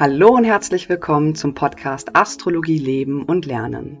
Hallo 0.00 0.28
und 0.36 0.44
herzlich 0.44 0.88
willkommen 0.88 1.34
zum 1.34 1.54
Podcast 1.54 2.14
Astrologie 2.14 2.78
Leben 2.78 3.24
und 3.24 3.46
Lernen. 3.46 3.98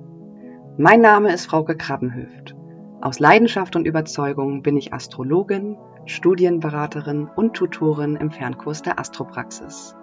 Mein 0.78 1.00
Name 1.00 1.32
ist 1.32 1.46
Frauke 1.46 1.76
Krabbenhöft. 1.76 2.54
Aus 3.00 3.18
Leidenschaft 3.18 3.74
und 3.74 3.84
Überzeugung 3.84 4.62
bin 4.62 4.76
ich 4.76 4.92
Astrologin, 4.92 5.76
Studienberaterin 6.06 7.28
und 7.34 7.54
Tutorin 7.54 8.14
im 8.14 8.30
Fernkurs 8.30 8.82
der 8.82 9.00
Astropraxis. 9.00 9.96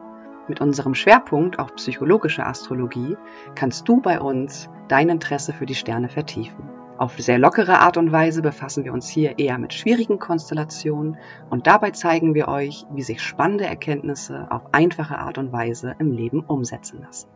Mit 0.50 0.59
unserem 0.59 0.95
Schwerpunkt 0.95 1.59
auf 1.59 1.73
psychologische 1.75 2.46
Astrologie 2.46 3.16
kannst 3.55 3.88
du 3.88 4.02
bei 4.02 4.20
uns 4.20 4.70
dein 4.89 5.07
Interesse 5.07 5.54
für 5.54 5.66
die 5.66 5.75
Sterne 5.75 6.09
vertiefen. 6.09 6.74
Auf 6.98 7.20
sehr 7.20 7.38
lockere 7.38 7.80
Art 7.80 7.98
und 7.98 8.14
Weise 8.14 8.41
befassen 8.41 8.86
wir 8.86 8.93
uns 8.93 9.09
hier 9.09 9.38
eher 9.38 9.57
mit 9.57 9.73
schwierigen 9.73 10.18
Konstellationen 10.18 11.18
und 11.50 11.68
dabei 11.68 11.91
zeigen 11.91 12.34
wir 12.34 12.48
euch, 12.48 12.86
wie 12.89 13.02
sich 13.02 13.21
spannende 13.21 13.66
Erkenntnisse 13.66 14.48
auf 14.50 14.73
einfache 14.73 15.17
Art 15.17 15.38
und 15.38 15.52
Weise 15.52 15.94
im 16.00 16.12
Leben 16.12 16.39
umsetzen 16.39 17.02
lassen. 17.02 17.27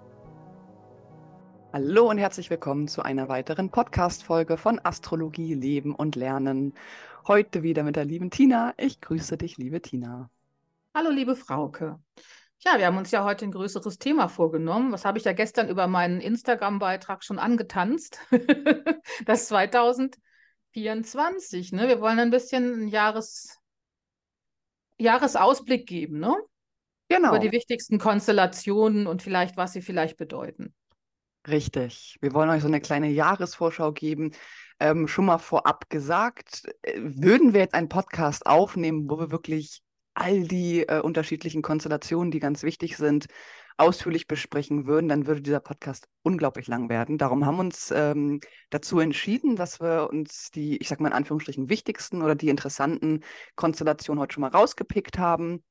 Hallo 1.73 2.09
und 2.09 2.19
herzlich 2.19 2.49
willkommen 2.49 2.87
zu 2.87 3.01
einer 3.01 3.27
weiteren 3.27 3.69
Podcast-Folge 3.69 4.55
von 4.55 4.79
Astrologie, 4.81 5.55
Leben 5.55 5.93
und 5.93 6.15
Lernen. 6.15 6.73
Heute 7.27 7.61
wieder 7.61 7.83
mit 7.83 7.97
der 7.97 8.05
lieben 8.05 8.31
Tina. 8.31 8.73
Ich 8.77 9.01
grüße 9.01 9.35
dich, 9.35 9.57
liebe 9.57 9.81
Tina. 9.81 10.29
Hallo, 10.95 11.09
liebe 11.09 11.35
Frauke. 11.35 11.99
Ja, 12.65 12.77
wir 12.77 12.87
haben 12.87 12.97
uns 12.97 13.11
ja 13.11 13.23
heute 13.23 13.45
ein 13.45 13.51
größeres 13.51 13.99
Thema 13.99 14.27
vorgenommen. 14.27 14.91
Was 14.91 15.05
habe 15.05 15.17
ich 15.17 15.23
ja 15.23 15.31
gestern 15.31 15.69
über 15.69 15.87
meinen 15.87 16.19
Instagram-Beitrag 16.19 17.23
schon 17.23 17.39
angetanzt? 17.39 18.19
das 19.25 19.47
2024. 19.47 21.71
Ne? 21.71 21.87
Wir 21.87 22.01
wollen 22.01 22.19
ein 22.19 22.31
bisschen 22.31 22.73
einen 22.73 22.89
Jahres 22.89 23.57
Jahresausblick 24.97 25.87
geben, 25.87 26.19
ne? 26.19 26.35
Genau. 27.07 27.29
Über 27.29 27.39
die 27.39 27.53
wichtigsten 27.53 27.97
Konstellationen 27.97 29.07
und 29.07 29.23
vielleicht, 29.23 29.55
was 29.55 29.71
sie 29.71 29.81
vielleicht 29.81 30.17
bedeuten. 30.17 30.75
Richtig. 31.47 32.17
Wir 32.19 32.33
wollen 32.33 32.49
euch 32.49 32.61
so 32.61 32.67
eine 32.67 32.81
kleine 32.81 33.07
Jahresvorschau 33.07 33.93
geben. 33.93 34.31
Ähm, 34.81 35.07
schon 35.07 35.25
mal 35.25 35.37
vorab 35.37 35.89
gesagt, 35.89 36.63
äh, 36.81 36.99
würden 36.99 37.53
wir 37.53 37.61
jetzt 37.61 37.73
einen 37.73 37.89
Podcast 37.89 38.45
aufnehmen, 38.45 39.09
wo 39.09 39.17
wir 39.17 39.31
wirklich 39.31 39.81
all 40.19 40.43
die 40.47 40.87
äh, 40.87 40.99
unterschiedlichen 40.99 41.61
Konstellationen, 41.61 42.31
die 42.31 42.39
ganz 42.39 42.63
wichtig 42.63 42.97
sind, 42.97 43.27
ausführlich 43.77 44.27
besprechen 44.27 44.85
würden, 44.85 45.07
dann 45.07 45.25
würde 45.25 45.41
dieser 45.41 45.61
Podcast 45.61 46.09
unglaublich 46.21 46.67
lang 46.67 46.89
werden. 46.89 47.17
Darum 47.17 47.45
haben 47.45 47.55
wir 47.55 47.61
uns 47.61 47.91
ähm, 47.91 48.41
dazu 48.69 48.99
entschieden, 48.99 49.55
dass 49.55 49.79
wir 49.79 50.09
uns 50.09 50.51
die, 50.51 50.77
ich 50.77 50.89
sag 50.89 50.99
mal 50.99 51.07
in 51.07 51.13
Anführungsstrichen, 51.13 51.69
wichtigsten 51.69 52.21
oder 52.21 52.35
die 52.35 52.49
interessanten 52.49 53.23
Konstellationen 53.55 54.21
heute 54.21 54.33
schon 54.33 54.41
mal 54.41 54.49
rausgepickt 54.49 55.17
haben. 55.17 55.63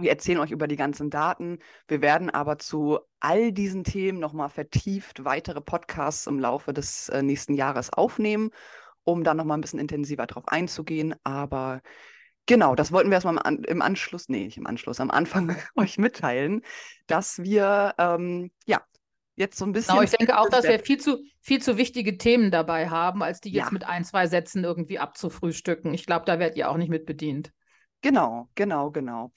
Wir 0.00 0.08
erzählen 0.08 0.38
euch 0.38 0.50
über 0.50 0.66
die 0.66 0.76
ganzen 0.76 1.10
Daten. 1.10 1.58
Wir 1.86 2.00
werden 2.00 2.30
aber 2.30 2.58
zu 2.58 3.00
all 3.20 3.52
diesen 3.52 3.84
Themen 3.84 4.18
nochmal 4.18 4.48
vertieft 4.48 5.26
weitere 5.26 5.60
Podcasts 5.60 6.26
im 6.26 6.38
Laufe 6.40 6.72
des 6.72 7.10
äh, 7.10 7.22
nächsten 7.22 7.52
Jahres 7.52 7.92
aufnehmen, 7.92 8.48
um 9.04 9.24
dann 9.24 9.36
nochmal 9.36 9.58
ein 9.58 9.60
bisschen 9.60 9.78
intensiver 9.78 10.26
drauf 10.26 10.48
einzugehen. 10.48 11.14
Aber 11.22 11.82
Genau, 12.46 12.74
das 12.74 12.90
wollten 12.90 13.10
wir 13.10 13.14
erstmal 13.14 13.38
im, 13.66 13.82
Anschluss, 13.82 14.28
nee, 14.28 14.44
nicht 14.44 14.58
im 14.58 14.66
Anschluss, 14.66 15.00
am 15.00 15.10
Anfang 15.10 15.56
euch 15.76 15.98
mitteilen, 15.98 16.62
dass 17.06 17.38
wir 17.42 17.94
ja 18.66 18.82
jetzt 19.36 19.58
so 19.58 19.64
ein 19.64 19.72
bisschen. 19.72 19.94
Genau, 19.94 20.02
ich 20.02 20.10
denke 20.10 20.38
auch, 20.38 20.48
dass 20.48 20.64
wir 20.64 20.78
viel 20.78 20.98
zu, 20.98 21.18
viel 21.40 21.62
zu 21.62 21.76
wichtige 21.76 22.18
Themen 22.18 22.50
dabei 22.50 22.88
haben, 22.88 23.22
als 23.22 23.40
die 23.40 23.50
jetzt 23.50 23.66
ja. 23.66 23.72
mit 23.72 23.84
ein, 23.84 24.04
zwei 24.04 24.26
Sätzen 24.26 24.64
irgendwie 24.64 24.98
abzufrühstücken. 24.98 25.94
Ich 25.94 26.06
glaube, 26.06 26.24
da 26.24 26.38
werdet 26.38 26.56
ihr 26.56 26.70
auch 26.70 26.76
nicht 26.76 26.90
mit 26.90 27.06
bedient. 27.06 27.52
Genau, 28.00 28.48
genau, 28.54 28.90
genau. 28.90 29.32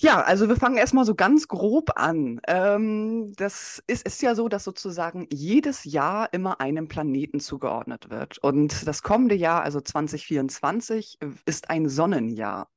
Ja, 0.00 0.22
also 0.22 0.48
wir 0.48 0.56
fangen 0.56 0.76
erstmal 0.76 1.04
so 1.04 1.14
ganz 1.14 1.46
grob 1.46 1.92
an. 1.96 2.40
Ähm, 2.48 3.32
das 3.36 3.82
ist, 3.86 4.04
ist 4.06 4.22
ja 4.22 4.34
so, 4.34 4.48
dass 4.48 4.64
sozusagen 4.64 5.28
jedes 5.32 5.84
Jahr 5.84 6.32
immer 6.32 6.60
einem 6.60 6.88
Planeten 6.88 7.38
zugeordnet 7.38 8.10
wird. 8.10 8.38
Und 8.38 8.86
das 8.88 9.02
kommende 9.02 9.36
Jahr, 9.36 9.62
also 9.62 9.80
2024, 9.80 11.18
ist 11.46 11.70
ein 11.70 11.88
Sonnenjahr. 11.88 12.68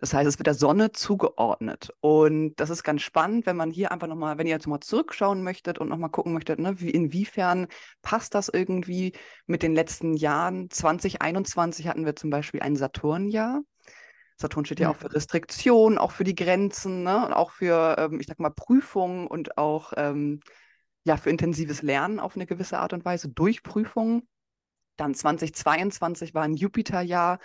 Das 0.00 0.14
heißt, 0.14 0.26
es 0.28 0.38
wird 0.38 0.46
der 0.46 0.54
Sonne 0.54 0.92
zugeordnet. 0.92 1.90
Und 2.00 2.56
das 2.56 2.70
ist 2.70 2.82
ganz 2.82 3.02
spannend, 3.02 3.46
wenn 3.46 3.56
man 3.56 3.70
hier 3.70 3.92
einfach 3.92 4.08
nochmal, 4.08 4.38
wenn 4.38 4.46
ihr 4.46 4.54
jetzt 4.54 4.66
mal 4.66 4.80
zurückschauen 4.80 5.42
möchtet 5.42 5.78
und 5.78 5.88
nochmal 5.88 6.10
gucken 6.10 6.32
möchtet, 6.32 6.58
ne, 6.58 6.80
wie, 6.80 6.90
inwiefern 6.90 7.68
passt 8.02 8.34
das 8.34 8.48
irgendwie 8.48 9.12
mit 9.46 9.62
den 9.62 9.74
letzten 9.74 10.14
Jahren. 10.14 10.70
2021 10.70 11.88
hatten 11.88 12.04
wir 12.06 12.16
zum 12.16 12.30
Beispiel 12.30 12.60
ein 12.60 12.76
Saturnjahr. 12.76 13.62
Saturn 14.42 14.64
steht 14.66 14.80
ja 14.80 14.90
auch 14.90 14.96
für 14.96 15.12
Restriktion, 15.14 15.98
auch 15.98 16.12
für 16.12 16.24
die 16.24 16.34
Grenzen, 16.34 17.02
ne? 17.02 17.24
Und 17.26 17.32
auch 17.32 17.50
für, 17.52 17.96
ähm, 17.98 18.20
ich 18.20 18.26
sag 18.26 18.38
mal, 18.40 18.50
Prüfungen 18.50 19.26
und 19.26 19.58
auch 19.58 19.92
ähm, 19.96 20.40
ja, 21.04 21.16
für 21.16 21.30
intensives 21.30 21.82
Lernen 21.82 22.20
auf 22.20 22.36
eine 22.36 22.46
gewisse 22.46 22.78
Art 22.78 22.92
und 22.92 23.04
Weise 23.04 23.28
durch 23.30 23.62
Prüfungen. 23.62 24.28
Dann 24.96 25.14
2022 25.14 26.34
war 26.34 26.42
ein 26.42 26.54
Jupiterjahr, 26.54 27.38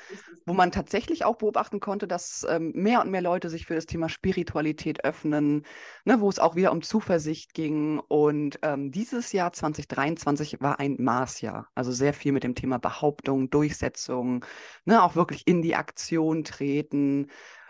wo 0.46 0.54
man 0.54 0.72
tatsächlich 0.72 1.26
auch 1.26 1.38
beobachten 1.38 1.80
konnte, 1.80 2.08
dass 2.08 2.46
ähm, 2.50 2.72
mehr 2.76 3.02
und 3.02 3.10
mehr 3.10 3.22
Leute 3.22 3.50
sich 3.50 3.66
für 3.66 3.76
das 3.76 3.86
Thema 3.86 4.10
Spiritualität 4.10 5.06
öffnen, 5.06 5.64
ne, 6.06 6.20
wo 6.20 6.30
es 6.30 6.40
auch 6.40 6.56
wieder 6.56 6.72
um 6.72 6.82
Zuversicht 6.82 7.54
ging. 7.54 8.00
Und 8.00 8.60
ähm, 8.64 8.92
dieses 8.92 9.32
Jahr 9.32 9.54
2023 9.54 10.62
war 10.62 10.80
ein 10.80 10.98
Marsjahr, 11.00 11.70
also 11.74 11.92
sehr 11.92 12.14
viel 12.14 12.32
mit 12.32 12.44
dem 12.44 12.56
Thema 12.56 12.80
Behauptung, 12.80 13.50
Durchsetzung, 13.50 14.44
ne, 14.86 15.02
auch 15.02 15.16
wirklich 15.16 15.48
in 15.48 15.62
die 15.62 15.76
Aktion 15.76 16.44
treten, 16.44 17.28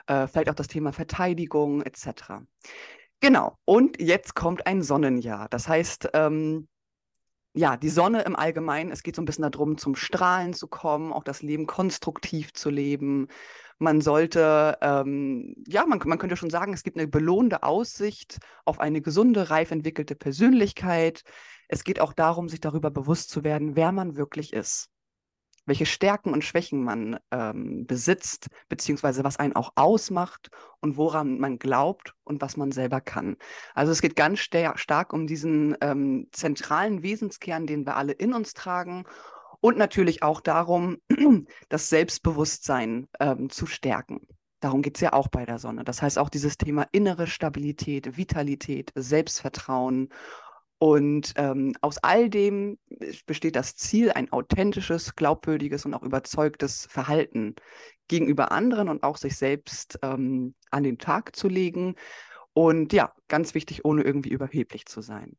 äh, 0.07 0.27
vielleicht 0.27 0.49
auch 0.49 0.55
das 0.55 0.67
Thema 0.67 0.91
Verteidigung 0.91 1.81
etc. 1.83 2.41
Genau. 3.19 3.57
Und 3.65 3.99
jetzt 3.99 4.35
kommt 4.35 4.67
ein 4.67 4.81
Sonnenjahr. 4.81 5.47
Das 5.49 5.67
heißt, 5.67 6.09
ähm, 6.13 6.67
ja, 7.57 7.75
die 7.75 7.89
Sonne 7.89 8.21
im 8.21 8.35
Allgemeinen, 8.35 8.91
es 8.91 9.01
geht 9.03 9.15
so 9.15 9.21
ein 9.21 9.25
bisschen 9.25 9.49
darum, 9.49 9.77
zum 9.77 9.95
Strahlen 9.95 10.53
zu 10.53 10.67
kommen, 10.67 11.11
auch 11.11 11.23
das 11.23 11.41
Leben 11.41 11.65
konstruktiv 11.65 12.53
zu 12.53 12.69
leben. 12.69 13.27
Man 13.79 14.01
sollte, 14.01 14.77
ähm, 14.81 15.55
ja, 15.67 15.85
man, 15.85 15.99
man 16.05 16.19
könnte 16.19 16.37
schon 16.37 16.51
sagen, 16.51 16.73
es 16.73 16.83
gibt 16.83 16.97
eine 16.97 17.07
belohnende 17.07 17.63
Aussicht 17.63 18.37
auf 18.65 18.79
eine 18.79 19.01
gesunde, 19.01 19.49
reif 19.49 19.71
entwickelte 19.71 20.15
Persönlichkeit. 20.15 21.23
Es 21.67 21.83
geht 21.83 21.99
auch 21.99 22.13
darum, 22.13 22.47
sich 22.47 22.61
darüber 22.61 22.91
bewusst 22.91 23.29
zu 23.31 23.43
werden, 23.43 23.75
wer 23.75 23.91
man 23.91 24.15
wirklich 24.15 24.53
ist 24.53 24.91
welche 25.67 25.85
Stärken 25.85 26.33
und 26.33 26.43
Schwächen 26.43 26.83
man 26.83 27.19
ähm, 27.31 27.85
besitzt, 27.85 28.47
beziehungsweise 28.69 29.23
was 29.23 29.37
einen 29.37 29.55
auch 29.55 29.73
ausmacht 29.75 30.49
und 30.79 30.97
woran 30.97 31.39
man 31.39 31.59
glaubt 31.59 32.13
und 32.23 32.41
was 32.41 32.57
man 32.57 32.71
selber 32.71 33.01
kann. 33.01 33.37
Also 33.75 33.91
es 33.91 34.01
geht 34.01 34.15
ganz 34.15 34.39
stark 34.39 35.13
um 35.13 35.27
diesen 35.27 35.77
ähm, 35.81 36.27
zentralen 36.31 37.03
Wesenskern, 37.03 37.67
den 37.67 37.85
wir 37.85 37.95
alle 37.95 38.13
in 38.13 38.33
uns 38.33 38.53
tragen 38.53 39.05
und 39.59 39.77
natürlich 39.77 40.23
auch 40.23 40.41
darum, 40.41 40.97
das 41.69 41.89
Selbstbewusstsein 41.89 43.07
ähm, 43.19 43.49
zu 43.49 43.65
stärken. 43.65 44.27
Darum 44.59 44.81
geht 44.81 44.95
es 44.95 45.01
ja 45.01 45.13
auch 45.13 45.27
bei 45.27 45.45
der 45.45 45.59
Sonne. 45.59 45.83
Das 45.83 46.01
heißt 46.01 46.17
auch 46.17 46.29
dieses 46.29 46.57
Thema 46.57 46.87
innere 46.91 47.27
Stabilität, 47.27 48.17
Vitalität, 48.17 48.91
Selbstvertrauen 48.95 50.09
und 50.79 51.33
ähm, 51.37 51.73
aus 51.81 51.97
all 51.99 52.29
dem 52.29 52.77
besteht 53.25 53.55
das 53.55 53.75
Ziel, 53.75 54.11
ein 54.11 54.31
authentisches, 54.31 55.15
glaubwürdiges 55.15 55.85
und 55.85 55.93
auch 55.95 56.03
überzeugtes 56.03 56.85
Verhalten 56.85 57.55
gegenüber 58.07 58.51
anderen 58.51 58.89
und 58.89 59.03
auch 59.03 59.17
sich 59.17 59.37
selbst 59.37 59.97
ähm, 60.03 60.53
an 60.69 60.83
den 60.83 60.99
Tag 60.99 61.35
zu 61.35 61.47
legen. 61.47 61.95
Und 62.53 62.93
ja, 62.93 63.13
ganz 63.27 63.53
wichtig, 63.55 63.85
ohne 63.85 64.03
irgendwie 64.03 64.29
überheblich 64.29 64.85
zu 64.85 65.01
sein. 65.01 65.35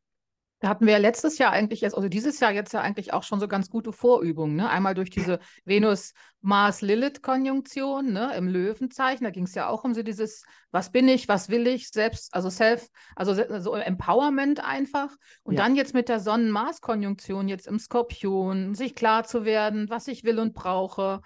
Da 0.59 0.67
hatten 0.67 0.85
wir 0.85 0.93
ja 0.93 0.99
letztes 0.99 1.37
Jahr 1.37 1.51
eigentlich 1.51 1.81
jetzt, 1.81 1.95
also 1.95 2.09
dieses 2.09 2.39
Jahr 2.41 2.51
jetzt 2.51 2.73
ja 2.73 2.81
eigentlich 2.81 3.13
auch 3.13 3.23
schon 3.23 3.39
so 3.39 3.47
ganz 3.47 3.69
gute 3.69 3.93
Vorübungen. 3.93 4.57
Ne? 4.57 4.69
Einmal 4.69 4.93
durch 4.93 5.09
diese 5.09 5.39
Venus-Mars-Lilith-Konjunktion 5.63 8.11
ne? 8.11 8.35
im 8.35 8.49
Löwenzeichen. 8.49 9.23
Da 9.23 9.29
ging 9.29 9.45
es 9.45 9.55
ja 9.55 9.69
auch 9.69 9.85
um 9.85 9.93
so 9.93 10.03
dieses, 10.03 10.43
was 10.71 10.91
bin 10.91 11.07
ich, 11.07 11.29
was 11.29 11.47
will 11.47 11.65
ich, 11.65 11.87
selbst, 11.89 12.33
also 12.33 12.49
Self, 12.49 12.89
also 13.15 13.33
so 13.59 13.73
Empowerment 13.73 14.61
einfach. 14.61 15.15
Und 15.43 15.55
ja. 15.55 15.63
dann 15.63 15.77
jetzt 15.77 15.93
mit 15.93 16.09
der 16.09 16.19
Sonnen-Mars-Konjunktion 16.19 17.47
jetzt 17.47 17.67
im 17.67 17.79
Skorpion, 17.79 18.75
sich 18.75 18.95
klar 18.95 19.23
zu 19.23 19.45
werden, 19.45 19.89
was 19.89 20.09
ich 20.09 20.25
will 20.25 20.39
und 20.39 20.53
brauche. 20.53 21.21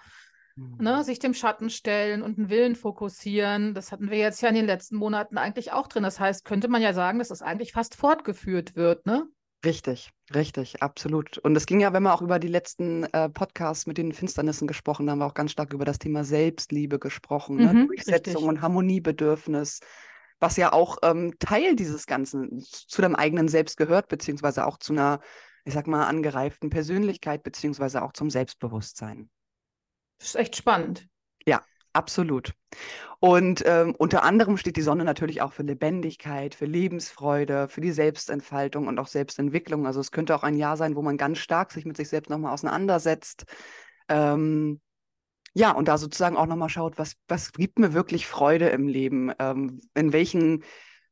Ne, 0.56 0.98
mhm. 0.98 1.02
sich 1.02 1.18
dem 1.18 1.34
Schatten 1.34 1.68
stellen 1.68 2.22
und 2.22 2.38
einen 2.38 2.48
Willen 2.48 2.76
fokussieren. 2.76 3.74
Das 3.74 3.90
hatten 3.90 4.08
wir 4.08 4.18
jetzt 4.18 4.40
ja 4.40 4.48
in 4.48 4.54
den 4.54 4.66
letzten 4.66 4.96
Monaten 4.96 5.36
eigentlich 5.36 5.72
auch 5.72 5.88
drin. 5.88 6.04
Das 6.04 6.20
heißt, 6.20 6.44
könnte 6.44 6.68
man 6.68 6.80
ja 6.80 6.92
sagen, 6.92 7.18
dass 7.18 7.28
das 7.28 7.42
eigentlich 7.42 7.72
fast 7.72 7.96
fortgeführt 7.96 8.76
wird, 8.76 9.04
ne? 9.04 9.26
Richtig, 9.64 10.10
richtig, 10.34 10.82
absolut. 10.82 11.38
Und 11.38 11.56
es 11.56 11.66
ging 11.66 11.80
ja, 11.80 11.92
wenn 11.92 12.02
wir 12.02 12.12
auch 12.12 12.22
über 12.22 12.38
die 12.38 12.48
letzten 12.48 13.04
äh, 13.04 13.30
Podcasts 13.30 13.86
mit 13.86 13.96
den 13.96 14.12
Finsternissen 14.12 14.66
gesprochen 14.66 15.08
haben, 15.10 15.18
wir 15.18 15.26
auch 15.26 15.34
ganz 15.34 15.52
stark 15.52 15.72
über 15.72 15.84
das 15.84 15.98
Thema 15.98 16.24
Selbstliebe 16.24 16.98
gesprochen, 16.98 17.56
ne? 17.56 17.72
mhm, 17.72 17.86
Durchsetzung 17.86 18.34
richtig. 18.34 18.48
und 18.48 18.60
Harmoniebedürfnis, 18.60 19.80
was 20.40 20.56
ja 20.56 20.72
auch 20.72 20.98
ähm, 21.02 21.34
Teil 21.38 21.76
dieses 21.76 22.06
Ganzen 22.06 22.60
zu 22.60 23.00
deinem 23.00 23.14
eigenen 23.14 23.48
Selbst 23.48 23.76
gehört, 23.76 24.08
beziehungsweise 24.08 24.66
auch 24.66 24.78
zu 24.78 24.92
einer, 24.92 25.20
ich 25.64 25.72
sag 25.72 25.86
mal, 25.86 26.04
angereiften 26.06 26.68
Persönlichkeit, 26.68 27.42
beziehungsweise 27.42 28.02
auch 28.02 28.12
zum 28.12 28.28
Selbstbewusstsein. 28.28 29.30
Das 30.18 30.28
ist 30.28 30.36
echt 30.36 30.56
spannend. 30.56 31.06
Ja, 31.46 31.62
Absolut. 31.94 32.54
Und 33.20 33.62
ähm, 33.66 33.94
unter 33.96 34.24
anderem 34.24 34.56
steht 34.56 34.76
die 34.76 34.82
Sonne 34.82 35.04
natürlich 35.04 35.42
auch 35.42 35.52
für 35.52 35.62
Lebendigkeit, 35.62 36.56
für 36.56 36.66
Lebensfreude, 36.66 37.68
für 37.68 37.80
die 37.80 37.92
Selbstentfaltung 37.92 38.88
und 38.88 38.98
auch 38.98 39.06
Selbstentwicklung. 39.06 39.86
Also 39.86 40.00
es 40.00 40.10
könnte 40.10 40.34
auch 40.34 40.42
ein 40.42 40.56
Jahr 40.56 40.76
sein, 40.76 40.96
wo 40.96 41.02
man 41.02 41.16
ganz 41.16 41.38
stark 41.38 41.70
sich 41.70 41.84
mit 41.86 41.96
sich 41.96 42.08
selbst 42.08 42.30
nochmal 42.30 42.52
auseinandersetzt. 42.52 43.44
Ähm, 44.08 44.80
ja, 45.54 45.72
und 45.72 45.88
da 45.88 45.98
sozusagen 45.98 46.36
auch 46.36 46.46
nochmal 46.46 46.68
schaut, 46.68 46.98
was, 46.98 47.14
was 47.28 47.52
gibt 47.52 47.78
mir 47.78 47.92
wirklich 47.94 48.26
Freude 48.26 48.68
im 48.70 48.88
Leben? 48.88 49.32
Ähm, 49.38 49.80
in 49.94 50.12
welchen 50.12 50.64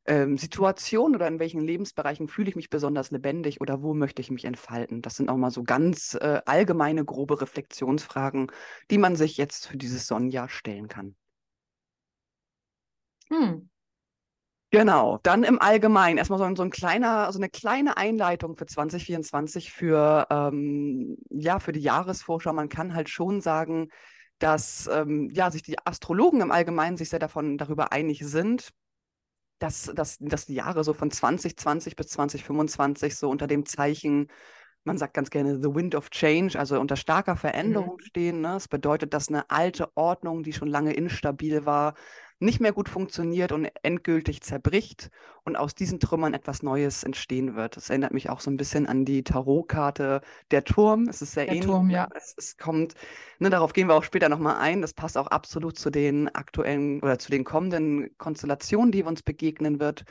ähm, 0.05 0.37
Situationen 0.37 1.15
oder 1.15 1.27
in 1.27 1.39
welchen 1.39 1.61
Lebensbereichen 1.61 2.27
fühle 2.27 2.49
ich 2.49 2.55
mich 2.55 2.69
besonders 2.69 3.11
lebendig 3.11 3.61
oder 3.61 3.81
wo 3.81 3.93
möchte 3.93 4.21
ich 4.21 4.31
mich 4.31 4.45
entfalten? 4.45 5.01
Das 5.01 5.15
sind 5.15 5.29
auch 5.29 5.37
mal 5.37 5.51
so 5.51 5.63
ganz 5.63 6.15
äh, 6.15 6.41
allgemeine, 6.45 7.05
grobe 7.05 7.41
Reflexionsfragen, 7.41 8.51
die 8.91 8.97
man 8.97 9.15
sich 9.15 9.37
jetzt 9.37 9.67
für 9.67 9.77
dieses 9.77 10.07
Sonnenjahr 10.07 10.49
stellen 10.49 10.87
kann. 10.87 11.15
Hm. 13.29 13.69
Genau, 14.71 15.19
dann 15.21 15.43
im 15.43 15.61
Allgemeinen 15.61 16.17
erstmal 16.17 16.39
so, 16.39 16.55
so, 16.55 16.63
ein 16.63 16.71
kleiner, 16.71 17.31
so 17.31 17.37
eine 17.37 17.47
kleine 17.47 17.95
Einleitung 17.95 18.57
für 18.57 18.65
2024 18.65 19.71
für, 19.71 20.25
ähm, 20.31 21.15
ja, 21.29 21.59
für 21.59 21.71
die 21.71 21.79
Jahresvorschau. 21.79 22.53
Man 22.53 22.69
kann 22.69 22.95
halt 22.95 23.07
schon 23.07 23.39
sagen, 23.39 23.89
dass 24.39 24.87
ähm, 24.91 25.29
ja, 25.31 25.51
sich 25.51 25.61
die 25.61 25.77
Astrologen 25.85 26.41
im 26.41 26.51
Allgemeinen 26.51 26.97
sich 26.97 27.09
sehr 27.09 27.19
davon 27.19 27.59
darüber 27.59 27.91
einig 27.91 28.25
sind, 28.25 28.73
dass, 29.63 29.91
dass, 29.95 30.17
dass 30.19 30.45
die 30.45 30.55
Jahre 30.55 30.83
so 30.83 30.93
von 30.93 31.09
2020 31.09 31.95
bis 31.95 32.07
2025 32.07 33.15
so 33.15 33.29
unter 33.29 33.47
dem 33.47 33.65
Zeichen, 33.65 34.27
man 34.83 34.97
sagt 34.97 35.13
ganz 35.13 35.29
gerne 35.29 35.55
The 35.55 35.73
Wind 35.73 35.95
of 35.95 36.09
Change, 36.09 36.59
also 36.59 36.77
unter 36.79 36.97
starker 36.97 37.37
Veränderung 37.37 37.95
mhm. 37.95 38.05
stehen. 38.05 38.41
Ne? 38.41 38.49
Das 38.49 38.67
bedeutet, 38.67 39.13
dass 39.13 39.29
eine 39.29 39.49
alte 39.49 39.95
Ordnung, 39.95 40.43
die 40.43 40.51
schon 40.51 40.67
lange 40.67 40.91
instabil 40.93 41.65
war, 41.65 41.93
nicht 42.43 42.59
mehr 42.59 42.73
gut 42.73 42.89
funktioniert 42.89 43.51
und 43.51 43.69
endgültig 43.81 44.41
zerbricht 44.41 45.09
und 45.43 45.55
aus 45.55 45.75
diesen 45.75 45.99
Trümmern 45.99 46.33
etwas 46.33 46.61
Neues 46.61 47.03
entstehen 47.03 47.55
wird. 47.55 47.77
Das 47.77 47.89
erinnert 47.89 48.13
mich 48.13 48.29
auch 48.29 48.39
so 48.39 48.51
ein 48.51 48.57
bisschen 48.57 48.85
an 48.85 49.05
die 49.05 49.23
Tarotkarte 49.23 50.21
Der 50.51 50.63
Turm. 50.63 51.07
Es 51.09 51.21
ist 51.21 51.33
sehr 51.33 51.45
der 51.45 51.55
ähnlich. 51.55 51.67
Turm, 51.67 51.89
ja. 51.89 52.07
Es, 52.15 52.35
es 52.37 52.57
kommt, 52.57 52.93
ne, 53.39 53.49
darauf 53.49 53.73
gehen 53.73 53.87
wir 53.87 53.95
auch 53.95 54.03
später 54.03 54.29
nochmal 54.29 54.57
ein. 54.57 54.81
Das 54.81 54.93
passt 54.93 55.17
auch 55.17 55.27
absolut 55.27 55.77
zu 55.77 55.89
den 55.89 56.33
aktuellen 56.33 57.01
oder 57.01 57.17
zu 57.17 57.31
den 57.31 57.43
kommenden 57.43 58.15
Konstellationen, 58.17 58.91
die 58.91 59.03
uns 59.03 59.23
begegnen 59.23 59.79
wird. 59.79 60.03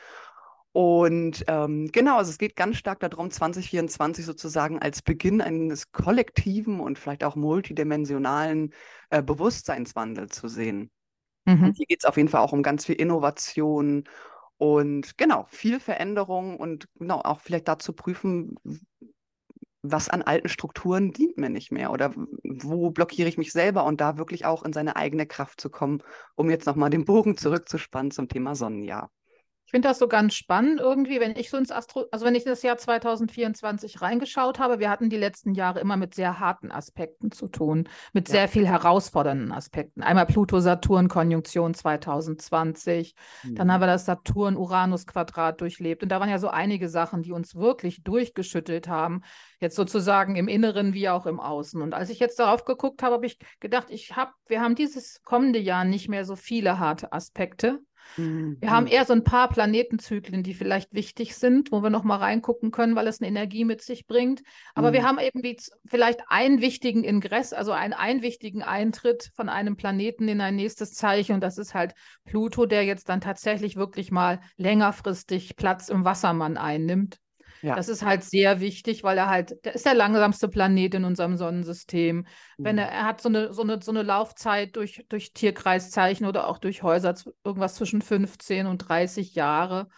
Und 0.72 1.44
ähm, 1.48 1.90
genau, 1.92 2.16
also 2.16 2.30
es 2.30 2.38
geht 2.38 2.56
ganz 2.56 2.78
stark 2.78 3.00
darum, 3.00 3.30
2024 3.30 4.24
sozusagen 4.24 4.78
als 4.78 5.02
Beginn 5.02 5.42
eines 5.42 5.92
kollektiven 5.92 6.80
und 6.80 6.98
vielleicht 6.98 7.24
auch 7.24 7.36
multidimensionalen 7.36 8.72
äh, 9.10 9.22
Bewusstseinswandels 9.22 10.34
zu 10.34 10.48
sehen. 10.48 10.90
Mhm. 11.46 11.72
Hier 11.76 11.86
geht 11.86 12.00
es 12.00 12.04
auf 12.04 12.16
jeden 12.16 12.28
Fall 12.28 12.40
auch 12.40 12.52
um 12.52 12.62
ganz 12.62 12.84
viel 12.86 12.94
Innovation 12.96 14.04
und 14.58 15.18
genau, 15.18 15.46
viel 15.50 15.80
Veränderung 15.80 16.56
und 16.58 16.86
genau 16.98 17.20
auch 17.22 17.40
vielleicht 17.40 17.68
dazu 17.68 17.92
prüfen, 17.94 18.54
was 19.82 20.08
an 20.08 20.22
alten 20.22 20.48
Strukturen 20.48 21.12
dient 21.12 21.36
mir 21.38 21.50
nicht 21.50 21.72
mehr 21.72 21.90
oder 21.90 22.12
wo 22.44 22.90
blockiere 22.90 23.28
ich 23.28 23.38
mich 23.38 23.52
selber 23.52 23.84
und 23.84 24.00
da 24.00 24.16
wirklich 24.16 24.44
auch 24.44 24.62
in 24.64 24.72
seine 24.72 24.96
eigene 24.96 25.26
Kraft 25.26 25.60
zu 25.60 25.70
kommen, 25.70 26.02
um 26.36 26.50
jetzt 26.50 26.66
nochmal 26.66 26.90
den 26.90 27.04
Bogen 27.04 27.36
zurückzuspannen 27.36 28.10
zum 28.12 28.28
Thema 28.28 28.54
Sonnenjahr. 28.54 29.10
Ich 29.72 29.76
finde 29.76 29.88
das 29.88 29.98
so 29.98 30.06
ganz 30.06 30.34
spannend 30.34 30.80
irgendwie, 30.80 31.18
wenn 31.18 31.34
ich 31.34 31.48
so 31.48 31.56
ins 31.56 31.72
Astro, 31.72 32.04
also 32.10 32.26
wenn 32.26 32.34
ich 32.34 32.44
das 32.44 32.62
Jahr 32.62 32.76
2024 32.76 34.02
reingeschaut 34.02 34.58
habe, 34.58 34.80
wir 34.80 34.90
hatten 34.90 35.08
die 35.08 35.16
letzten 35.16 35.54
Jahre 35.54 35.80
immer 35.80 35.96
mit 35.96 36.14
sehr 36.14 36.38
harten 36.38 36.70
Aspekten 36.70 37.32
zu 37.32 37.48
tun, 37.48 37.88
mit 38.12 38.28
ja. 38.28 38.32
sehr 38.34 38.48
viel 38.48 38.68
herausfordernden 38.68 39.50
Aspekten. 39.50 40.02
Einmal 40.02 40.26
Pluto-Saturn-Konjunktion 40.26 41.72
2020, 41.72 43.14
mhm. 43.44 43.54
dann 43.54 43.72
haben 43.72 43.80
wir 43.80 43.86
das 43.86 44.04
Saturn-Uranus-Quadrat 44.04 45.62
durchlebt 45.62 46.02
und 46.02 46.10
da 46.10 46.20
waren 46.20 46.28
ja 46.28 46.38
so 46.38 46.48
einige 46.48 46.90
Sachen, 46.90 47.22
die 47.22 47.32
uns 47.32 47.54
wirklich 47.54 48.02
durchgeschüttelt 48.02 48.88
haben, 48.88 49.22
jetzt 49.58 49.76
sozusagen 49.76 50.36
im 50.36 50.48
Inneren 50.48 50.92
wie 50.92 51.08
auch 51.08 51.24
im 51.24 51.40
Außen. 51.40 51.80
Und 51.80 51.94
als 51.94 52.10
ich 52.10 52.18
jetzt 52.18 52.38
darauf 52.38 52.66
geguckt 52.66 53.02
habe, 53.02 53.14
habe 53.14 53.24
ich 53.24 53.38
gedacht, 53.58 53.86
ich 53.88 54.16
habe, 54.16 54.32
wir 54.48 54.60
haben 54.60 54.74
dieses 54.74 55.22
kommende 55.22 55.60
Jahr 55.60 55.86
nicht 55.86 56.10
mehr 56.10 56.26
so 56.26 56.36
viele 56.36 56.78
harte 56.78 57.10
Aspekte. 57.14 57.80
Mhm. 58.16 58.56
Wir 58.60 58.70
haben 58.70 58.86
eher 58.86 59.04
so 59.04 59.12
ein 59.12 59.24
paar 59.24 59.48
Planetenzyklen, 59.48 60.42
die 60.42 60.54
vielleicht 60.54 60.92
wichtig 60.92 61.34
sind, 61.36 61.72
wo 61.72 61.82
wir 61.82 61.90
noch 61.90 62.04
mal 62.04 62.16
reingucken 62.16 62.70
können, 62.70 62.96
weil 62.96 63.06
es 63.06 63.20
eine 63.20 63.28
Energie 63.28 63.64
mit 63.64 63.82
sich 63.82 64.06
bringt. 64.06 64.42
Aber 64.74 64.90
mhm. 64.90 64.94
wir 64.94 65.02
haben 65.04 65.18
eben 65.18 65.42
wie 65.42 65.56
vielleicht 65.86 66.20
einen 66.28 66.60
wichtigen 66.60 67.04
Ingress, 67.04 67.52
also 67.52 67.72
einen, 67.72 67.92
einen 67.92 68.22
wichtigen 68.22 68.62
Eintritt 68.62 69.30
von 69.34 69.48
einem 69.48 69.76
Planeten 69.76 70.28
in 70.28 70.40
ein 70.40 70.56
nächstes 70.56 70.92
Zeichen. 70.92 71.34
Und 71.34 71.40
das 71.40 71.58
ist 71.58 71.74
halt 71.74 71.94
Pluto, 72.24 72.66
der 72.66 72.84
jetzt 72.84 73.08
dann 73.08 73.20
tatsächlich 73.20 73.76
wirklich 73.76 74.10
mal 74.10 74.40
längerfristig 74.56 75.56
Platz 75.56 75.88
im 75.88 76.04
Wassermann 76.04 76.56
einnimmt. 76.56 77.21
Ja. 77.62 77.76
Das 77.76 77.88
ist 77.88 78.04
halt 78.04 78.24
sehr 78.24 78.60
wichtig, 78.60 79.04
weil 79.04 79.16
er 79.16 79.28
halt, 79.28 79.64
der 79.64 79.74
ist 79.74 79.86
der 79.86 79.94
langsamste 79.94 80.48
Planet 80.48 80.94
in 80.94 81.04
unserem 81.04 81.36
Sonnensystem. 81.36 82.16
Mhm. 82.16 82.24
Wenn 82.58 82.78
er, 82.78 82.88
er 82.88 83.06
hat 83.06 83.20
so 83.20 83.28
eine, 83.28 83.52
so 83.52 83.62
eine, 83.62 83.80
so 83.80 83.92
eine 83.92 84.02
Laufzeit 84.02 84.74
durch, 84.74 85.04
durch 85.08 85.32
Tierkreiszeichen 85.32 86.26
oder 86.26 86.48
auch 86.48 86.58
durch 86.58 86.82
Häuser, 86.82 87.14
irgendwas 87.44 87.76
zwischen 87.76 88.02
15 88.02 88.66
und 88.66 88.78
30 88.78 89.34
Jahre. 89.34 89.88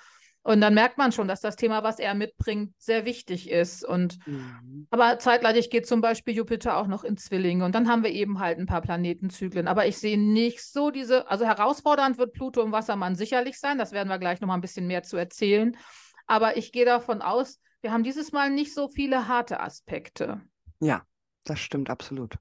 Und 0.46 0.60
dann 0.60 0.74
merkt 0.74 0.98
man 0.98 1.10
schon, 1.10 1.26
dass 1.26 1.40
das 1.40 1.56
Thema, 1.56 1.82
was 1.82 1.98
er 1.98 2.12
mitbringt, 2.12 2.74
sehr 2.76 3.06
wichtig 3.06 3.50
ist. 3.50 3.82
Und 3.82 4.18
mhm. 4.26 4.86
aber 4.90 5.18
zeitgleich 5.18 5.70
geht 5.70 5.86
zum 5.86 6.02
Beispiel 6.02 6.34
Jupiter 6.34 6.76
auch 6.76 6.86
noch 6.86 7.02
in 7.02 7.16
Zwillinge. 7.16 7.64
Und 7.64 7.74
dann 7.74 7.88
haben 7.88 8.04
wir 8.04 8.10
eben 8.10 8.40
halt 8.40 8.58
ein 8.58 8.66
paar 8.66 8.82
Planetenzyklen. 8.82 9.66
Aber 9.66 9.86
ich 9.86 9.96
sehe 9.96 10.20
nicht 10.20 10.62
so 10.62 10.90
diese, 10.90 11.30
also 11.30 11.46
herausfordernd 11.46 12.18
wird 12.18 12.34
Pluto 12.34 12.60
im 12.60 12.72
Wassermann 12.72 13.14
sicherlich 13.14 13.58
sein. 13.58 13.78
Das 13.78 13.92
werden 13.92 14.10
wir 14.10 14.18
gleich 14.18 14.42
noch 14.42 14.48
mal 14.48 14.54
ein 14.54 14.60
bisschen 14.60 14.86
mehr 14.86 15.02
zu 15.02 15.16
erzählen. 15.16 15.78
Aber 16.26 16.56
ich 16.56 16.72
gehe 16.72 16.84
davon 16.84 17.22
aus, 17.22 17.60
wir 17.80 17.92
haben 17.92 18.02
dieses 18.02 18.32
Mal 18.32 18.50
nicht 18.50 18.72
so 18.72 18.88
viele 18.88 19.28
harte 19.28 19.60
Aspekte. 19.60 20.40
Ja, 20.80 21.02
das 21.44 21.60
stimmt 21.60 21.90
absolut. 21.90 22.36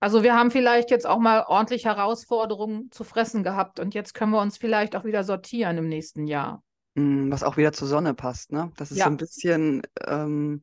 Also 0.00 0.22
wir 0.22 0.36
haben 0.36 0.50
vielleicht 0.50 0.90
jetzt 0.90 1.06
auch 1.06 1.18
mal 1.18 1.44
ordentlich 1.48 1.84
Herausforderungen 1.84 2.90
zu 2.92 3.02
fressen 3.02 3.42
gehabt 3.42 3.80
und 3.80 3.94
jetzt 3.94 4.14
können 4.14 4.30
wir 4.30 4.40
uns 4.40 4.56
vielleicht 4.56 4.94
auch 4.94 5.04
wieder 5.04 5.24
sortieren 5.24 5.76
im 5.78 5.88
nächsten 5.88 6.26
Jahr. 6.26 6.62
Mm, 6.94 7.30
was 7.32 7.42
auch 7.42 7.56
wieder 7.56 7.72
zur 7.72 7.88
Sonne 7.88 8.14
passt, 8.14 8.52
ne? 8.52 8.70
Dass 8.76 8.92
es 8.92 8.98
ja. 8.98 9.04
so 9.04 9.10
ein 9.10 9.16
bisschen 9.16 9.82
ähm, 10.06 10.62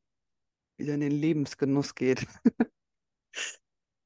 wieder 0.78 0.94
in 0.94 1.02
den 1.02 1.12
Lebensgenuss 1.12 1.96
geht. 1.96 2.26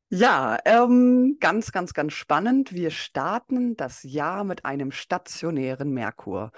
ja, 0.10 0.58
ähm, 0.66 1.38
ganz, 1.40 1.72
ganz, 1.72 1.94
ganz 1.94 2.14
spannend. 2.14 2.74
Wir 2.74 2.90
starten 2.90 3.76
das 3.76 4.02
Jahr 4.02 4.44
mit 4.44 4.66
einem 4.66 4.92
stationären 4.92 5.92
Merkur. 5.92 6.52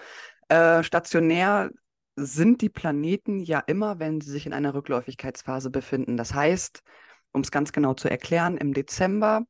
Äh, 0.52 0.84
stationär 0.84 1.72
sind 2.18 2.62
die 2.62 2.68
Planeten 2.68 3.40
ja 3.40 3.60
immer, 3.60 4.00
wenn 4.00 4.20
sie 4.20 4.32
sich 4.32 4.46
in 4.46 4.52
einer 4.52 4.74
Rückläufigkeitsphase 4.74 5.70
befinden. 5.70 6.18
Das 6.18 6.34
heißt, 6.34 6.84
um 7.32 7.40
es 7.40 7.52
ganz 7.52 7.72
genau 7.72 7.94
zu 7.94 8.10
erklären, 8.10 8.58
im 8.58 8.74
Dezember 8.74 9.44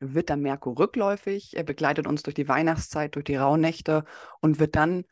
wird 0.00 0.28
der 0.28 0.36
Merkur 0.36 0.76
rückläufig. 0.80 1.56
Er 1.56 1.62
begleitet 1.62 2.08
uns 2.08 2.24
durch 2.24 2.34
die 2.34 2.48
Weihnachtszeit, 2.48 3.14
durch 3.14 3.24
die 3.24 3.36
Rauhnächte 3.36 4.04
und 4.40 4.58
wird 4.58 4.74
dann 4.74 5.04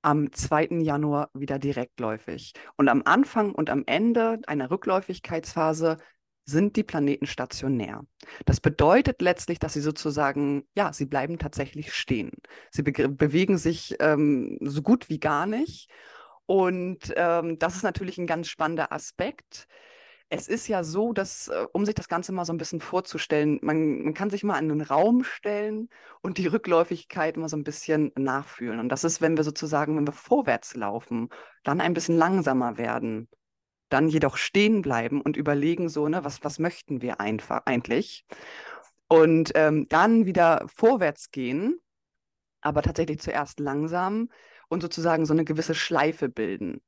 am 0.00 0.32
2. 0.32 0.80
Januar 0.80 1.28
wieder 1.34 1.58
direktläufig. 1.58 2.54
Und 2.78 2.88
am 2.88 3.02
Anfang 3.04 3.52
und 3.54 3.68
am 3.68 3.82
Ende 3.84 4.40
einer 4.46 4.70
Rückläufigkeitsphase 4.70 5.98
sind 6.46 6.76
die 6.76 6.84
Planeten 6.84 7.26
stationär. 7.26 8.02
Das 8.44 8.60
bedeutet 8.60 9.20
letztlich, 9.20 9.58
dass 9.58 9.74
sie 9.74 9.80
sozusagen, 9.80 10.64
ja, 10.76 10.92
sie 10.92 11.06
bleiben 11.06 11.38
tatsächlich 11.38 11.92
stehen. 11.92 12.30
Sie 12.70 12.82
be 12.82 13.08
bewegen 13.08 13.58
sich 13.58 13.96
ähm, 14.00 14.58
so 14.62 14.80
gut 14.82 15.08
wie 15.08 15.18
gar 15.18 15.46
nicht. 15.46 15.90
Und 16.46 17.12
ähm, 17.16 17.58
das 17.58 17.74
ist 17.76 17.82
natürlich 17.82 18.18
ein 18.18 18.28
ganz 18.28 18.48
spannender 18.48 18.92
Aspekt. 18.92 19.66
Es 20.28 20.48
ist 20.48 20.68
ja 20.68 20.84
so, 20.84 21.12
dass, 21.12 21.48
äh, 21.48 21.66
um 21.72 21.84
sich 21.84 21.94
das 21.96 22.08
Ganze 22.08 22.32
mal 22.32 22.44
so 22.44 22.52
ein 22.52 22.58
bisschen 22.58 22.80
vorzustellen, 22.80 23.58
man, 23.62 24.02
man 24.02 24.14
kann 24.14 24.30
sich 24.30 24.44
mal 24.44 24.58
in 24.58 24.70
einen 24.70 24.80
Raum 24.82 25.24
stellen 25.24 25.88
und 26.22 26.38
die 26.38 26.46
Rückläufigkeit 26.46 27.36
mal 27.36 27.48
so 27.48 27.56
ein 27.56 27.64
bisschen 27.64 28.12
nachfühlen. 28.16 28.78
Und 28.80 28.88
das 28.90 29.04
ist, 29.04 29.20
wenn 29.20 29.36
wir 29.36 29.44
sozusagen, 29.44 29.96
wenn 29.96 30.06
wir 30.06 30.12
vorwärts 30.12 30.76
laufen, 30.76 31.28
dann 31.64 31.80
ein 31.80 31.94
bisschen 31.94 32.16
langsamer 32.16 32.78
werden 32.78 33.28
dann 33.88 34.08
jedoch 34.08 34.36
stehen 34.36 34.82
bleiben 34.82 35.20
und 35.20 35.36
überlegen, 35.36 35.88
so, 35.88 36.08
ne, 36.08 36.24
was, 36.24 36.42
was 36.44 36.58
möchten 36.58 37.02
wir 37.02 37.20
einfach 37.20 37.62
eigentlich? 37.66 38.24
Und 39.08 39.52
ähm, 39.54 39.86
dann 39.88 40.26
wieder 40.26 40.66
vorwärts 40.74 41.30
gehen, 41.30 41.78
aber 42.60 42.82
tatsächlich 42.82 43.20
zuerst 43.20 43.60
langsam 43.60 44.30
und 44.68 44.82
sozusagen 44.82 45.26
so 45.26 45.32
eine 45.32 45.44
gewisse 45.44 45.74
Schleife 45.74 46.28
bilden. 46.28 46.80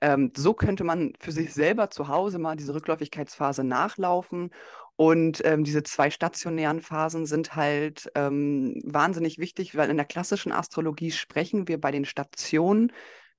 Ähm, 0.00 0.32
so 0.36 0.52
könnte 0.52 0.84
man 0.84 1.12
für 1.18 1.32
sich 1.32 1.54
selber 1.54 1.88
zu 1.90 2.08
Hause 2.08 2.38
mal 2.38 2.56
diese 2.56 2.74
Rückläufigkeitsphase 2.74 3.64
nachlaufen. 3.64 4.50
Und 4.96 5.44
ähm, 5.44 5.64
diese 5.64 5.82
zwei 5.82 6.10
stationären 6.10 6.80
Phasen 6.80 7.26
sind 7.26 7.56
halt 7.56 8.10
ähm, 8.14 8.80
wahnsinnig 8.84 9.38
wichtig, 9.38 9.76
weil 9.76 9.90
in 9.90 9.96
der 9.96 10.06
klassischen 10.06 10.52
Astrologie 10.52 11.10
sprechen 11.10 11.66
wir 11.66 11.80
bei 11.80 11.90
den 11.90 12.04
Stationen 12.04 12.92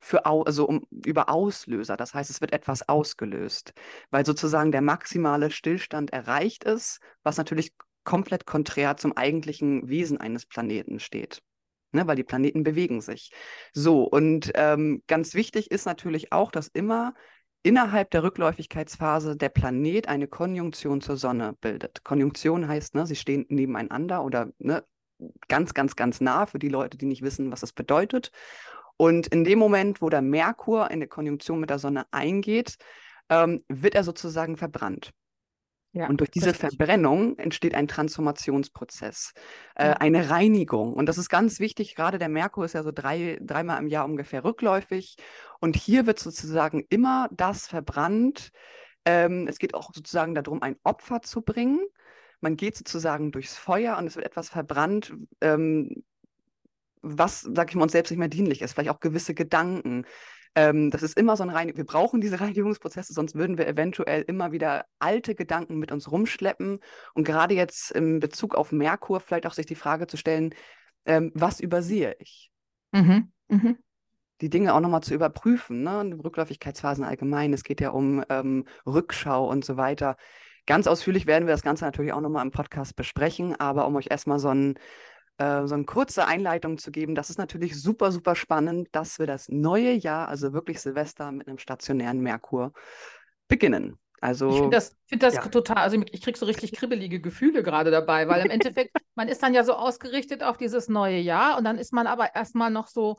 für 0.06 0.26
also 0.28 0.68
um, 0.68 0.86
über 0.92 1.30
Auslöser. 1.30 1.98
Das 1.98 2.14
heißt, 2.14 2.30
es 2.30 2.40
wird 2.40 2.54
etwas 2.54 2.88
ausgelöst, 2.88 3.74
weil 4.12 4.24
sozusagen 4.24 4.72
der 4.72 4.82
maximale 4.82 5.50
Stillstand 5.50 6.14
erreicht 6.14 6.64
ist, 6.64 7.00
was 7.24 7.38
natürlich 7.38 7.74
komplett 8.04 8.46
konträr 8.46 8.98
zum 8.98 9.18
eigentlichen 9.18 9.90
Wesen 9.90 10.22
eines 10.22 10.46
Planeten 10.46 11.00
steht. 11.00 11.42
Ne, 11.92 12.06
weil 12.06 12.18
die 12.18 12.24
Planeten 12.24 12.64
bewegen 12.64 13.02
sich. 13.02 13.32
So, 13.74 14.04
und 14.04 14.52
ähm, 14.56 15.02
ganz 15.08 15.34
wichtig 15.34 15.72
ist 15.72 15.86
natürlich 15.86 16.32
auch, 16.34 16.52
dass 16.52 16.68
immer 16.68 17.14
innerhalb 17.64 18.12
der 18.12 18.22
Rückläufigkeitsphase 18.22 19.38
der 19.38 19.50
Planet 19.50 20.08
eine 20.08 20.28
Konjunktion 20.28 21.02
zur 21.02 21.18
Sonne 21.18 21.56
bildet. 21.62 22.04
Konjunktion 22.04 22.68
heißt, 22.68 22.96
ne, 22.96 23.08
sie 23.08 23.16
stehen 23.16 23.46
nebeneinander 23.50 24.24
oder 24.24 24.52
ne, 24.60 24.84
ganz, 25.48 25.74
ganz, 25.74 25.96
ganz 25.96 26.22
nah 26.22 26.46
für 26.46 26.60
die 26.60 26.70
Leute, 26.70 26.98
die 26.98 27.06
nicht 27.06 27.22
wissen, 27.22 27.52
was 27.52 27.62
das 27.62 27.74
bedeutet. 27.74 28.32
Und 28.98 29.28
in 29.28 29.44
dem 29.44 29.60
Moment, 29.60 30.02
wo 30.02 30.10
der 30.10 30.22
Merkur 30.22 30.86
in 30.86 30.94
eine 30.94 31.08
Konjunktion 31.08 31.60
mit 31.60 31.70
der 31.70 31.80
Sonne 31.80 32.06
eingeht, 32.12 32.76
ähm, 33.30 33.64
wird 33.68 33.96
er 33.96 34.04
sozusagen 34.04 34.58
verbrannt. 34.58 35.12
Ja, 35.96 36.08
und 36.10 36.20
durch 36.20 36.30
diese. 36.30 36.54
Verbrennung 36.54 37.38
entsteht 37.38 37.74
ein 37.74 37.88
Transformationsprozess, 37.88 39.32
äh, 39.76 39.94
eine 39.94 40.30
Reinigung. 40.30 40.94
Und 40.94 41.06
das 41.06 41.18
ist 41.18 41.30
ganz 41.30 41.62
wichtig. 41.62 41.96
Gerade 41.96 42.18
der 42.20 42.28
Merkur 42.28 42.66
ist 42.66 42.74
ja 42.74 42.84
so 42.84 42.92
drei, 42.92 43.40
dreimal 43.42 43.80
im 43.82 43.88
Jahr 43.88 44.04
ungefähr 44.04 44.44
rückläufig. 44.44 45.16
Und 45.62 45.78
hier 45.78 46.06
wird 46.06 46.20
sozusagen 46.20 46.86
immer 46.90 47.30
das 47.32 47.68
verbrannt. 47.68 48.52
Ähm, 49.06 49.48
es 49.48 49.58
geht 49.58 49.74
auch 49.74 49.94
sozusagen 49.94 50.36
darum, 50.36 50.62
ein 50.62 50.76
Opfer 50.84 51.22
zu 51.22 51.42
bringen. 51.42 51.80
Man 52.42 52.58
geht 52.58 52.76
sozusagen 52.76 53.32
durchs 53.32 53.56
Feuer 53.56 53.98
und 53.98 54.08
es 54.08 54.18
wird 54.18 54.26
etwas 54.26 54.50
verbrannt, 54.50 55.14
ähm, 55.40 56.04
was, 57.06 57.42
sag 57.42 57.70
ich 57.70 57.76
mal, 57.76 57.84
uns 57.84 57.92
selbst 57.92 58.10
nicht 58.10 58.20
mehr 58.20 58.28
dienlich 58.28 58.62
ist. 58.62 58.74
Vielleicht 58.74 58.90
auch 58.90 59.00
gewisse 59.00 59.34
Gedanken, 59.34 60.06
ähm, 60.56 60.90
das 60.90 61.04
ist 61.04 61.18
immer 61.18 61.38
so 61.38 61.44
ein 61.44 61.50
Reinigung. 61.50 61.78
Wir 61.78 61.86
brauchen 61.86 62.22
diese 62.22 62.40
Reinigungsprozesse, 62.42 63.14
sonst 63.14 63.36
würden 63.36 63.58
wir 63.58 63.68
eventuell 63.68 64.24
immer 64.24 64.52
wieder 64.52 64.86
alte 65.00 65.36
Gedanken 65.36 65.78
mit 65.78 65.92
uns 65.92 66.12
rumschleppen. 66.12 66.80
Und 67.14 67.24
gerade 67.24 67.54
jetzt 67.54 67.92
in 67.92 68.20
Bezug 68.20 68.56
auf 68.56 68.72
Merkur 68.72 69.20
vielleicht 69.20 69.46
auch 69.46 69.54
sich 69.54 69.66
die 69.66 69.76
Frage 69.76 70.08
zu 70.08 70.18
stellen, 70.18 70.56
ähm, 71.06 71.32
was 71.36 71.60
übersehe 71.60 72.16
ich? 72.20 72.50
Mhm. 72.92 73.32
Mhm. 73.50 73.78
Die 74.42 74.50
Dinge 74.50 74.74
auch 74.74 74.80
nochmal 74.80 75.04
zu 75.04 75.14
überprüfen, 75.14 75.84
ne? 75.84 76.18
Rückläufigkeitsphasen 76.24 77.04
allgemein. 77.04 77.54
Es 77.54 77.64
geht 77.64 77.80
ja 77.80 77.92
um 77.92 78.24
ähm, 78.30 78.66
Rückschau 78.86 79.48
und 79.50 79.64
so 79.64 79.78
weiter. 79.78 80.18
Ganz 80.66 80.88
ausführlich 80.88 81.28
werden 81.28 81.46
wir 81.46 81.54
das 81.54 81.62
Ganze 81.62 81.86
natürlich 81.86 82.12
auch 82.12 82.22
nochmal 82.22 82.44
im 82.44 82.52
Podcast 82.52 82.96
besprechen, 82.96 83.56
aber 83.60 83.86
um 83.86 83.96
euch 83.96 84.08
erstmal 84.10 84.40
so 84.40 84.50
ein 84.50 84.80
äh, 85.38 85.66
so 85.66 85.76
eine 85.76 85.86
kurze 85.86 86.26
Einleitung 86.26 86.78
zu 86.78 86.92
geben. 86.92 87.16
Das 87.16 87.30
ist 87.30 87.38
natürlich 87.38 87.82
super, 87.82 88.12
super 88.12 88.36
spannend, 88.36 88.90
dass 88.92 89.20
wir 89.20 89.28
das 89.28 89.50
neue 89.50 89.92
Jahr, 89.92 90.30
also 90.30 90.54
wirklich 90.54 90.80
Silvester 90.82 91.32
mit 91.32 91.48
einem 91.48 91.58
stationären 91.58 92.22
Merkur 92.22 92.72
beginnen. 93.48 94.00
Also, 94.22 94.50
ich 94.50 94.56
finde 94.56 94.70
das, 94.72 94.96
find 95.08 95.24
das 95.24 95.36
ja. 95.36 95.42
total, 95.42 95.78
also 95.78 96.02
ich 96.12 96.22
kriege 96.22 96.38
so 96.38 96.46
richtig 96.46 96.72
kribbelige 96.76 97.20
Gefühle 97.20 97.64
gerade 97.64 97.92
dabei, 97.92 98.28
weil 98.28 98.46
im 98.46 98.52
Endeffekt, 98.52 98.96
man 99.16 99.28
ist 99.28 99.44
dann 99.44 99.54
ja 99.54 99.64
so 99.64 99.74
ausgerichtet 99.74 100.42
auf 100.42 100.58
dieses 100.58 100.90
neue 100.90 101.20
Jahr 101.20 101.58
und 101.58 101.64
dann 101.64 101.78
ist 101.78 101.94
man 101.94 102.08
aber 102.08 102.34
erstmal 102.34 102.72
noch 102.72 102.88
so, 102.88 103.18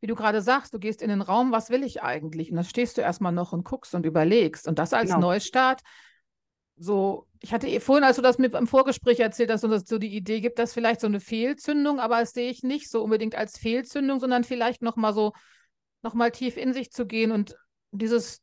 wie 0.00 0.06
du 0.06 0.14
gerade 0.14 0.42
sagst, 0.42 0.74
du 0.74 0.78
gehst 0.78 1.02
in 1.02 1.08
den 1.08 1.22
Raum, 1.22 1.52
was 1.52 1.70
will 1.70 1.82
ich 1.82 2.02
eigentlich? 2.02 2.50
Und 2.50 2.56
dann 2.56 2.64
stehst 2.64 2.98
du 2.98 3.00
erstmal 3.00 3.32
noch 3.32 3.52
und 3.52 3.64
guckst 3.64 3.94
und 3.94 4.04
überlegst. 4.04 4.68
Und 4.68 4.78
das 4.78 4.92
als 4.92 5.08
genau. 5.10 5.20
Neustart 5.20 5.80
so, 6.76 7.26
ich 7.40 7.52
hatte 7.52 7.68
eh 7.68 7.80
vorhin, 7.80 8.04
als 8.04 8.16
du 8.16 8.22
das 8.22 8.38
mit 8.38 8.54
im 8.54 8.66
Vorgespräch 8.66 9.20
erzählt 9.20 9.50
hast, 9.50 9.64
dass 9.64 9.82
es 9.82 9.88
so 9.88 9.98
die 9.98 10.14
Idee 10.14 10.40
gibt, 10.40 10.58
dass 10.58 10.74
vielleicht 10.74 11.00
so 11.00 11.06
eine 11.06 11.20
Fehlzündung, 11.20 12.00
aber 12.00 12.20
das 12.20 12.32
sehe 12.32 12.50
ich 12.50 12.62
nicht 12.62 12.90
so 12.90 13.02
unbedingt 13.02 13.34
als 13.34 13.58
Fehlzündung, 13.58 14.20
sondern 14.20 14.44
vielleicht 14.44 14.82
nochmal 14.82 15.14
so, 15.14 15.32
nochmal 16.02 16.30
tief 16.30 16.56
in 16.56 16.74
sich 16.74 16.90
zu 16.90 17.06
gehen 17.06 17.32
und 17.32 17.56
dieses 17.92 18.42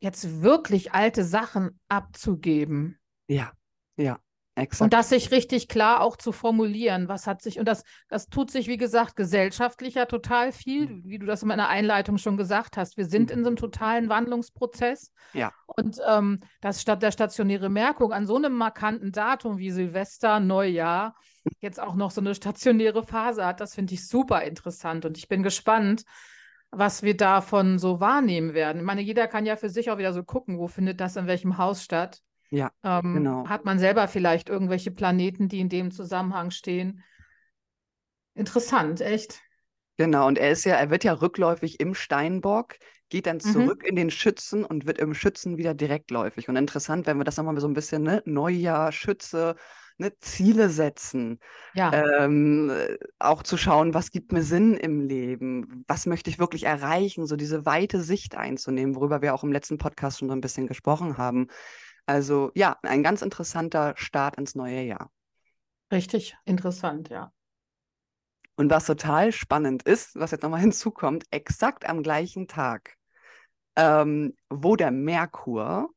jetzt 0.00 0.42
wirklich 0.42 0.92
alte 0.92 1.24
Sachen 1.24 1.78
abzugeben. 1.88 2.98
Ja, 3.26 3.52
ja. 3.96 4.18
Exakt. 4.58 4.82
Und 4.82 4.92
das 4.92 5.08
sich 5.10 5.30
richtig 5.30 5.68
klar 5.68 6.00
auch 6.00 6.16
zu 6.16 6.32
formulieren, 6.32 7.08
was 7.08 7.26
hat 7.26 7.42
sich, 7.42 7.60
und 7.60 7.66
das, 7.66 7.84
das 8.08 8.28
tut 8.28 8.50
sich, 8.50 8.66
wie 8.66 8.76
gesagt, 8.76 9.14
gesellschaftlicher 9.14 10.08
total 10.08 10.50
viel, 10.50 10.88
mhm. 10.88 11.02
wie 11.04 11.18
du 11.18 11.26
das 11.26 11.42
in 11.42 11.48
meiner 11.48 11.68
Einleitung 11.68 12.18
schon 12.18 12.36
gesagt 12.36 12.76
hast. 12.76 12.96
Wir 12.96 13.06
sind 13.06 13.30
in 13.30 13.44
so 13.44 13.46
einem 13.46 13.54
mhm. 13.54 13.58
totalen 13.58 14.08
Wandlungsprozess. 14.08 15.12
Ja. 15.32 15.52
Und 15.66 16.00
ähm, 16.08 16.40
das 16.60 16.82
statt 16.82 17.02
der 17.02 17.12
stationäre 17.12 17.68
Merkung 17.68 18.12
an 18.12 18.26
so 18.26 18.36
einem 18.36 18.54
markanten 18.54 19.12
Datum 19.12 19.58
wie 19.58 19.70
Silvester, 19.70 20.40
Neujahr, 20.40 21.14
jetzt 21.60 21.80
auch 21.80 21.94
noch 21.94 22.10
so 22.10 22.20
eine 22.20 22.34
stationäre 22.34 23.04
Phase 23.04 23.46
hat, 23.46 23.60
das 23.60 23.74
finde 23.74 23.94
ich 23.94 24.08
super 24.08 24.42
interessant. 24.42 25.04
Und 25.04 25.16
ich 25.16 25.28
bin 25.28 25.42
gespannt, 25.44 26.02
was 26.70 27.02
wir 27.02 27.16
davon 27.16 27.78
so 27.78 28.00
wahrnehmen 28.00 28.54
werden. 28.54 28.78
Ich 28.78 28.84
meine, 28.84 29.00
jeder 29.00 29.28
kann 29.28 29.46
ja 29.46 29.56
für 29.56 29.70
sich 29.70 29.90
auch 29.90 29.98
wieder 29.98 30.12
so 30.12 30.24
gucken, 30.24 30.58
wo 30.58 30.66
findet 30.66 31.00
das 31.00 31.16
in 31.16 31.26
welchem 31.26 31.58
Haus 31.58 31.82
statt. 31.82 32.22
Ja, 32.50 32.70
ähm, 32.82 33.14
genau. 33.14 33.48
Hat 33.48 33.64
man 33.64 33.78
selber 33.78 34.08
vielleicht 34.08 34.48
irgendwelche 34.48 34.90
Planeten, 34.90 35.48
die 35.48 35.60
in 35.60 35.68
dem 35.68 35.90
Zusammenhang 35.90 36.50
stehen? 36.50 37.02
Interessant, 38.34 39.00
echt. 39.00 39.40
Genau, 39.96 40.28
und 40.28 40.38
er 40.38 40.52
ist 40.52 40.64
ja, 40.64 40.76
er 40.76 40.90
wird 40.90 41.04
ja 41.04 41.12
rückläufig 41.12 41.80
im 41.80 41.94
Steinbock, 41.94 42.76
geht 43.08 43.26
dann 43.26 43.38
mhm. 43.38 43.52
zurück 43.52 43.82
mhm. 43.82 43.88
in 43.88 43.96
den 43.96 44.10
Schützen 44.10 44.64
und 44.64 44.86
wird 44.86 44.98
im 44.98 45.12
Schützen 45.12 45.58
wieder 45.58 45.74
direktläufig. 45.74 46.48
Und 46.48 46.56
interessant, 46.56 47.06
wenn 47.06 47.18
wir 47.18 47.24
das 47.24 47.36
nochmal 47.36 47.58
so 47.60 47.66
ein 47.66 47.74
bisschen, 47.74 48.02
ne, 48.02 48.22
Neujahr, 48.24 48.92
Schütze, 48.92 49.56
ne, 49.98 50.16
Ziele 50.20 50.70
setzen. 50.70 51.40
Ja. 51.74 51.92
Ähm, 51.92 52.70
auch 53.18 53.42
zu 53.42 53.56
schauen, 53.56 53.92
was 53.92 54.10
gibt 54.10 54.32
mir 54.32 54.44
Sinn 54.44 54.74
im 54.74 55.00
Leben? 55.00 55.84
Was 55.88 56.06
möchte 56.06 56.30
ich 56.30 56.38
wirklich 56.38 56.64
erreichen? 56.64 57.26
So 57.26 57.36
diese 57.36 57.66
weite 57.66 58.00
Sicht 58.00 58.36
einzunehmen, 58.36 58.94
worüber 58.94 59.20
wir 59.20 59.34
auch 59.34 59.42
im 59.42 59.52
letzten 59.52 59.78
Podcast 59.78 60.20
schon 60.20 60.28
so 60.28 60.34
ein 60.34 60.40
bisschen 60.40 60.68
gesprochen 60.68 61.18
haben. 61.18 61.48
Also 62.08 62.50
ja, 62.54 62.78
ein 62.84 63.02
ganz 63.02 63.20
interessanter 63.20 63.92
Start 63.96 64.38
ins 64.38 64.54
neue 64.54 64.80
Jahr. 64.80 65.12
Richtig 65.92 66.38
interessant, 66.46 67.10
ja. 67.10 67.32
Und 68.56 68.70
was 68.70 68.86
total 68.86 69.30
spannend 69.30 69.82
ist, 69.82 70.18
was 70.18 70.30
jetzt 70.30 70.42
nochmal 70.42 70.60
hinzukommt, 70.62 71.24
exakt 71.30 71.86
am 71.86 72.02
gleichen 72.02 72.48
Tag, 72.48 72.96
ähm, 73.76 74.34
wo 74.48 74.74
der 74.74 74.90
Merkur 74.90 75.90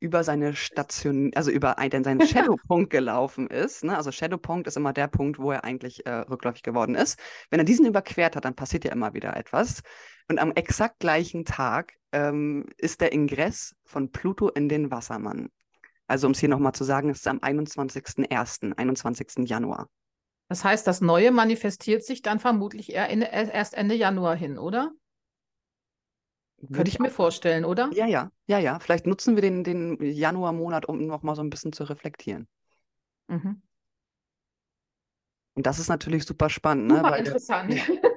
über 0.00 0.24
seine 0.24 0.56
Station, 0.56 1.30
also 1.36 1.52
über 1.52 1.78
einen, 1.78 2.02
seinen 2.02 2.20
Shadowpunkt 2.26 2.90
gelaufen 2.90 3.46
ist. 3.46 3.84
Ne? 3.84 3.96
Also 3.96 4.10
Shadowpunkt 4.10 4.66
ist 4.66 4.76
immer 4.76 4.92
der 4.92 5.06
Punkt, 5.06 5.38
wo 5.38 5.52
er 5.52 5.62
eigentlich 5.62 6.04
äh, 6.04 6.10
rückläufig 6.10 6.64
geworden 6.64 6.96
ist. 6.96 7.16
Wenn 7.50 7.60
er 7.60 7.64
diesen 7.64 7.86
überquert 7.86 8.34
hat, 8.34 8.44
dann 8.44 8.56
passiert 8.56 8.84
ja 8.84 8.90
immer 8.90 9.14
wieder 9.14 9.36
etwas. 9.36 9.82
Und 10.28 10.38
am 10.38 10.52
exakt 10.52 11.00
gleichen 11.00 11.44
Tag 11.44 11.94
ähm, 12.12 12.66
ist 12.78 13.00
der 13.00 13.12
Ingress 13.12 13.74
von 13.84 14.10
Pluto 14.10 14.48
in 14.48 14.68
den 14.68 14.90
Wassermann. 14.90 15.50
Also 16.06 16.26
um 16.26 16.32
es 16.32 16.40
hier 16.40 16.48
nochmal 16.48 16.74
zu 16.74 16.84
sagen, 16.84 17.10
ist 17.10 17.20
es 17.20 17.26
am 17.26 17.38
21.01., 17.38 18.76
21. 18.76 19.48
Januar. 19.48 19.88
Das 20.48 20.64
heißt, 20.64 20.86
das 20.86 21.00
Neue 21.00 21.30
manifestiert 21.30 22.04
sich 22.04 22.22
dann 22.22 22.38
vermutlich 22.38 22.92
eher 22.92 23.08
in, 23.08 23.22
erst 23.22 23.74
Ende 23.74 23.94
Januar 23.94 24.36
hin, 24.36 24.58
oder? 24.58 24.92
Könnte 26.72 26.88
ich 26.88 26.98
mir 26.98 27.10
vorstellen, 27.10 27.64
oder? 27.64 27.90
Ja, 27.92 28.06
ja, 28.06 28.30
ja, 28.46 28.58
ja. 28.58 28.78
Vielleicht 28.78 29.06
nutzen 29.06 29.34
wir 29.34 29.42
den, 29.42 29.64
den 29.64 29.98
Januarmonat, 30.00 30.86
um 30.86 31.06
nochmal 31.06 31.36
so 31.36 31.42
ein 31.42 31.50
bisschen 31.50 31.72
zu 31.72 31.84
reflektieren. 31.84 32.48
Mhm. 33.28 33.62
Und 35.54 35.66
das 35.66 35.78
ist 35.78 35.88
natürlich 35.88 36.24
super 36.24 36.48
spannend. 36.48 36.88
Ne? 36.88 36.96
Super 36.96 37.10
ne? 37.10 37.18
interessant. 37.18 37.72
Der, 37.74 38.13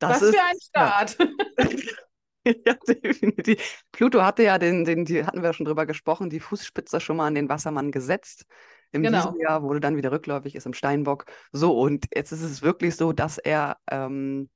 Das 0.00 0.16
Was 0.16 0.22
ist, 0.22 0.34
für 0.34 0.42
ein 0.42 0.60
Start. 0.60 1.18
Ja. 2.44 2.54
ja, 2.66 2.74
definitiv. 2.88 3.84
Pluto 3.92 4.22
hatte 4.22 4.42
ja 4.42 4.58
den, 4.58 4.84
den, 4.84 5.04
die 5.04 5.24
hatten 5.24 5.42
wir 5.42 5.52
schon 5.52 5.66
drüber 5.66 5.86
gesprochen, 5.86 6.30
die 6.30 6.40
Fußspitze 6.40 7.00
schon 7.00 7.18
mal 7.18 7.26
an 7.26 7.34
den 7.34 7.48
Wassermann 7.48 7.92
gesetzt. 7.92 8.46
Im 8.92 9.02
genau. 9.02 9.18
diesem 9.18 9.40
Jahr 9.40 9.62
wurde 9.62 9.78
dann 9.78 9.96
wieder 9.96 10.10
rückläufig, 10.10 10.56
ist 10.56 10.66
im 10.66 10.72
Steinbock. 10.72 11.26
So, 11.52 11.78
und 11.78 12.06
jetzt 12.14 12.32
ist 12.32 12.42
es 12.42 12.62
wirklich 12.62 12.96
so, 12.96 13.12
dass 13.12 13.38
er 13.38 13.76
ähm, 13.88 14.48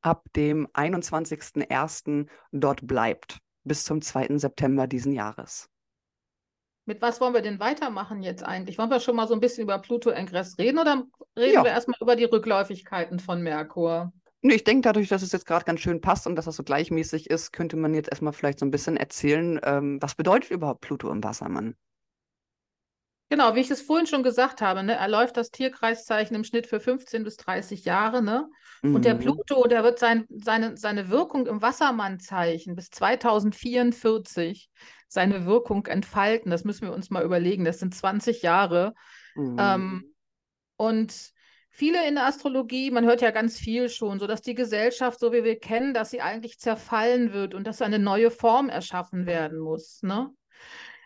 ab 0.00 0.24
dem 0.36 0.68
21.01. 0.68 2.28
dort 2.52 2.86
bleibt, 2.86 3.38
bis 3.64 3.84
zum 3.84 4.00
2. 4.00 4.38
September 4.38 4.86
diesen 4.86 5.12
Jahres. 5.12 5.68
Mit 6.84 7.02
was 7.02 7.20
wollen 7.20 7.34
wir 7.34 7.42
denn 7.42 7.60
weitermachen 7.60 8.22
jetzt 8.22 8.44
eigentlich? 8.44 8.78
Wollen 8.78 8.90
wir 8.90 9.00
schon 9.00 9.16
mal 9.16 9.28
so 9.28 9.34
ein 9.34 9.40
bisschen 9.40 9.64
über 9.64 9.78
Pluto-Ingress 9.78 10.58
reden 10.58 10.78
oder 10.78 11.04
reden 11.36 11.54
ja. 11.54 11.64
wir 11.64 11.70
erstmal 11.70 11.98
über 12.00 12.16
die 12.16 12.24
Rückläufigkeiten 12.24 13.20
von 13.20 13.42
Merkur? 13.42 14.12
Nee, 14.44 14.54
ich 14.54 14.64
denke, 14.64 14.82
dadurch, 14.82 15.08
dass 15.08 15.22
es 15.22 15.30
jetzt 15.30 15.46
gerade 15.46 15.64
ganz 15.64 15.80
schön 15.80 16.00
passt 16.00 16.26
und 16.26 16.34
dass 16.34 16.46
das 16.46 16.56
so 16.56 16.64
gleichmäßig 16.64 17.30
ist, 17.30 17.52
könnte 17.52 17.76
man 17.76 17.94
jetzt 17.94 18.08
erstmal 18.10 18.32
vielleicht 18.32 18.58
so 18.58 18.66
ein 18.66 18.72
bisschen 18.72 18.96
erzählen, 18.96 19.60
ähm, 19.62 20.02
was 20.02 20.16
bedeutet 20.16 20.50
überhaupt 20.50 20.80
Pluto 20.80 21.10
im 21.10 21.22
Wassermann? 21.22 21.76
Genau, 23.32 23.54
wie 23.54 23.60
ich 23.60 23.70
es 23.70 23.80
vorhin 23.80 24.06
schon 24.06 24.22
gesagt 24.22 24.60
habe, 24.60 24.82
ne, 24.82 24.94
er 24.94 25.08
läuft 25.08 25.38
das 25.38 25.50
Tierkreiszeichen 25.50 26.36
im 26.36 26.44
Schnitt 26.44 26.66
für 26.66 26.80
15 26.80 27.24
bis 27.24 27.38
30 27.38 27.86
Jahre. 27.86 28.20
Ne? 28.20 28.46
Mhm. 28.82 28.96
Und 28.96 29.04
der 29.04 29.14
mhm. 29.14 29.20
Pluto, 29.20 29.66
der 29.68 29.84
wird 29.84 29.98
sein, 29.98 30.26
seine, 30.28 30.76
seine 30.76 31.08
Wirkung 31.08 31.46
im 31.46 31.62
Wassermannzeichen 31.62 32.74
bis 32.74 32.90
2044 32.90 34.68
seine 35.08 35.46
Wirkung 35.46 35.86
entfalten. 35.86 36.50
Das 36.50 36.64
müssen 36.64 36.88
wir 36.88 36.92
uns 36.92 37.08
mal 37.08 37.24
überlegen. 37.24 37.64
Das 37.64 37.78
sind 37.78 37.94
20 37.94 38.42
Jahre. 38.42 38.92
Mhm. 39.34 39.56
Ähm, 39.58 40.14
und 40.76 41.32
viele 41.72 42.06
in 42.06 42.14
der 42.14 42.26
Astrologie, 42.26 42.90
man 42.90 43.04
hört 43.04 43.22
ja 43.22 43.30
ganz 43.30 43.58
viel 43.58 43.88
schon, 43.88 44.20
so 44.20 44.26
dass 44.26 44.42
die 44.42 44.54
Gesellschaft, 44.54 45.18
so 45.18 45.32
wie 45.32 45.42
wir 45.42 45.58
kennen, 45.58 45.94
dass 45.94 46.10
sie 46.10 46.20
eigentlich 46.20 46.60
zerfallen 46.60 47.32
wird 47.32 47.54
und 47.54 47.66
dass 47.66 47.82
eine 47.82 47.98
neue 47.98 48.30
Form 48.30 48.68
erschaffen 48.68 49.26
werden 49.26 49.58
muss. 49.58 50.02
Ne? 50.02 50.30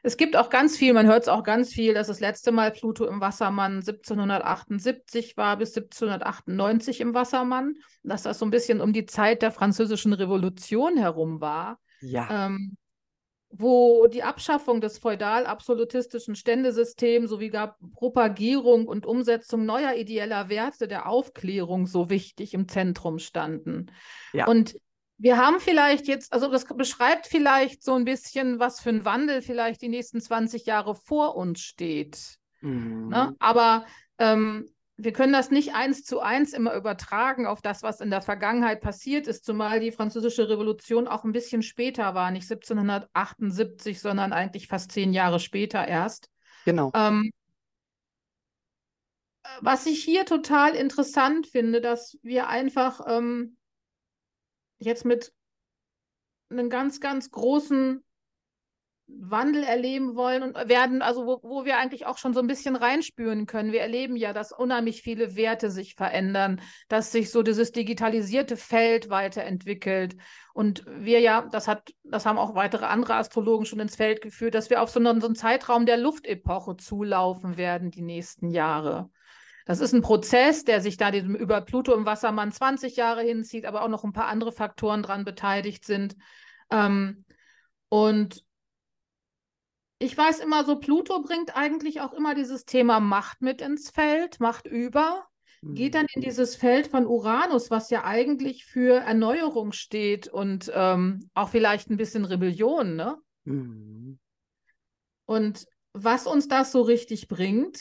Es 0.02 0.16
gibt 0.16 0.37
auch 0.37 0.50
ganz 0.50 0.76
viel, 0.76 0.92
man 0.92 1.06
hört 1.06 1.23
es 1.23 1.28
auch 1.28 1.44
ganz 1.44 1.73
viel, 1.73 1.94
dass 1.94 2.08
das 2.08 2.20
letzte 2.20 2.52
Mal 2.52 2.73
Pluto 2.73 3.06
im 3.06 3.20
Wassermann 3.20 3.76
1778 3.76 5.37
war 5.37 5.56
bis 5.56 5.76
1798 5.76 7.00
im 7.00 7.14
Wassermann, 7.14 7.75
dass 8.02 8.23
das 8.23 8.38
so 8.38 8.44
ein 8.44 8.50
bisschen 8.50 8.80
um 8.80 8.92
die 8.92 9.06
Zeit 9.06 9.42
der 9.42 9.52
französischen 9.52 10.12
Revolution 10.12 10.96
herum 10.96 11.40
war. 11.40 11.78
Ja. 12.00 12.46
Ähm, 12.46 12.76
wo 13.50 14.07
die 14.07 14.23
Abschaffung 14.23 14.81
des 14.81 14.99
feudal-absolutistischen 14.99 16.35
Ständesystems 16.35 17.31
sowie 17.31 17.49
gar 17.49 17.79
Propagierung 17.95 18.87
und 18.87 19.07
Umsetzung 19.07 19.65
neuer 19.65 19.95
ideeller 19.95 20.49
Werte 20.49 20.88
der 20.88 21.09
Aufklärung 21.09 21.87
so 21.87 22.11
wichtig 22.11 22.55
im 22.55 22.69
Zentrum 22.69 23.19
standen. 23.19 23.87
Ja. 24.33 24.47
Und 24.47 24.76
wir 25.19 25.38
haben 25.38 25.61
vielleicht 25.61 26.09
jetzt, 26.09 26.33
also 26.33 26.50
das 26.50 26.67
beschreibt 26.67 27.26
vielleicht 27.26 27.83
so 27.83 27.95
ein 27.95 28.05
bisschen, 28.05 28.59
was 28.59 28.81
für 28.81 28.91
ein 28.91 29.05
Wandel 29.05 29.41
vielleicht 29.41 29.81
die 29.81 29.88
nächsten 29.88 30.21
20 30.21 30.67
Jahre 30.67 30.95
vor 30.95 31.37
uns 31.37 31.61
steht. 31.61 32.38
Mhm. 32.61 33.09
Ne? 33.09 33.35
Aber 33.38 33.87
ähm, 34.19 34.67
wir 34.99 35.12
können 35.12 35.33
das 35.33 35.50
nicht 35.50 35.75
eins 35.75 36.05
zu 36.05 36.21
eins 36.21 36.55
immer 36.55 36.75
übertragen 36.75 37.47
auf 37.47 37.61
das, 37.61 37.83
was 37.83 38.00
in 38.00 38.11
der 38.11 38.23
Vergangenheit 38.23 38.81
passiert 38.81 39.26
ist, 39.26 39.45
zumal 39.45 39.79
die 39.79 39.93
Französische 39.93 40.49
Revolution 40.49 41.07
auch 41.07 41.25
ein 41.25 41.33
bisschen 41.33 41.62
später 41.62 42.15
war, 42.15 42.31
nicht 42.31 42.50
1778, 42.50 44.00
sondern 44.00 44.33
eigentlich 44.33 44.69
fast 44.69 44.93
zehn 44.93 45.12
Jahre 45.12 45.38
später 45.38 45.87
erst. 45.87 46.31
Genau. 46.65 46.91
Ähm, 46.95 47.31
was 49.61 49.87
ich 49.87 50.03
hier 50.03 50.25
total 50.25 50.75
interessant 50.75 51.47
finde, 51.47 51.81
dass 51.83 52.19
wir 52.23 52.49
einfach 52.49 53.00
ähm, 53.07 53.57
jetzt 54.79 55.05
mit 55.05 55.33
einem 56.49 56.71
ganz, 56.71 57.00
ganz 57.00 57.31
großen 57.31 58.03
Wandel 59.08 59.62
erleben 59.62 60.16
wollen 60.16 60.42
und 60.42 60.68
werden, 60.68 61.00
also 61.00 61.26
wo, 61.26 61.40
wo 61.42 61.64
wir 61.64 61.78
eigentlich 61.78 62.06
auch 62.06 62.18
schon 62.18 62.34
so 62.34 62.40
ein 62.40 62.48
bisschen 62.48 62.75
reinspüren 62.75 63.46
können. 63.46 63.72
Wir 63.72 63.80
erleben 63.80 64.16
ja, 64.16 64.32
dass 64.32 64.52
unheimlich 64.52 65.02
viele 65.02 65.36
Werte 65.36 65.70
sich 65.70 65.94
verändern, 65.94 66.60
dass 66.88 67.12
sich 67.12 67.30
so 67.30 67.42
dieses 67.42 67.70
digitalisierte 67.70 68.56
Feld 68.56 69.08
weiterentwickelt. 69.08 70.16
Und 70.54 70.84
wir 70.86 71.20
ja, 71.20 71.42
das 71.52 71.68
hat, 71.68 71.92
das 72.02 72.26
haben 72.26 72.38
auch 72.38 72.54
weitere 72.54 72.86
andere 72.86 73.14
Astrologen 73.14 73.64
schon 73.64 73.80
ins 73.80 73.96
Feld 73.96 74.20
geführt, 74.22 74.54
dass 74.54 74.70
wir 74.70 74.82
auf 74.82 74.90
so 74.90 74.98
einen, 74.98 75.20
so 75.20 75.28
einen 75.28 75.36
Zeitraum 75.36 75.86
der 75.86 75.98
Luftepoche 75.98 76.76
zulaufen 76.76 77.56
werden 77.56 77.90
die 77.90 78.02
nächsten 78.02 78.50
Jahre. 78.50 79.10
Das 79.66 79.80
ist 79.80 79.92
ein 79.92 80.02
Prozess, 80.02 80.64
der 80.64 80.80
sich 80.80 80.96
da 80.96 81.10
diesem, 81.10 81.34
über 81.34 81.60
Pluto 81.60 81.92
im 81.94 82.06
Wassermann 82.06 82.52
20 82.52 82.96
Jahre 82.96 83.22
hinzieht, 83.22 83.66
aber 83.66 83.82
auch 83.82 83.88
noch 83.88 84.04
ein 84.04 84.12
paar 84.12 84.28
andere 84.28 84.52
Faktoren 84.52 85.02
dran 85.02 85.25
beteiligt 85.25 85.84
sind. 85.84 86.16
Ähm, 86.70 87.25
und 87.88 88.46
ich 89.99 90.17
weiß 90.17 90.41
immer 90.41 90.65
so, 90.65 90.79
Pluto 90.79 91.23
bringt 91.23 91.57
eigentlich 91.57 92.00
auch 92.00 92.12
immer 92.12 92.35
dieses 92.35 92.65
Thema 92.65 93.00
Macht 93.00 93.41
mit 93.41 93.61
ins 93.61 93.91
Feld, 93.91 94.41
Macht 94.41 94.67
über, 94.67 95.26
geht 95.62 95.95
dann 95.95 96.07
in 96.15 96.21
mhm. 96.21 96.25
dieses 96.25 96.55
Feld 96.55 96.87
von 96.87 97.07
Uranus, 97.07 97.71
was 97.71 97.91
ja 97.91 98.05
eigentlich 98.05 98.65
für 98.67 99.00
Erneuerung 99.00 99.73
steht 99.73 100.29
und 100.29 100.71
ähm, 100.75 101.31
auch 101.35 101.49
vielleicht 101.49 101.91
ein 101.91 101.97
bisschen 101.97 102.25
Rebellion, 102.25 102.95
ne? 102.97 103.19
Mhm. 103.45 104.19
Und 105.25 105.67
was 105.93 106.26
uns 106.26 106.47
das 106.47 106.73
so 106.73 106.83
richtig 106.83 107.26
bringt, 107.26 107.81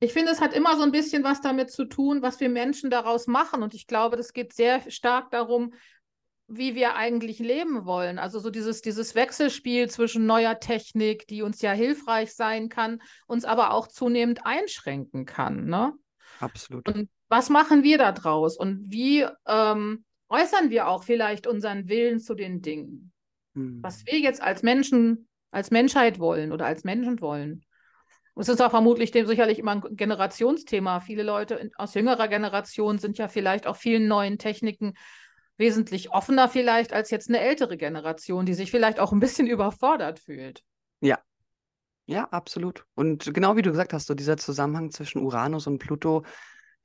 ich 0.00 0.12
finde, 0.12 0.32
es 0.32 0.40
hat 0.40 0.52
immer 0.52 0.76
so 0.76 0.82
ein 0.82 0.92
bisschen 0.92 1.24
was 1.24 1.40
damit 1.40 1.70
zu 1.70 1.86
tun, 1.86 2.20
was 2.20 2.38
wir 2.40 2.50
Menschen 2.50 2.90
daraus 2.90 3.26
machen. 3.26 3.62
Und 3.62 3.72
ich 3.72 3.86
glaube, 3.86 4.16
das 4.16 4.34
geht 4.34 4.52
sehr 4.52 4.90
stark 4.90 5.30
darum, 5.30 5.72
wie 6.46 6.74
wir 6.74 6.94
eigentlich 6.96 7.38
leben 7.38 7.84
wollen. 7.84 8.18
Also 8.18 8.38
so 8.38 8.50
dieses, 8.50 8.82
dieses 8.82 9.14
Wechselspiel 9.14 9.88
zwischen 9.88 10.26
neuer 10.26 10.60
Technik, 10.60 11.26
die 11.26 11.42
uns 11.42 11.62
ja 11.62 11.72
hilfreich 11.72 12.34
sein 12.34 12.68
kann, 12.68 13.00
uns 13.26 13.44
aber 13.44 13.72
auch 13.72 13.88
zunehmend 13.88 14.44
einschränken 14.44 15.24
kann. 15.24 15.64
Ne? 15.66 15.92
Absolut. 16.40 16.86
Und 16.88 17.08
was 17.28 17.48
machen 17.48 17.82
wir 17.82 17.98
da 17.98 18.12
draus? 18.12 18.56
Und 18.56 18.90
wie 18.90 19.26
ähm, 19.46 20.04
äußern 20.28 20.70
wir 20.70 20.88
auch 20.88 21.02
vielleicht 21.02 21.46
unseren 21.46 21.88
Willen 21.88 22.20
zu 22.20 22.34
den 22.34 22.60
Dingen? 22.60 23.12
Hm. 23.54 23.82
Was 23.82 24.04
wir 24.06 24.18
jetzt 24.18 24.42
als 24.42 24.62
Menschen, 24.62 25.28
als 25.50 25.70
Menschheit 25.70 26.18
wollen 26.18 26.52
oder 26.52 26.66
als 26.66 26.84
Menschen 26.84 27.20
wollen. 27.20 27.64
Es 28.36 28.48
ist 28.48 28.60
auch 28.60 28.70
vermutlich 28.70 29.12
dem 29.12 29.26
sicherlich 29.26 29.60
immer 29.60 29.76
ein 29.76 29.96
Generationsthema. 29.96 30.98
Viele 30.98 31.22
Leute 31.22 31.70
aus 31.76 31.94
jüngerer 31.94 32.26
Generation 32.26 32.98
sind 32.98 33.16
ja 33.16 33.28
vielleicht 33.28 33.68
auch 33.68 33.76
vielen 33.76 34.08
neuen 34.08 34.38
Techniken 34.38 34.94
wesentlich 35.56 36.10
offener 36.10 36.48
vielleicht 36.48 36.92
als 36.92 37.10
jetzt 37.10 37.28
eine 37.28 37.40
ältere 37.40 37.76
Generation, 37.76 38.46
die 38.46 38.54
sich 38.54 38.70
vielleicht 38.70 38.98
auch 39.00 39.12
ein 39.12 39.20
bisschen 39.20 39.46
überfordert 39.48 40.18
fühlt. 40.18 40.62
Ja. 41.00 41.18
Ja, 42.06 42.24
absolut. 42.30 42.84
Und 42.94 43.32
genau 43.32 43.56
wie 43.56 43.62
du 43.62 43.70
gesagt 43.70 43.94
hast, 43.94 44.06
so 44.06 44.14
dieser 44.14 44.36
Zusammenhang 44.36 44.90
zwischen 44.90 45.22
Uranus 45.22 45.66
und 45.66 45.78
Pluto, 45.78 46.22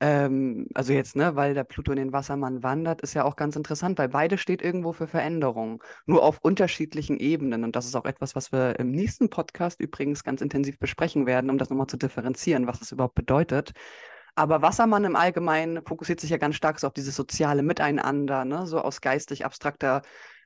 ähm, 0.00 0.66
also 0.74 0.94
jetzt, 0.94 1.14
ne, 1.14 1.36
weil 1.36 1.52
der 1.52 1.64
Pluto 1.64 1.92
in 1.92 1.98
den 1.98 2.12
Wassermann 2.12 2.62
wandert, 2.62 3.02
ist 3.02 3.12
ja 3.12 3.24
auch 3.24 3.36
ganz 3.36 3.54
interessant, 3.54 3.98
weil 3.98 4.08
beide 4.08 4.38
steht 4.38 4.62
irgendwo 4.62 4.92
für 4.94 5.06
Veränderung, 5.06 5.82
nur 6.06 6.22
auf 6.22 6.38
unterschiedlichen 6.40 7.18
Ebenen. 7.18 7.64
Und 7.64 7.76
das 7.76 7.84
ist 7.84 7.94
auch 7.94 8.06
etwas, 8.06 8.34
was 8.34 8.50
wir 8.50 8.78
im 8.78 8.90
nächsten 8.90 9.28
Podcast 9.28 9.78
übrigens 9.78 10.24
ganz 10.24 10.40
intensiv 10.40 10.78
besprechen 10.78 11.26
werden, 11.26 11.50
um 11.50 11.58
das 11.58 11.68
nochmal 11.68 11.86
zu 11.86 11.98
differenzieren, 11.98 12.66
was 12.66 12.78
das 12.78 12.92
überhaupt 12.92 13.14
bedeutet. 13.14 13.72
Aber 14.34 14.62
Wassermann 14.62 15.04
im 15.04 15.16
Allgemeinen 15.16 15.84
fokussiert 15.84 16.20
sich 16.20 16.30
ja 16.30 16.36
ganz 16.36 16.56
stark 16.56 16.78
so 16.78 16.86
auf 16.86 16.92
dieses 16.92 17.16
soziale 17.16 17.62
Miteinander, 17.62 18.44
ne? 18.44 18.66
so 18.66 18.80
aus 18.80 19.00
geistig 19.00 19.44
abstrakter 19.44 20.02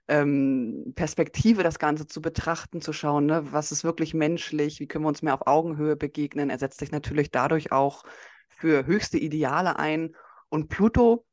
ähm, 0.08 0.92
Perspektive 0.94 1.62
das 1.62 1.78
Ganze 1.78 2.06
zu 2.06 2.20
betrachten, 2.20 2.80
zu 2.80 2.92
schauen, 2.92 3.26
ne? 3.26 3.52
was 3.52 3.72
ist 3.72 3.84
wirklich 3.84 4.14
menschlich, 4.14 4.80
wie 4.80 4.86
können 4.86 5.04
wir 5.04 5.08
uns 5.08 5.22
mehr 5.22 5.34
auf 5.34 5.46
Augenhöhe 5.46 5.96
begegnen. 5.96 6.50
Er 6.50 6.58
setzt 6.58 6.80
sich 6.80 6.92
natürlich 6.92 7.30
dadurch 7.30 7.72
auch 7.72 8.04
für 8.48 8.86
höchste 8.86 9.18
Ideale 9.18 9.78
ein. 9.78 10.14
Und 10.48 10.68
Pluto 10.68 11.24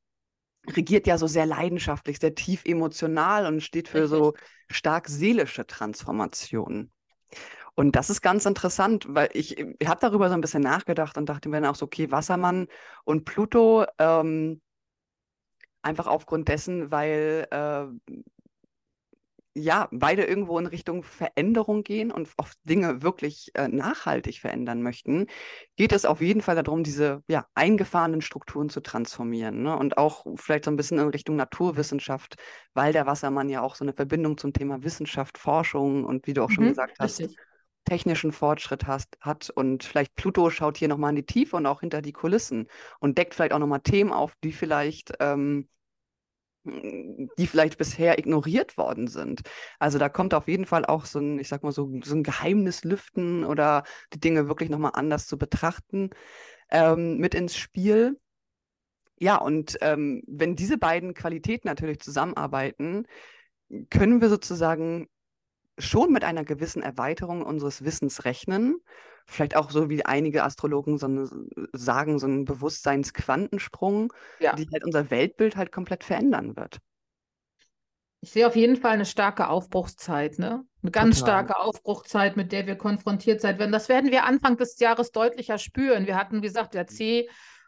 regiert 0.70 1.08
ja 1.08 1.18
so 1.18 1.28
sehr 1.28 1.46
leidenschaftlich, 1.46 2.20
sehr 2.20 2.36
tief 2.36 2.64
emotional 2.66 3.46
und 3.46 3.62
steht 3.62 3.88
für 3.88 4.04
Richtig. 4.04 4.18
so 4.18 4.34
stark 4.70 5.08
seelische 5.08 5.66
Transformationen. 5.66 6.92
Und 7.76 7.96
das 7.96 8.10
ist 8.10 8.22
ganz 8.22 8.46
interessant, 8.46 9.06
weil 9.10 9.30
ich, 9.34 9.58
ich 9.58 9.88
habe 9.88 10.00
darüber 10.02 10.28
so 10.30 10.36
ein 10.36 10.42
bisschen 10.42 10.62
nachgedacht 10.62 11.18
und 11.18 11.28
dachte 11.28 11.50
mir 11.50 11.62
dann 11.62 11.72
auch 11.72 11.76
so, 11.76 11.86
okay, 11.86 12.12
Wassermann 12.12 12.68
und 13.06 13.26
Pluto, 13.26 13.86
ähm, 13.98 14.62
einfach 15.82 16.08
aufgrund 16.08 16.48
dessen, 16.48 16.92
weil 16.92 17.48
äh, 17.50 17.86
ja, 19.54 19.90
beide 19.92 20.24
irgendwo 20.24 20.58
in 20.60 20.66
Richtung 20.66 21.04
Veränderung 21.04 21.84
gehen 21.84 22.12
und 22.12 22.30
oft 22.38 22.58
Dinge 22.64 23.02
wirklich 23.02 23.52
äh, 23.54 23.68
nachhaltig 23.68 24.40
verändern 24.40 24.82
möchten, 24.82 25.28
geht 25.76 25.92
es 25.92 26.06
auf 26.06 26.22
jeden 26.22 26.42
Fall 26.42 26.56
darum, 26.56 26.84
diese 26.84 27.22
ja, 27.28 27.46
eingefahrenen 27.54 28.22
Strukturen 28.22 28.70
zu 28.70 28.80
transformieren. 28.82 29.64
Ne? 29.64 29.76
Und 29.78 29.98
auch 29.98 30.26
vielleicht 30.36 30.66
so 30.66 30.72
ein 30.72 30.78
bisschen 30.78 31.00
in 31.00 31.10
Richtung 31.10 31.36
Naturwissenschaft, 31.36 32.36
weil 32.74 32.94
der 32.94 33.06
Wassermann 33.06 33.50
ja 33.50 33.62
auch 33.62 33.76
so 33.76 33.84
eine 33.84 33.94
Verbindung 33.94 34.38
zum 34.38 34.54
Thema 34.54 34.84
Wissenschaft, 34.84 35.38
Forschung 35.38 36.06
und 36.06 36.28
wie 36.28 36.34
du 36.34 36.44
auch 36.44 36.52
schon 36.52 36.66
mhm, 36.66 36.70
gesagt 36.70 36.98
hast, 37.00 37.20
richtig 37.20 37.38
technischen 37.86 38.32
Fortschritt 38.32 38.88
hast, 38.88 39.18
hat. 39.22 39.50
Und 39.50 39.84
vielleicht 39.84 40.16
Pluto 40.16 40.50
schaut 40.50 40.78
hier 40.78 40.88
nochmal 40.88 41.12
in 41.12 41.18
die 41.18 41.26
Tiefe 41.26 41.56
und 41.56 41.66
auch 41.66 41.82
hinter 41.82 42.02
die 42.02 42.14
Kulissen 42.14 42.68
und 43.00 43.18
deckt 43.18 43.34
vielleicht 43.34 43.54
auch 43.54 43.60
nochmal 43.60 43.82
Themen 43.82 44.12
auf, 44.12 44.36
die 44.44 44.52
vielleicht, 44.52 45.14
ähm, 45.20 45.68
die 46.64 47.48
vielleicht 47.48 47.78
bisher 47.80 48.20
ignoriert 48.20 48.78
worden 48.78 49.08
sind. 49.08 49.42
Also 49.80 49.98
da 49.98 50.10
kommt 50.10 50.34
auf 50.34 50.48
jeden 50.48 50.66
Fall 50.66 50.86
auch 50.86 51.06
so 51.06 51.20
ein, 51.20 51.40
ich 51.40 51.48
sag 51.48 51.64
mal 51.64 51.72
so, 51.72 51.92
so 52.04 52.16
ein 52.16 52.24
Geheimnis 52.24 52.84
oder 52.86 53.84
die 54.14 54.20
Dinge 54.20 54.48
wirklich 54.48 54.70
nochmal 54.70 54.92
anders 54.94 55.26
zu 55.26 55.38
betrachten 55.38 56.12
ähm, 56.70 57.18
mit 57.18 57.34
ins 57.34 57.58
Spiel. 57.58 58.20
Ja, 59.20 59.38
und 59.38 59.78
ähm, 59.82 60.24
wenn 60.28 60.56
diese 60.56 60.78
beiden 60.78 61.14
Qualitäten 61.14 61.68
natürlich 61.68 62.00
zusammenarbeiten, 62.00 63.06
können 63.90 64.22
wir 64.22 64.30
sozusagen 64.30 65.08
schon 65.78 66.12
mit 66.12 66.24
einer 66.24 66.44
gewissen 66.44 66.82
Erweiterung 66.82 67.44
unseres 67.44 67.84
Wissens 67.84 68.26
rechnen. 68.26 68.78
Vielleicht 69.26 69.56
auch 69.56 69.70
so 69.70 69.90
wie 69.90 70.06
einige 70.06 70.44
Astrologen 70.44 70.98
so 70.98 71.06
eine, 71.06 71.30
sagen, 71.74 72.20
so 72.20 72.28
einen 72.28 72.46
Bewusstseinsquantensprung, 72.46 74.14
ja. 74.40 74.56
die 74.56 74.68
halt 74.72 74.84
unser 74.84 75.10
Weltbild 75.12 75.56
halt 75.56 75.72
komplett 75.72 76.04
verändern 76.04 76.56
wird. 76.56 76.80
Ich 78.24 78.32
sehe 78.32 78.46
auf 78.46 78.56
jeden 78.56 78.76
Fall 78.76 78.92
eine 78.92 79.06
starke 79.06 79.50
Aufbruchszeit, 79.50 80.38
ne? 80.38 80.64
Eine 80.84 80.92
ganz 80.92 81.20
Total. 81.20 81.46
starke 81.46 81.60
Aufbruchszeit, 81.60 82.38
mit 82.38 82.52
der 82.52 82.68
wir 82.68 82.76
konfrontiert 82.76 83.42
sein 83.42 83.58
werden. 83.58 83.72
Das 83.72 83.90
werden 83.90 84.12
wir 84.12 84.26
Anfang 84.26 84.58
des 84.58 84.80
Jahres 84.80 85.12
deutlicher 85.12 85.58
spüren. 85.58 86.06
Wir 86.06 86.16
hatten, 86.16 86.38
wie 86.38 86.48
gesagt, 86.48 86.76
der 86.76 86.86
C 86.86 87.28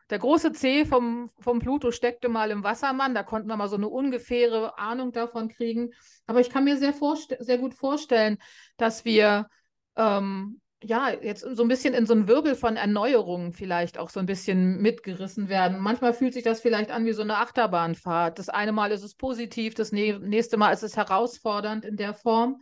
der 0.09 0.19
große 0.19 0.51
C 0.53 0.85
vom, 0.85 1.29
vom 1.39 1.59
Pluto 1.59 1.91
steckte 1.91 2.29
mal 2.29 2.51
im 2.51 2.63
Wassermann, 2.63 3.15
da 3.15 3.23
konnten 3.23 3.47
wir 3.47 3.57
mal 3.57 3.69
so 3.69 3.77
eine 3.77 3.87
ungefähre 3.87 4.77
Ahnung 4.77 5.11
davon 5.11 5.49
kriegen. 5.49 5.91
Aber 6.27 6.39
ich 6.39 6.49
kann 6.49 6.65
mir 6.65 6.77
sehr, 6.77 6.93
sehr 7.39 7.57
gut 7.57 7.73
vorstellen, 7.73 8.37
dass 8.77 9.05
wir 9.05 9.47
ähm, 9.95 10.61
ja 10.83 11.11
jetzt 11.11 11.41
so 11.41 11.63
ein 11.63 11.69
bisschen 11.69 11.93
in 11.93 12.05
so 12.05 12.13
einen 12.13 12.27
Wirbel 12.27 12.55
von 12.55 12.75
Erneuerungen 12.75 13.53
vielleicht 13.53 13.97
auch 13.97 14.09
so 14.09 14.19
ein 14.19 14.25
bisschen 14.25 14.81
mitgerissen 14.81 15.49
werden. 15.49 15.79
Manchmal 15.79 16.13
fühlt 16.13 16.33
sich 16.33 16.43
das 16.43 16.61
vielleicht 16.61 16.91
an 16.91 17.05
wie 17.05 17.13
so 17.13 17.21
eine 17.21 17.37
Achterbahnfahrt. 17.37 18.39
Das 18.39 18.49
eine 18.49 18.71
Mal 18.71 18.91
ist 18.91 19.03
es 19.03 19.15
positiv, 19.15 19.73
das 19.73 19.91
nächste 19.91 20.57
Mal 20.57 20.71
ist 20.71 20.83
es 20.83 20.97
herausfordernd 20.97 21.85
in 21.85 21.95
der 21.95 22.13
Form. 22.13 22.61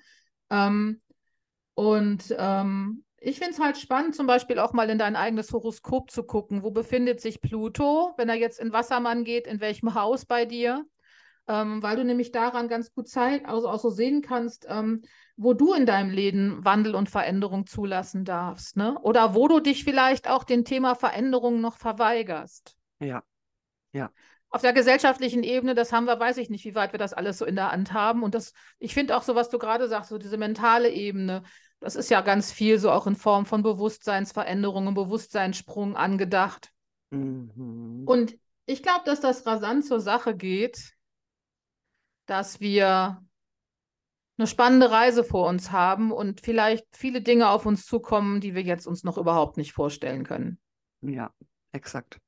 Ähm, 0.49 1.01
und 1.73 2.35
ähm, 2.37 3.03
ich 3.23 3.37
finde 3.37 3.53
es 3.53 3.59
halt 3.59 3.77
spannend, 3.77 4.15
zum 4.15 4.25
Beispiel 4.25 4.57
auch 4.57 4.73
mal 4.73 4.89
in 4.89 4.97
dein 4.97 5.15
eigenes 5.15 5.53
Horoskop 5.53 6.09
zu 6.09 6.23
gucken. 6.23 6.63
Wo 6.63 6.71
befindet 6.71 7.21
sich 7.21 7.39
Pluto, 7.39 8.13
wenn 8.17 8.29
er 8.29 8.35
jetzt 8.35 8.59
in 8.59 8.73
Wassermann 8.73 9.23
geht, 9.23 9.45
in 9.45 9.61
welchem 9.61 9.93
Haus 9.93 10.25
bei 10.25 10.45
dir? 10.45 10.83
Ähm, 11.47 11.83
weil 11.83 11.97
du 11.97 12.03
nämlich 12.03 12.31
daran 12.31 12.67
ganz 12.67 12.93
gut 12.93 13.07
Zeit, 13.07 13.45
also 13.45 13.69
auch 13.69 13.79
so 13.79 13.91
sehen 13.91 14.23
kannst, 14.23 14.65
ähm, 14.67 15.03
wo 15.37 15.53
du 15.53 15.73
in 15.73 15.85
deinem 15.85 16.09
Leben 16.09 16.65
Wandel 16.65 16.95
und 16.95 17.09
Veränderung 17.09 17.67
zulassen 17.67 18.25
darfst, 18.25 18.75
ne? 18.75 18.97
Oder 19.01 19.35
wo 19.35 19.47
du 19.47 19.59
dich 19.59 19.83
vielleicht 19.83 20.27
auch 20.27 20.43
dem 20.43 20.65
Thema 20.65 20.95
Veränderung 20.95 21.61
noch 21.61 21.77
verweigerst. 21.77 22.75
Ja, 22.99 23.23
ja. 23.93 24.11
Auf 24.49 24.61
der 24.61 24.73
gesellschaftlichen 24.73 25.43
Ebene, 25.43 25.75
das 25.75 25.93
haben 25.93 26.05
wir, 26.05 26.19
weiß 26.19 26.37
ich 26.37 26.49
nicht, 26.49 26.65
wie 26.65 26.75
weit 26.75 26.91
wir 26.91 26.99
das 26.99 27.13
alles 27.13 27.37
so 27.37 27.45
in 27.45 27.55
der 27.55 27.71
Hand 27.71 27.93
haben. 27.93 28.21
Und 28.21 28.35
das, 28.35 28.53
ich 28.79 28.93
finde 28.93 29.15
auch 29.15 29.23
so, 29.23 29.33
was 29.33 29.49
du 29.49 29.57
gerade 29.59 29.87
sagst, 29.87 30.09
so 30.09 30.17
diese 30.17 30.37
mentale 30.37 30.89
Ebene, 30.89 31.43
das 31.81 31.95
ist 31.95 32.09
ja 32.09 32.21
ganz 32.21 32.51
viel 32.51 32.79
so 32.79 32.91
auch 32.91 33.07
in 33.07 33.15
Form 33.15 33.45
von 33.45 33.63
Bewusstseinsveränderungen, 33.63 34.93
Bewusstseinssprung 34.93 35.97
angedacht. 35.97 36.71
Mhm. 37.09 38.03
Und 38.05 38.37
ich 38.67 38.83
glaube, 38.83 39.01
dass 39.05 39.19
das 39.19 39.45
rasant 39.45 39.85
zur 39.85 39.99
Sache 39.99 40.35
geht, 40.35 40.93
dass 42.27 42.61
wir 42.61 43.21
eine 44.37 44.47
spannende 44.47 44.91
Reise 44.91 45.23
vor 45.23 45.47
uns 45.47 45.71
haben 45.71 46.11
und 46.11 46.41
vielleicht 46.41 46.85
viele 46.95 47.21
Dinge 47.21 47.49
auf 47.49 47.65
uns 47.65 47.85
zukommen, 47.85 48.39
die 48.39 48.55
wir 48.55 48.61
jetzt 48.61 48.87
uns 48.87 49.03
noch 49.03 49.17
überhaupt 49.17 49.57
nicht 49.57 49.73
vorstellen 49.73 50.23
können. 50.23 50.59
Ja, 51.01 51.33
exakt. 51.71 52.19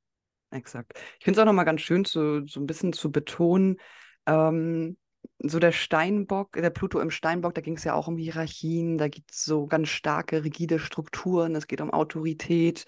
Exakt. 0.50 0.94
Ich 1.18 1.26
finde 1.26 1.40
es 1.40 1.42
auch 1.42 1.46
nochmal 1.46 1.66
ganz 1.66 1.82
schön, 1.82 2.06
zu, 2.06 2.46
so 2.48 2.60
ein 2.60 2.68
bisschen 2.68 2.94
zu 2.94 3.12
betonen, 3.12 3.78
ähm, 4.26 4.98
so 5.40 5.60
der 5.60 5.72
Steinbock, 5.72 6.54
der 6.54 6.70
Pluto 6.70 7.00
im 7.00 7.12
Steinbock, 7.12 7.54
da 7.54 7.62
ging 7.62 7.76
es 7.76 7.84
ja 7.84 7.94
auch 7.94 8.08
um 8.08 8.18
Hierarchien, 8.18 8.98
da 8.98 9.08
gibt 9.08 9.32
es 9.32 9.44
so 9.44 9.68
ganz 9.68 9.90
starke, 9.90 10.44
rigide 10.44 10.80
Strukturen, 10.80 11.56
es 11.56 11.68
geht 11.68 11.82
um 11.82 11.92
Autorität. 11.92 12.86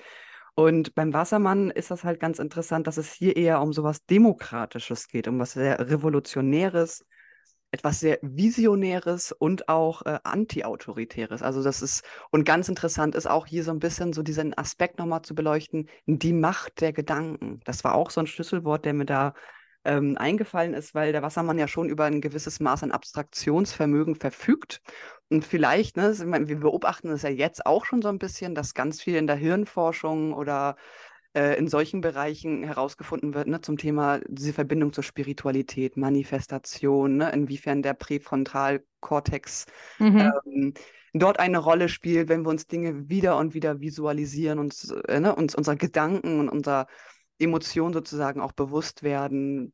Und 0.55 0.95
beim 0.95 1.13
Wassermann 1.13 1.69
ist 1.69 1.91
das 1.91 2.05
halt 2.05 2.19
ganz 2.19 2.39
interessant, 2.39 2.87
dass 2.87 2.97
es 2.97 3.11
hier 3.11 3.35
eher 3.35 3.61
um 3.61 3.73
sowas 3.73 4.05
Demokratisches 4.05 5.09
geht, 5.09 5.27
um 5.27 5.37
was 5.37 5.51
sehr 5.51 5.89
Revolutionäres, 5.89 7.05
etwas 7.71 7.99
sehr 7.99 8.19
Visionäres 8.21 9.33
und 9.33 9.67
auch 9.67 10.03
äh, 10.03 10.19
Anti-Autoritäres. 10.23 11.41
Also 11.41 11.61
das 11.61 11.81
ist, 11.81 12.05
und 12.31 12.45
ganz 12.45 12.69
interessant 12.69 13.15
ist 13.15 13.27
auch 13.27 13.45
hier 13.45 13.65
so 13.65 13.71
ein 13.71 13.79
bisschen 13.79 14.13
so 14.13 14.23
diesen 14.23 14.57
Aspekt 14.57 14.97
nochmal 14.97 15.23
zu 15.23 15.35
beleuchten, 15.35 15.89
die 16.05 16.31
Macht 16.31 16.79
der 16.79 16.93
Gedanken. 16.93 17.59
Das 17.65 17.83
war 17.83 17.95
auch 17.95 18.09
so 18.09 18.21
ein 18.21 18.27
Schlüsselwort, 18.27 18.85
der 18.85 18.93
mir 18.93 19.05
da 19.05 19.33
ähm, 19.85 20.17
eingefallen 20.17 20.73
ist, 20.73 20.95
weil 20.95 21.11
der 21.11 21.21
Wassermann 21.21 21.59
ja 21.59 21.67
schon 21.67 21.89
über 21.89 22.05
ein 22.05 22.21
gewisses 22.21 22.59
Maß 22.59 22.83
an 22.83 22.91
Abstraktionsvermögen 22.91 24.15
verfügt. 24.15 24.81
Und 25.29 25.45
vielleicht, 25.45 25.97
ne, 25.97 26.13
wir 26.47 26.59
beobachten 26.59 27.09
es 27.09 27.21
ja 27.21 27.29
jetzt 27.29 27.65
auch 27.65 27.85
schon 27.85 28.01
so 28.01 28.09
ein 28.09 28.19
bisschen, 28.19 28.55
dass 28.55 28.73
ganz 28.73 29.01
viel 29.01 29.15
in 29.15 29.27
der 29.27 29.35
Hirnforschung 29.35 30.33
oder 30.33 30.75
äh, 31.33 31.57
in 31.57 31.67
solchen 31.67 32.01
Bereichen 32.01 32.63
herausgefunden 32.63 33.33
wird, 33.33 33.47
ne, 33.47 33.61
zum 33.61 33.77
Thema 33.77 34.19
diese 34.27 34.53
Verbindung 34.53 34.93
zur 34.93 35.03
Spiritualität, 35.03 35.97
Manifestation, 35.97 37.17
ne, 37.17 37.31
inwiefern 37.31 37.81
der 37.81 37.93
Präfrontalkortex 37.93 39.65
mhm. 39.99 40.33
ähm, 40.45 40.73
dort 41.13 41.39
eine 41.39 41.57
Rolle 41.57 41.89
spielt, 41.89 42.29
wenn 42.29 42.43
wir 42.43 42.49
uns 42.49 42.67
Dinge 42.67 43.09
wieder 43.09 43.37
und 43.37 43.53
wieder 43.53 43.79
visualisieren, 43.79 44.59
uns, 44.59 44.91
äh, 45.07 45.19
ne, 45.19 45.35
uns 45.35 45.55
unserer 45.55 45.75
Gedanken 45.75 46.39
und 46.39 46.49
unserer 46.49 46.87
Emotionen 47.39 47.93
sozusagen 47.93 48.41
auch 48.41 48.51
bewusst 48.51 49.03
werden. 49.03 49.73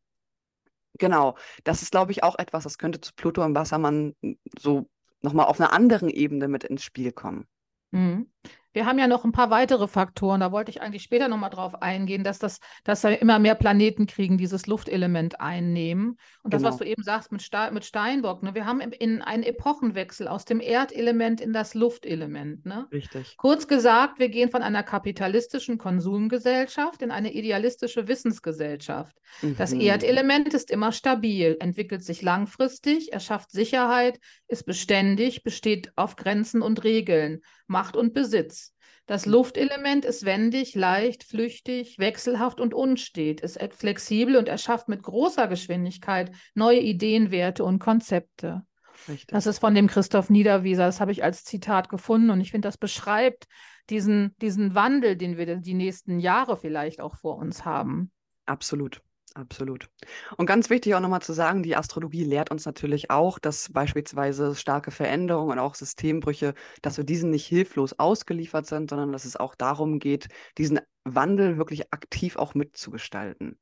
Genau, 1.00 1.38
das 1.63 1.82
ist, 1.82 1.91
glaube 1.91 2.12
ich, 2.12 2.24
auch 2.24 2.38
etwas, 2.38 2.63
das 2.63 2.78
könnte 2.78 3.02
zu 3.02 3.13
Pluto 3.15 3.43
im 3.43 3.56
Wassermann 3.56 4.15
so 4.60 4.89
nochmal 5.21 5.45
auf 5.45 5.60
einer 5.60 5.74
anderen 5.74 6.10
Ebene 6.10 6.47
mit 6.47 6.63
ins 6.63 6.84
Spiel 6.84 7.12
kommen. 7.12 7.47
Mhm. 7.91 8.32
Wir 8.74 8.86
haben 8.86 9.00
ja 9.00 9.08
noch 9.08 9.26
ein 9.26 9.32
paar 9.32 9.50
weitere 9.50 9.88
Faktoren, 9.88 10.40
da 10.40 10.52
wollte 10.52 10.72
ich 10.72 10.82
eigentlich 10.82 11.04
später 11.04 11.28
nochmal 11.28 11.50
drauf 11.50 11.82
eingehen, 11.82 12.24
dass 12.24 12.40
das, 12.40 12.60
dass 12.84 13.02
da 13.02 13.10
immer 13.10 13.40
mehr 13.40 13.56
Planeten 13.56 14.08
kriegen, 14.08 14.38
dieses 14.38 14.68
Luftelement 14.68 15.40
einnehmen. 15.42 16.18
Und 16.44 16.54
das, 16.54 16.64
was 16.64 16.78
genau. 16.78 16.86
du 16.86 16.92
eben 16.92 17.04
sagst 17.04 17.32
mit, 17.32 17.42
Ste 17.42 17.70
mit 17.72 17.86
Steinbock, 17.86 18.44
ne, 18.44 18.56
wir 18.56 18.66
haben 18.66 18.80
in, 18.80 18.92
in 18.92 19.22
einen 19.22 19.44
Epochenwechsel 19.44 20.28
aus 20.28 20.46
dem 20.46 20.60
Erdelement 20.60 21.42
in 21.42 21.54
das 21.54 21.74
Luftelement. 21.74 22.66
Ne? 22.66 22.88
Richtig. 22.92 23.36
Kurz 23.38 23.68
gesagt, 23.68 24.20
wir 24.20 24.30
gehen 24.30 24.50
von 24.50 24.62
einer 24.62 24.84
kapitalistischen 24.84 25.78
Konsumgesellschaft 25.78 27.02
in 27.02 27.12
eine 27.12 27.34
idealistische 27.34 28.08
Wissensgesellschaft. 28.08 29.16
Mhm. 29.42 29.56
Das 29.58 29.74
Erdelement 29.74 30.54
ist 30.54 30.72
immer 30.72 30.92
stabil, 30.92 31.58
entwickelt 31.60 32.04
sich 32.04 32.22
langfristig, 32.22 33.14
erschafft 33.14 33.52
Sicherheit, 33.52 34.20
ist 34.48 34.66
beständig, 34.66 35.44
besteht 35.44 35.92
auf 35.96 36.16
Grenzen 36.16 36.62
und 36.62 36.84
Regeln, 36.84 37.42
Macht 37.72 37.96
und 37.96 38.14
Besitz. 38.14 38.76
Das 39.08 39.26
Luftelement 39.26 40.06
ist 40.06 40.26
wendig, 40.26 40.76
leicht, 40.76 41.24
flüchtig, 41.24 41.98
wechselhaft 41.98 42.60
und 42.60 42.74
unstet, 42.74 43.42
ist 43.42 43.60
flexibel 43.74 44.36
und 44.36 44.48
erschafft 44.48 44.88
mit 44.88 45.02
großer 45.02 45.48
Geschwindigkeit 45.48 46.32
neue 46.54 46.80
Ideenwerte 46.80 47.64
und 47.64 47.80
Konzepte. 47.80 48.64
Richtig. 49.08 49.28
Das 49.28 49.48
ist 49.48 49.60
von 49.60 49.74
dem 49.74 49.88
Christoph 49.88 50.30
Niederwieser, 50.30 50.86
das 50.86 51.02
habe 51.02 51.12
ich 51.12 51.24
als 51.24 51.44
Zitat 51.44 51.90
gefunden 51.90 52.30
und 52.30 52.42
ich 52.42 52.52
finde, 52.52 52.68
das 52.68 52.78
beschreibt 52.78 53.48
diesen, 53.90 54.36
diesen 54.42 54.76
Wandel, 54.76 55.16
den 55.16 55.38
wir 55.38 55.56
die 55.56 55.74
nächsten 55.74 56.20
Jahre 56.20 56.56
vielleicht 56.56 57.02
auch 57.02 57.16
vor 57.16 57.38
uns 57.38 57.66
haben. 57.66 58.12
Absolut. 58.46 59.02
Absolut. 59.34 59.89
Und 60.36 60.46
ganz 60.46 60.70
wichtig 60.70 60.94
auch 60.94 61.00
nochmal 61.00 61.22
zu 61.22 61.32
sagen, 61.32 61.63
die 61.63 61.78
Astrologie 61.78 62.26
lehrt 62.26 62.52
uns 62.52 62.65
natürlich 62.65 63.10
auch, 63.10 63.39
dass 63.39 63.72
beispielsweise 63.72 64.56
starke 64.56 64.91
Veränderungen 64.91 65.52
und 65.52 65.60
auch 65.60 65.76
Systembrüche, 65.76 66.54
dass 66.82 66.98
wir 66.98 67.06
diesen 67.06 67.30
nicht 67.30 67.46
hilflos 67.46 67.98
ausgeliefert 67.98 68.65
sind, 68.65 68.89
sondern 68.89 69.13
dass 69.13 69.24
es 69.24 69.38
auch 69.38 69.56
darum 69.56 70.00
geht, 70.00 70.28
diesen 70.58 70.82
Wandel 71.06 71.58
wirklich 71.58 71.94
aktiv 71.94 72.36
auch 72.36 72.56
mitzugestalten. 72.56 73.58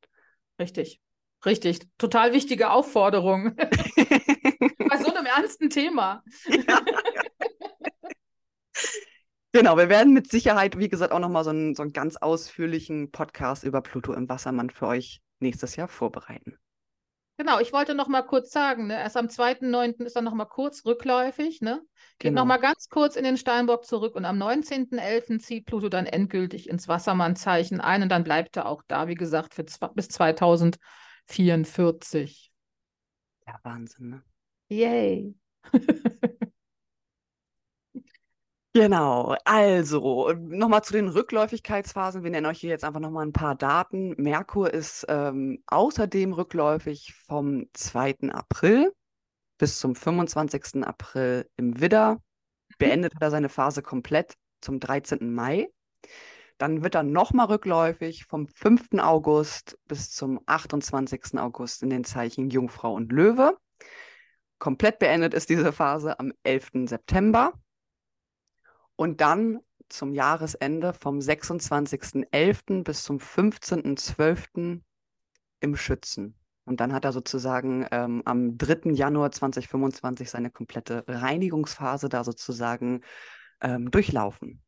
Richtig. 0.60 1.00
Richtig. 1.46 1.88
Total 1.98 2.34
wichtige 2.34 2.72
Aufforderung. 2.72 3.56
Bei 3.56 4.98
so 4.98 5.14
einem 5.14 5.26
ernsten 5.26 5.70
Thema. 5.70 6.24
Ja. 6.48 6.82
Genau, 9.52 9.78
wir 9.78 9.90
werden 9.90 10.14
mit 10.14 10.30
Sicherheit, 10.30 10.78
wie 10.78 10.90
gesagt, 10.90 11.12
auch 11.12 11.18
nochmal 11.18 11.44
so 11.44 11.50
einen, 11.50 11.74
so 11.74 11.82
einen 11.82 11.92
ganz 11.92 12.18
ausführlichen 12.18 13.10
Podcast 13.10 13.64
über 13.64 13.82
Pluto 13.82 14.14
im 14.14 14.30
Wassermann 14.30 14.70
für 14.70 14.86
euch 14.86 15.22
nächstes 15.40 15.76
Jahr 15.76 15.88
vorbereiten. 15.88 16.58
Genau, 17.38 17.60
ich 17.62 17.72
wollte 17.72 17.96
noch 17.96 18.10
mal 18.10 18.24
kurz 18.24 18.52
sagen, 18.52 18.88
ne, 18.88 18.96
erst 18.96 19.16
am 19.16 19.28
2.9. 19.28 20.04
ist 20.04 20.18
er 20.18 20.22
noch 20.22 20.34
mal 20.34 20.44
kurz 20.44 20.86
rückläufig, 20.86 21.62
ne? 21.62 21.82
Geht 22.18 22.32
genau. 22.32 22.42
noch 22.42 22.48
mal 22.48 22.58
ganz 22.58 22.90
kurz 22.90 23.16
in 23.16 23.24
den 23.24 23.38
Steinbock 23.38 23.86
zurück 23.86 24.16
und 24.16 24.26
am 24.26 24.38
19.11. 24.38 25.40
zieht 25.40 25.66
Pluto 25.66 25.88
dann 25.88 26.06
endgültig 26.06 26.68
ins 26.68 26.90
Wassermannzeichen 26.90 27.80
ein 27.80 28.04
und 28.04 28.10
dann 28.10 28.26
bleibt 28.26 28.58
er 28.58 28.66
auch 28.66 28.84
da, 28.90 29.08
wie 29.08 29.16
gesagt, 29.16 29.54
für 29.54 29.64
bis 29.64 30.10
2044. 30.10 32.52
Ja, 33.48 33.58
Wahnsinn, 33.64 34.10
ne? 34.10 34.22
Yay. 34.68 35.34
Genau, 38.82 39.36
also 39.44 40.32
nochmal 40.40 40.86
zu 40.86 40.94
den 40.94 41.10
Rückläufigkeitsphasen. 41.10 42.24
Wir 42.24 42.32
nennen 42.32 42.46
euch 42.46 42.62
hier 42.62 42.70
jetzt 42.70 42.86
einfach 42.86 43.02
nochmal 43.02 43.26
ein 43.26 43.34
paar 43.34 43.56
Daten. 43.56 44.16
Merkur 44.16 44.74
ist 44.74 45.06
ähm, 45.10 45.62
außerdem 45.68 46.32
rückläufig 46.32 47.14
vom 47.28 47.66
2. 47.74 48.30
April 48.32 48.94
bis 49.58 49.80
zum 49.80 49.96
25. 49.96 50.86
April 50.86 51.50
im 51.58 51.82
Widder. 51.82 52.14
Mhm. 52.14 52.20
Beendet 52.78 53.16
hat 53.16 53.22
er 53.22 53.32
seine 53.32 53.50
Phase 53.50 53.82
komplett 53.82 54.36
zum 54.62 54.80
13. 54.80 55.34
Mai. 55.34 55.68
Dann 56.58 56.82
wird 56.82 56.96
er 56.96 57.04
nochmal 57.04 57.48
rückläufig 57.48 58.28
vom 58.28 58.48
5. 58.48 58.94
August 59.00 59.78
bis 59.90 60.10
zum 60.10 60.40
28. 60.46 61.38
August 61.38 61.84
in 61.84 61.90
den 61.90 62.06
Zeichen 62.06 62.50
Jungfrau 62.50 62.94
und 62.94 63.12
Löwe. 63.12 63.58
Komplett 64.58 65.00
beendet 65.00 65.34
ist 65.34 65.50
diese 65.50 65.74
Phase 65.74 66.18
am 66.18 66.32
11. 66.44 66.88
September. 66.88 67.52
Und 69.00 69.22
dann 69.22 69.62
zum 69.88 70.14
Jahresende 70.14 70.92
vom 70.92 71.20
26.11. 71.20 72.84
bis 72.84 73.04
zum 73.04 73.20
15.12. 73.20 74.82
im 75.62 75.76
Schützen. 75.78 76.36
Und 76.66 76.82
dann 76.82 76.92
hat 76.92 77.06
er 77.06 77.14
sozusagen 77.14 77.88
ähm, 77.92 78.22
am 78.26 78.58
3. 78.58 78.92
Januar 78.92 79.32
2025 79.32 80.30
seine 80.30 80.52
komplette 80.52 81.06
Reinigungsphase 81.08 82.10
da 82.10 82.26
sozusagen 82.26 83.00
ähm, 83.62 83.90
durchlaufen. 83.90 84.62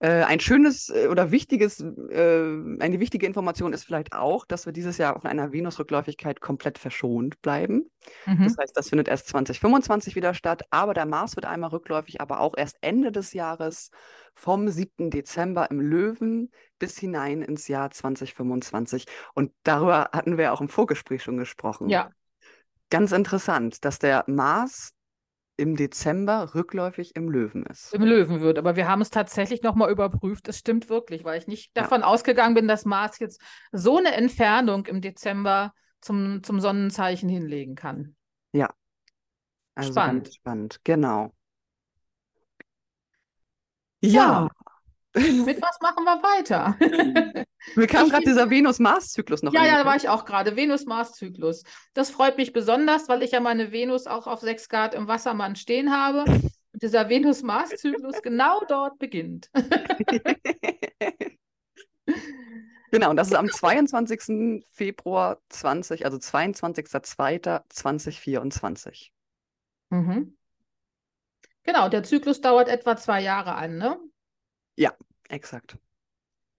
Äh, 0.00 0.22
ein 0.22 0.38
schönes 0.38 0.90
äh, 0.90 1.08
oder 1.08 1.32
wichtiges, 1.32 1.80
äh, 1.80 2.42
eine 2.78 3.00
wichtige 3.00 3.26
Information 3.26 3.72
ist 3.72 3.84
vielleicht 3.84 4.12
auch, 4.12 4.44
dass 4.44 4.64
wir 4.64 4.72
dieses 4.72 4.96
Jahr 4.96 5.20
von 5.20 5.28
einer 5.28 5.52
Venusrückläufigkeit 5.52 6.40
komplett 6.40 6.78
verschont 6.78 7.42
bleiben. 7.42 7.90
Mhm. 8.24 8.44
Das 8.44 8.56
heißt, 8.58 8.76
das 8.76 8.90
findet 8.90 9.08
erst 9.08 9.26
2025 9.28 10.14
wieder 10.14 10.34
statt, 10.34 10.62
aber 10.70 10.94
der 10.94 11.04
Mars 11.04 11.34
wird 11.34 11.46
einmal 11.46 11.70
rückläufig, 11.70 12.20
aber 12.20 12.38
auch 12.40 12.54
erst 12.56 12.78
Ende 12.80 13.10
des 13.10 13.32
Jahres 13.32 13.90
vom 14.34 14.68
7. 14.68 15.10
Dezember 15.10 15.68
im 15.68 15.80
Löwen 15.80 16.52
bis 16.78 16.96
hinein 16.96 17.42
ins 17.42 17.66
Jahr 17.66 17.90
2025. 17.90 19.06
Und 19.34 19.52
darüber 19.64 20.10
hatten 20.12 20.38
wir 20.38 20.52
auch 20.52 20.60
im 20.60 20.68
Vorgespräch 20.68 21.24
schon 21.24 21.38
gesprochen. 21.38 21.88
Ja. 21.88 22.10
Ganz 22.88 23.10
interessant, 23.10 23.84
dass 23.84 23.98
der 23.98 24.24
Mars 24.28 24.92
im 25.58 25.76
Dezember 25.76 26.54
rückläufig 26.54 27.16
im 27.16 27.28
Löwen 27.28 27.66
ist. 27.66 27.92
Im 27.92 28.02
Löwen 28.02 28.40
wird. 28.40 28.58
Aber 28.58 28.76
wir 28.76 28.88
haben 28.88 29.02
es 29.02 29.10
tatsächlich 29.10 29.62
nochmal 29.62 29.90
überprüft. 29.90 30.48
Es 30.48 30.58
stimmt 30.58 30.88
wirklich, 30.88 31.24
weil 31.24 31.38
ich 31.38 31.48
nicht 31.48 31.76
davon 31.76 32.02
ja. 32.02 32.06
ausgegangen 32.06 32.54
bin, 32.54 32.68
dass 32.68 32.84
Mars 32.84 33.18
jetzt 33.18 33.40
so 33.72 33.98
eine 33.98 34.14
Entfernung 34.14 34.86
im 34.86 35.00
Dezember 35.00 35.74
zum, 36.00 36.42
zum 36.44 36.60
Sonnenzeichen 36.60 37.28
hinlegen 37.28 37.74
kann. 37.74 38.14
Ja. 38.52 38.72
Also 39.74 39.92
spannend. 39.92 40.32
spannend, 40.32 40.80
genau. 40.84 41.32
Ja. 44.00 44.10
ja. 44.10 44.48
Mit 45.14 45.62
was 45.62 45.78
machen 45.80 46.04
wir 46.04 46.22
weiter? 46.22 46.76
Mir 47.74 47.86
kam 47.86 48.08
gerade 48.08 48.24
dieser 48.24 48.50
Venus-Mars-Zyklus 48.50 49.42
noch. 49.42 49.52
Ja, 49.52 49.64
ja, 49.64 49.78
da 49.78 49.86
war 49.86 49.96
ich 49.96 50.08
auch 50.08 50.24
gerade. 50.24 50.56
Venus-Mars-Zyklus. 50.56 51.64
Das 51.94 52.10
freut 52.10 52.36
mich 52.36 52.52
besonders, 52.52 53.08
weil 53.08 53.22
ich 53.22 53.32
ja 53.32 53.40
meine 53.40 53.72
Venus 53.72 54.06
auch 54.06 54.26
auf 54.26 54.40
6 54.40 54.68
Grad 54.68 54.94
im 54.94 55.08
Wassermann 55.08 55.56
stehen 55.56 55.90
habe. 55.90 56.24
Und 56.24 56.82
dieser 56.82 57.08
Venus-Mars-Zyklus 57.08 58.22
genau 58.22 58.60
dort 58.68 58.98
beginnt. 58.98 59.50
genau, 62.90 63.10
und 63.10 63.16
das 63.16 63.28
ist 63.28 63.34
am 63.34 63.48
22. 63.48 64.64
Februar 64.72 65.40
20, 65.48 66.04
also 66.04 66.18
22.02.2024. 66.18 69.08
Mhm. 69.90 70.36
Genau, 71.64 71.88
der 71.88 72.02
Zyklus 72.02 72.40
dauert 72.40 72.68
etwa 72.68 72.96
zwei 72.96 73.22
Jahre 73.22 73.54
an, 73.54 73.78
ne? 73.78 73.98
Ja, 74.78 74.94
exakt. 75.28 75.76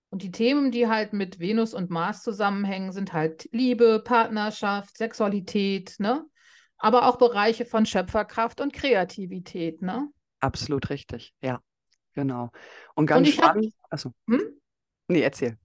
Und 0.09 0.23
die 0.23 0.31
Themen, 0.31 0.71
die 0.71 0.87
halt 0.87 1.13
mit 1.13 1.39
Venus 1.39 1.73
und 1.73 1.89
Mars 1.89 2.21
zusammenhängen, 2.21 2.91
sind 2.91 3.13
halt 3.13 3.47
Liebe, 3.53 4.01
Partnerschaft, 4.03 4.97
Sexualität, 4.97 5.95
ne? 5.99 6.25
Aber 6.77 7.07
auch 7.07 7.17
Bereiche 7.17 7.63
von 7.65 7.85
Schöpferkraft 7.85 8.59
und 8.59 8.73
Kreativität, 8.73 9.81
ne? 9.81 10.09
Absolut 10.41 10.89
richtig, 10.89 11.33
ja, 11.41 11.61
genau. 12.13 12.51
Und 12.95 13.05
ganz 13.05 13.27
und 13.27 13.33
spannend. 13.33 13.73
Hab... 13.83 13.93
Achso. 13.93 14.13
Hm? 14.27 14.41
Nee, 15.07 15.21
erzähl. 15.21 15.57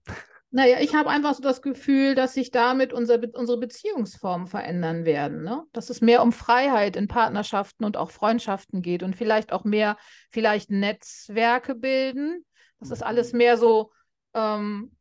Naja, 0.55 0.77
ich 0.79 0.95
habe 0.95 1.09
einfach 1.09 1.33
so 1.33 1.43
das 1.43 1.61
Gefühl, 1.61 2.15
dass 2.15 2.33
sich 2.33 2.49
damit 2.49 2.93
unser, 2.93 3.19
unsere 3.33 3.59
Beziehungsformen 3.59 4.47
verändern 4.47 5.03
werden. 5.03 5.43
Ne? 5.43 5.65
Dass 5.73 5.89
es 5.89 5.99
mehr 5.99 6.23
um 6.23 6.31
Freiheit 6.31 6.95
in 6.95 7.09
Partnerschaften 7.09 7.83
und 7.83 7.97
auch 7.97 8.09
Freundschaften 8.09 8.81
geht 8.81 9.03
und 9.03 9.17
vielleicht 9.17 9.51
auch 9.51 9.65
mehr, 9.65 9.97
vielleicht 10.31 10.71
Netzwerke 10.71 11.75
bilden. 11.75 12.45
Dass 12.79 12.87
das 12.87 13.01
alles 13.01 13.33
mhm. 13.33 13.39
mehr 13.39 13.57
so 13.57 13.91
ähm, 14.33 14.95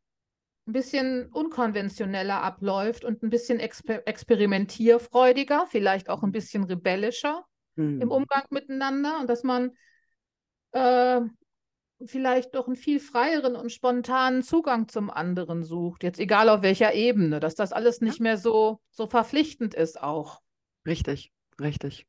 ein 0.67 0.73
bisschen 0.73 1.29
unkonventioneller 1.31 2.43
abläuft 2.43 3.05
und 3.05 3.23
ein 3.23 3.31
bisschen 3.31 3.61
exper 3.61 4.09
experimentierfreudiger, 4.09 5.69
vielleicht 5.69 6.11
auch 6.11 6.25
ein 6.25 6.33
bisschen 6.33 6.65
rebellischer 6.65 7.45
mhm. 7.77 8.01
im 8.01 8.11
Umgang 8.11 8.43
miteinander 8.51 9.21
und 9.21 9.31
dass 9.31 9.45
man 9.45 9.71
äh, 10.73 11.21
vielleicht 12.07 12.55
doch 12.55 12.67
einen 12.67 12.77
viel 12.77 13.01
freieren 13.01 13.57
und 13.57 13.73
spontanen 13.73 14.43
Zugang 14.43 14.89
zum 14.89 15.11
anderen 15.11 15.65
sucht, 15.65 16.03
jetzt 16.03 16.21
egal 16.21 16.49
auf 16.49 16.63
welcher 16.63 16.95
Ebene, 16.95 17.41
dass 17.41 17.55
das 17.55 17.73
alles 17.73 18.01
nicht 18.01 18.21
mehr 18.21 18.37
so, 18.37 18.81
so 18.91 19.07
verpflichtend 19.07 19.75
ist 19.75 20.03
auch. 20.03 20.41
Richtig, 20.87 21.33
richtig. 21.61 22.07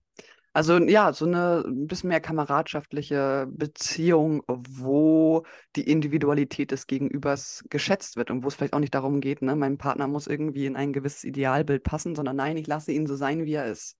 Also 0.55 0.77
ja, 0.77 1.11
so 1.11 1.25
eine 1.25 1.65
ein 1.67 1.85
bisschen 1.85 2.07
mehr 2.07 2.21
kameradschaftliche 2.21 3.45
Beziehung, 3.49 4.41
wo 4.47 5.43
die 5.75 5.83
Individualität 5.89 6.71
des 6.71 6.87
Gegenübers 6.87 7.65
geschätzt 7.69 8.15
wird 8.15 8.31
und 8.31 8.41
wo 8.41 8.47
es 8.47 8.55
vielleicht 8.55 8.73
auch 8.73 8.79
nicht 8.79 8.95
darum 8.95 9.19
geht, 9.19 9.41
ne, 9.41 9.57
mein 9.57 9.77
Partner 9.77 10.07
muss 10.07 10.27
irgendwie 10.27 10.65
in 10.65 10.77
ein 10.77 10.93
gewisses 10.93 11.25
Idealbild 11.25 11.83
passen, 11.83 12.15
sondern 12.15 12.37
nein, 12.37 12.55
ich 12.55 12.67
lasse 12.67 12.93
ihn 12.93 13.05
so 13.05 13.17
sein, 13.17 13.43
wie 13.43 13.53
er 13.53 13.65
ist. 13.65 13.97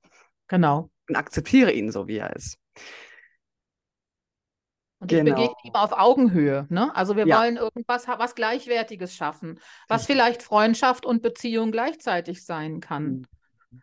Genau. 0.48 0.90
Und 1.10 1.18
akzeptiere 1.18 1.74
ihn 1.74 1.92
so, 1.92 2.08
wie 2.08 2.20
er 2.20 2.34
ist. 2.34 2.58
Und 5.00 5.10
genau. 5.10 5.32
ich 5.32 5.36
begegne 5.36 5.56
ihm 5.64 5.76
auf 5.76 5.92
Augenhöhe. 5.92 6.66
Ne? 6.70 6.96
Also 6.96 7.16
wir 7.16 7.28
ja. 7.28 7.40
wollen 7.40 7.58
irgendwas, 7.58 8.08
was 8.08 8.36
Gleichwertiges 8.36 9.14
schaffen, 9.14 9.60
was 9.88 10.06
vielleicht 10.06 10.42
Freundschaft 10.42 11.06
und 11.06 11.22
Beziehung 11.22 11.72
gleichzeitig 11.72 12.46
sein 12.46 12.80
kann. 12.80 13.04
Mhm. 13.04 13.26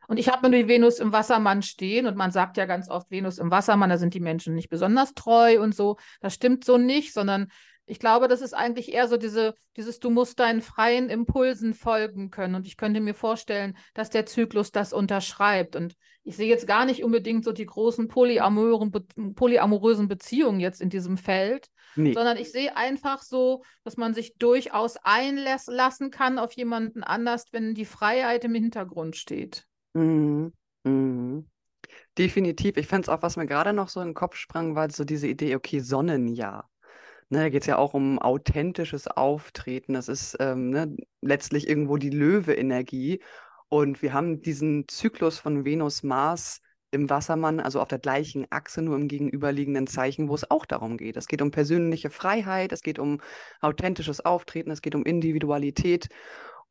Und 0.09 0.17
ich 0.17 0.29
habe 0.31 0.49
mir 0.49 0.63
die 0.63 0.69
Venus 0.69 0.99
im 0.99 1.13
Wassermann 1.13 1.63
stehen 1.63 2.07
und 2.07 2.17
man 2.17 2.31
sagt 2.31 2.57
ja 2.57 2.65
ganz 2.65 2.89
oft, 2.89 3.11
Venus 3.11 3.39
im 3.39 3.51
Wassermann, 3.51 3.91
da 3.91 3.99
sind 3.99 4.15
die 4.15 4.21
Menschen 4.21 4.55
nicht 4.55 4.69
besonders 4.69 5.15
treu 5.15 5.61
und 5.61 5.75
so. 5.75 5.97
Das 6.21 6.35
stimmt 6.35 6.65
so 6.65 6.79
nicht, 6.79 7.13
sondern 7.13 7.49
ich 7.87 7.99
glaube, 7.99 8.29
das 8.29 8.41
ist 8.41 8.55
eigentlich 8.55 8.93
eher 8.93 9.09
so 9.09 9.17
diese, 9.17 9.55
dieses, 9.77 9.99
du 9.99 10.11
musst 10.11 10.39
deinen 10.39 10.63
freien 10.63 11.11
Impulsen 11.11 11.75
folgen 11.75 12.31
können. 12.31 12.55
Und 12.55 12.67
ich 12.67 12.77
könnte 12.77 13.01
mir 13.01 13.15
vorstellen, 13.15 13.77
dass 13.95 14.11
der 14.11 14.27
Zyklus 14.27 14.71
das 14.71 14.93
unterschreibt. 14.93 15.75
Und 15.75 15.97
ich 16.23 16.37
sehe 16.37 16.49
jetzt 16.49 16.67
gar 16.67 16.85
nicht 16.85 17.03
unbedingt 17.03 17.45
so 17.45 17.53
die 17.53 17.67
großen 17.67 18.09
polyamorösen 18.09 20.09
Beziehungen 20.09 20.61
jetzt 20.61 20.81
in 20.81 20.91
diesem 20.91 21.17
Feld, 21.17 21.69
nee. 21.97 22.13
sondern 22.13 22.37
ich 22.37 22.53
sehe 22.53 22.77
einfach 22.77 23.23
so, 23.23 23.65
dass 23.83 23.97
man 23.97 24.15
sich 24.15 24.37
durchaus 24.39 24.97
einlassen 25.03 26.11
kann 26.11 26.39
auf 26.39 26.53
jemanden 26.53 27.03
anders, 27.03 27.47
wenn 27.51 27.75
die 27.75 27.85
Freiheit 27.85 28.45
im 28.45 28.55
Hintergrund 28.55 29.17
steht. 29.17 29.67
Mhm. 29.95 30.53
Mhm. 30.85 31.49
Definitiv. 32.17 32.77
Ich 32.77 32.87
fände 32.87 33.03
es 33.03 33.09
auch, 33.09 33.23
was 33.23 33.37
mir 33.37 33.47
gerade 33.47 33.73
noch 33.73 33.89
so 33.89 34.01
in 34.01 34.09
den 34.09 34.15
Kopf 34.15 34.37
sprang, 34.37 34.77
war 34.77 34.89
so 34.91 35.05
diese 35.05 35.27
Idee, 35.27 35.57
okay, 35.57 35.81
Sonnenjahr. 35.81 36.71
Ne, 37.33 37.39
da 37.39 37.49
geht 37.49 37.63
es 37.63 37.67
ja 37.67 37.79
auch 37.79 37.95
um 37.95 38.19
authentisches 38.19 39.09
Auftreten. 39.09 39.95
Das 39.95 40.09
ist 40.09 40.37
ähm, 40.39 40.69
ne, 40.69 40.95
letztlich 41.23 41.67
irgendwo 41.67 41.97
die 41.97 42.11
Löwe-Energie. 42.11 43.23
Und 43.71 44.03
wir 44.03 44.13
haben 44.13 44.43
diesen 44.43 44.87
Zyklus 44.87 45.39
von 45.39 45.65
Venus-Mars 45.65 46.61
im 46.91 47.09
Wassermann, 47.09 47.59
also 47.59 47.81
auf 47.81 47.89
der 47.89 48.01
gleichen 48.01 48.47
Achse, 48.51 48.83
nur 48.83 48.97
im 48.97 49.09
gegenüberliegenden 49.09 49.87
Zeichen, 49.87 50.29
wo 50.29 50.35
es 50.35 50.51
auch 50.51 50.67
darum 50.67 50.99
geht. 50.99 51.17
Es 51.17 51.27
geht 51.27 51.41
um 51.41 51.51
persönliche 51.51 52.11
Freiheit, 52.11 52.71
es 52.71 52.83
geht 52.83 52.99
um 52.99 53.23
authentisches 53.63 54.23
Auftreten, 54.23 54.71
es 54.71 54.83
geht 54.83 54.95
um 54.95 55.07
Individualität. 55.07 56.11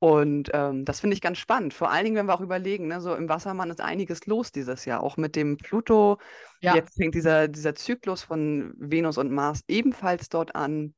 Und 0.03 0.49
ähm, 0.53 0.83
das 0.83 0.99
finde 0.99 1.13
ich 1.13 1.21
ganz 1.21 1.37
spannend. 1.37 1.75
Vor 1.75 1.91
allen 1.91 2.05
Dingen, 2.05 2.15
wenn 2.15 2.25
wir 2.25 2.33
auch 2.33 2.41
überlegen, 2.41 2.87
ne, 2.87 2.99
so 3.01 3.13
im 3.13 3.29
Wassermann 3.29 3.69
ist 3.69 3.81
einiges 3.81 4.25
los 4.25 4.51
dieses 4.51 4.85
Jahr, 4.85 5.03
auch 5.03 5.15
mit 5.15 5.35
dem 5.35 5.57
Pluto. 5.57 6.17
Ja. 6.59 6.73
Jetzt 6.73 6.95
fängt 6.95 7.13
dieser, 7.13 7.47
dieser 7.47 7.75
Zyklus 7.75 8.23
von 8.23 8.73
Venus 8.79 9.19
und 9.19 9.31
Mars 9.31 9.61
ebenfalls 9.67 10.29
dort 10.29 10.55
an. 10.55 10.95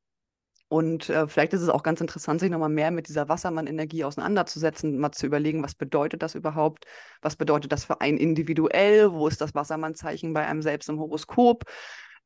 Und 0.69 1.09
äh, 1.09 1.27
vielleicht 1.27 1.51
ist 1.51 1.61
es 1.61 1.67
auch 1.67 1.83
ganz 1.83 1.99
interessant, 1.99 2.39
sich 2.39 2.49
nochmal 2.49 2.69
mehr 2.69 2.91
mit 2.91 3.09
dieser 3.09 3.27
Wassermann-Energie 3.27 4.05
auseinanderzusetzen, 4.05 4.97
mal 4.97 5.11
zu 5.11 5.25
überlegen, 5.25 5.61
was 5.63 5.75
bedeutet 5.75 6.23
das 6.23 6.33
überhaupt? 6.33 6.85
Was 7.21 7.35
bedeutet 7.35 7.73
das 7.73 7.83
für 7.83 7.99
einen 7.99 8.17
individuell? 8.17 9.11
Wo 9.11 9.27
ist 9.27 9.41
das 9.41 9.53
Wassermann-Zeichen 9.53 10.33
bei 10.33 10.47
einem 10.47 10.61
selbst 10.61 10.87
im 10.87 10.97
Horoskop? 10.97 11.65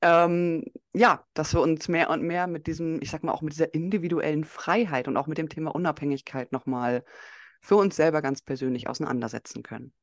Ähm, 0.02 0.64
ja, 0.94 1.24
dass 1.34 1.54
wir 1.54 1.62
uns 1.62 1.88
mehr 1.88 2.10
und 2.10 2.24
mehr 2.24 2.48
mit 2.48 2.68
diesem, 2.68 3.02
ich 3.02 3.12
sag 3.12 3.24
mal, 3.24 3.32
auch 3.32 3.42
mit 3.42 3.54
dieser 3.54 3.74
individuellen 3.74 4.44
Freiheit 4.44 5.08
und 5.08 5.18
auch 5.18 5.28
mit 5.28 5.38
dem 5.38 5.50
Thema 5.50 5.74
Unabhängigkeit 5.74 6.52
nochmal 6.52 7.04
für 7.62 7.76
uns 7.76 7.96
selber 7.96 8.22
ganz 8.22 8.42
persönlich 8.42 8.88
auseinandersetzen 8.88 9.64
können. 9.64 9.94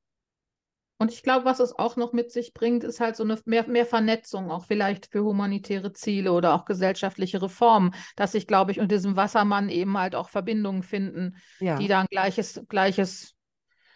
Und 0.96 1.12
ich 1.12 1.22
glaube, 1.22 1.44
was 1.44 1.59
es 1.59 1.76
auch 1.76 1.96
noch 1.96 2.12
mit 2.12 2.30
sich 2.30 2.54
bringt, 2.54 2.85
ist 2.85 3.00
halt 3.00 3.16
so 3.16 3.24
eine 3.24 3.38
mehr, 3.46 3.66
mehr 3.66 3.85
Vernetzung, 3.85 4.50
auch 4.50 4.64
vielleicht 4.64 5.07
für 5.11 5.24
humanitäre 5.24 5.92
Ziele 5.92 6.33
oder 6.33 6.54
auch 6.54 6.64
gesellschaftliche 6.64 7.42
Reformen, 7.42 7.94
dass 8.16 8.33
sich, 8.33 8.46
glaube 8.46 8.70
ich, 8.70 8.78
unter 8.78 8.94
diesem 8.94 9.16
Wassermann 9.16 9.68
eben 9.68 9.98
halt 9.98 10.14
auch 10.14 10.28
Verbindungen 10.28 10.83
finden, 10.85 11.37
ja. 11.59 11.78
die 11.78 11.88
dann 11.88 12.07
gleiches, 12.11 12.62
gleiches 12.68 13.35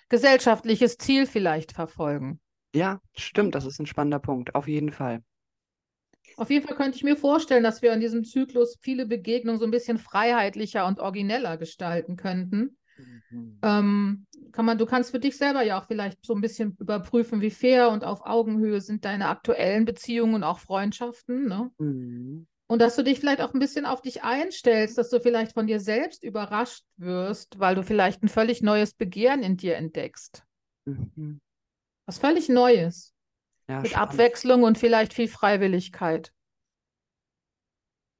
gesellschaftliches 0.08 0.98
Ziel 0.98 1.26
vielleicht 1.26 1.72
verfolgen. 1.72 2.40
Ja, 2.74 3.00
stimmt, 3.16 3.54
das 3.54 3.64
ist 3.64 3.78
ein 3.78 3.86
spannender 3.86 4.18
Punkt, 4.18 4.54
auf 4.54 4.66
jeden 4.66 4.90
Fall. 4.90 5.22
Auf 6.38 6.50
jeden 6.50 6.64
Fall 6.64 6.76
könnte 6.76 6.96
ich 6.96 7.02
mir 7.02 7.16
vorstellen, 7.16 7.64
dass 7.64 7.82
wir 7.82 7.92
in 7.92 7.98
diesem 7.98 8.22
Zyklus 8.22 8.78
viele 8.80 9.06
Begegnungen 9.06 9.58
so 9.58 9.64
ein 9.64 9.72
bisschen 9.72 9.98
freiheitlicher 9.98 10.86
und 10.86 11.00
origineller 11.00 11.56
gestalten 11.56 12.14
könnten. 12.14 12.78
Mhm. 12.96 13.58
Ähm, 13.60 14.26
kann 14.52 14.64
man, 14.64 14.78
du 14.78 14.86
kannst 14.86 15.10
für 15.10 15.18
dich 15.18 15.36
selber 15.36 15.62
ja 15.62 15.80
auch 15.80 15.86
vielleicht 15.88 16.24
so 16.24 16.36
ein 16.36 16.40
bisschen 16.40 16.76
überprüfen, 16.78 17.40
wie 17.40 17.50
fair 17.50 17.90
und 17.90 18.04
auf 18.04 18.24
Augenhöhe 18.24 18.80
sind 18.80 19.04
deine 19.04 19.26
aktuellen 19.26 19.84
Beziehungen 19.84 20.36
und 20.36 20.44
auch 20.44 20.60
Freundschaften. 20.60 21.48
Ne? 21.48 21.72
Mhm. 21.78 22.46
Und 22.68 22.78
dass 22.80 22.94
du 22.94 23.02
dich 23.02 23.18
vielleicht 23.18 23.40
auch 23.40 23.52
ein 23.52 23.58
bisschen 23.58 23.84
auf 23.84 24.00
dich 24.00 24.22
einstellst, 24.22 24.96
dass 24.96 25.10
du 25.10 25.18
vielleicht 25.18 25.54
von 25.54 25.66
dir 25.66 25.80
selbst 25.80 26.22
überrascht 26.22 26.84
wirst, 26.98 27.58
weil 27.58 27.74
du 27.74 27.82
vielleicht 27.82 28.22
ein 28.22 28.28
völlig 28.28 28.62
neues 28.62 28.94
Begehren 28.94 29.42
in 29.42 29.56
dir 29.56 29.74
entdeckst. 29.74 30.44
Mhm. 30.84 31.40
Was 32.06 32.18
völlig 32.18 32.48
Neues. 32.48 33.12
Ja, 33.68 33.80
mit 33.80 33.90
spannend. 33.90 34.10
Abwechslung 34.10 34.62
und 34.62 34.78
vielleicht 34.78 35.12
viel 35.14 35.28
Freiwilligkeit. 35.28 36.32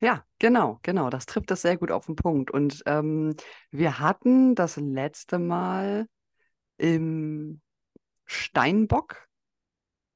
Ja, 0.00 0.24
genau, 0.38 0.78
genau. 0.82 1.10
Das 1.10 1.26
trifft 1.26 1.50
das 1.50 1.62
sehr 1.62 1.76
gut 1.76 1.90
auf 1.90 2.06
den 2.06 2.14
Punkt. 2.14 2.52
Und 2.52 2.84
ähm, 2.86 3.34
wir 3.70 3.98
hatten 3.98 4.54
das 4.54 4.76
letzte 4.76 5.40
Mal 5.40 6.06
im 6.76 7.60
Steinbock 8.26 9.26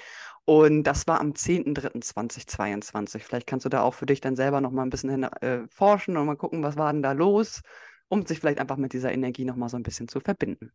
Und 0.44 0.85
das 0.85 1.07
war 1.07 1.20
am 1.20 1.33
10.03.2022. 1.33 3.18
Vielleicht 3.20 3.46
kannst 3.46 3.66
du 3.66 3.68
da 3.68 3.83
auch 3.83 3.94
für 3.94 4.07
dich 4.07 4.20
dann 4.20 4.37
selber 4.37 4.61
nochmal 4.61 4.87
ein 4.87 4.90
bisschen 4.90 5.11
hin, 5.11 5.24
äh, 5.24 5.66
forschen 5.68 6.16
und 6.16 6.26
mal 6.26 6.37
gucken, 6.37 6.62
was 6.62 6.76
war 6.76 6.92
denn 6.92 7.02
da 7.02 7.12
los, 7.12 7.61
um 8.09 8.24
sich 8.24 8.40
vielleicht 8.40 8.59
einfach 8.59 8.78
mit 8.78 8.92
dieser 8.94 9.12
Energie 9.12 9.44
nochmal 9.44 9.68
so 9.68 9.76
ein 9.76 9.83
bisschen 9.83 10.09
zu 10.09 10.20
verbinden. 10.20 10.72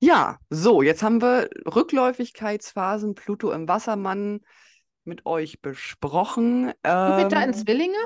Ja, 0.00 0.38
so, 0.50 0.82
jetzt 0.82 1.02
haben 1.02 1.22
wir 1.22 1.48
Rückläufigkeitsphasen, 1.66 3.14
Pluto 3.14 3.50
im 3.52 3.66
Wassermann 3.68 4.40
mit 5.06 5.26
euch 5.26 5.60
besprochen. 5.60 6.66
Jupiter 6.84 7.42
ähm, 7.42 7.48
in 7.48 7.54
Zwillinge? 7.54 7.98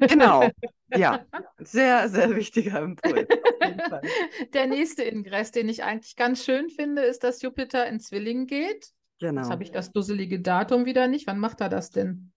Genau, 0.00 0.48
ja, 0.94 1.24
sehr, 1.58 2.08
sehr 2.08 2.34
wichtiger 2.34 2.80
Impuls. 2.80 3.26
Der 4.52 4.66
nächste 4.66 5.02
Ingress, 5.02 5.50
den 5.50 5.68
ich 5.68 5.84
eigentlich 5.84 6.16
ganz 6.16 6.44
schön 6.44 6.68
finde, 6.70 7.02
ist, 7.02 7.24
dass 7.24 7.42
Jupiter 7.42 7.86
in 7.86 8.00
Zwilling 8.00 8.46
geht. 8.46 8.90
Genau. 9.18 9.42
Jetzt 9.42 9.50
habe 9.50 9.62
ich 9.62 9.70
das 9.70 9.92
dusselige 9.92 10.40
Datum 10.40 10.84
wieder 10.84 11.06
nicht. 11.06 11.26
Wann 11.26 11.38
macht 11.38 11.60
er 11.60 11.68
das 11.68 11.90
denn? 11.90 12.32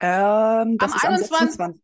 Ähm, 0.00 0.76
das 0.78 0.92
am 0.92 1.14
ist 1.14 1.32
21. 1.32 1.32
am 1.32 1.48
26. 1.48 1.82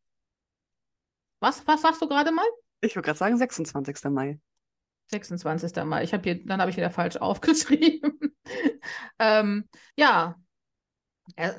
Was, 1.40 1.66
was 1.66 1.82
sagst 1.82 2.02
du 2.02 2.08
gerade 2.08 2.32
mal? 2.32 2.44
Ich 2.80 2.94
würde 2.96 3.06
gerade 3.06 3.18
sagen 3.18 3.36
26. 3.36 4.04
Mai. 4.10 4.40
26. 5.10 5.84
Mai. 5.84 6.04
Ich 6.04 6.12
habe 6.12 6.22
hier, 6.22 6.44
dann 6.44 6.60
habe 6.60 6.70
ich 6.70 6.76
wieder 6.76 6.90
falsch 6.90 7.16
aufgeschrieben. 7.20 8.36
ähm, 9.18 9.68
ja, 9.96 10.36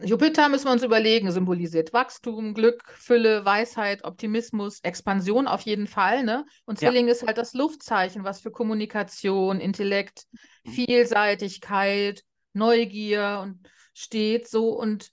Jupiter 0.03 0.49
müssen 0.49 0.65
wir 0.65 0.71
uns 0.71 0.83
überlegen, 0.83 1.31
symbolisiert 1.31 1.93
Wachstum, 1.93 2.53
Glück, 2.53 2.83
Fülle, 2.97 3.45
Weisheit, 3.45 4.03
Optimismus, 4.03 4.79
Expansion 4.81 5.47
auf 5.47 5.61
jeden 5.61 5.87
Fall. 5.87 6.23
Ne? 6.23 6.45
Und 6.65 6.79
Zwilling 6.79 7.07
ja. 7.07 7.13
ist 7.13 7.25
halt 7.25 7.37
das 7.37 7.53
Luftzeichen, 7.53 8.23
was 8.23 8.41
für 8.41 8.51
Kommunikation, 8.51 9.59
Intellekt, 9.59 10.25
mhm. 10.63 10.71
Vielseitigkeit, 10.71 12.23
Neugier 12.53 13.39
und 13.43 13.69
steht 13.93 14.47
so. 14.47 14.69
Und 14.69 15.11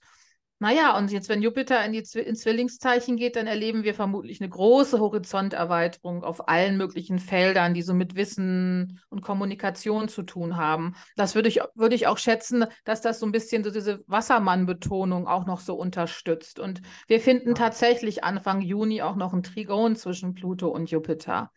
naja, 0.59 0.97
und 0.97 1.11
jetzt, 1.11 1.29
wenn 1.29 1.43
Jupiter 1.43 1.85
in 1.85 1.93
die 1.93 2.01
Zw 2.01 2.21
ins 2.21 2.41
Zwillingszeichen 2.41 3.15
geht, 3.15 3.35
dann 3.35 3.45
erleben 3.45 3.83
wir 3.83 3.93
vermutlich 3.93 4.41
eine 4.41 4.49
große 4.49 4.99
Horizonterweiterung 4.99 6.23
auf 6.23 6.47
allen 6.47 6.77
möglichen 6.77 7.19
Feldern, 7.19 7.75
die 7.75 7.83
so 7.83 7.93
mit 7.93 8.15
Wissen 8.15 8.99
und 9.09 9.21
Kommunikation 9.21 10.09
zu 10.09 10.23
tun 10.23 10.57
haben. 10.57 10.95
Das 11.15 11.35
würde 11.35 11.47
ich, 11.47 11.59
würde 11.75 11.93
ich 11.93 12.07
auch 12.07 12.17
schätzen, 12.17 12.65
dass 12.85 13.01
das 13.01 13.19
so 13.19 13.27
ein 13.27 13.31
bisschen 13.31 13.63
so 13.63 13.69
diese 13.69 14.03
Wassermann-Betonung 14.07 15.27
auch 15.27 15.45
noch 15.45 15.59
so 15.59 15.75
unterstützt. 15.75 16.59
Und 16.59 16.81
wir 17.07 17.19
finden 17.19 17.53
tatsächlich 17.53 18.23
Anfang 18.23 18.61
Juni 18.61 19.03
auch 19.03 19.15
noch 19.15 19.33
ein 19.33 19.43
Trigon 19.43 19.95
zwischen 19.95 20.33
Pluto 20.33 20.69
und 20.69 20.89
Jupiter. 20.89 21.51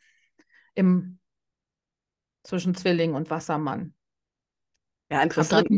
Im, 0.74 1.18
zwischen 2.42 2.74
Zwilling 2.74 3.14
und 3.14 3.30
Wassermann. 3.30 3.94
Ja, 5.10 5.22
interessant. 5.22 5.68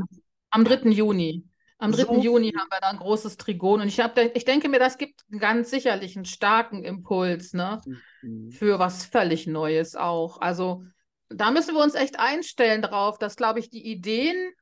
Am 0.51 0.65
3. 0.65 0.81
Am 0.81 0.83
3. 0.83 0.91
Juni. 0.91 1.52
Am 1.83 1.91
3. 1.91 2.05
So. 2.05 2.21
Juni 2.21 2.53
haben 2.53 2.69
wir 2.71 2.81
da 2.81 2.91
ein 2.91 2.99
großes 2.99 3.39
Trigon 3.39 3.81
und 3.81 3.89
ich, 3.89 3.99
hab, 3.99 4.17
ich 4.17 4.45
denke 4.45 4.69
mir, 4.69 4.79
das 4.79 4.99
gibt 4.99 5.25
ganz 5.37 5.69
sicherlich 5.69 6.15
einen 6.15 6.27
starken 6.27 6.85
Impuls 6.85 7.55
ne? 7.55 7.81
Mhm. 8.23 8.53
für 8.53 8.79
was 8.79 9.05
völlig 9.05 9.49
Neues 9.49 9.97
auch. 9.97 10.41
Also 10.41 10.85
da 11.29 11.51
müssen 11.51 11.75
wir 11.75 11.83
uns 11.83 11.95
echt 11.95 12.21
einstellen 12.21 12.83
drauf, 12.83 13.19
dass, 13.19 13.35
glaube 13.35 13.59
ich, 13.59 13.69
die 13.69 13.85
Ideen 13.85 14.53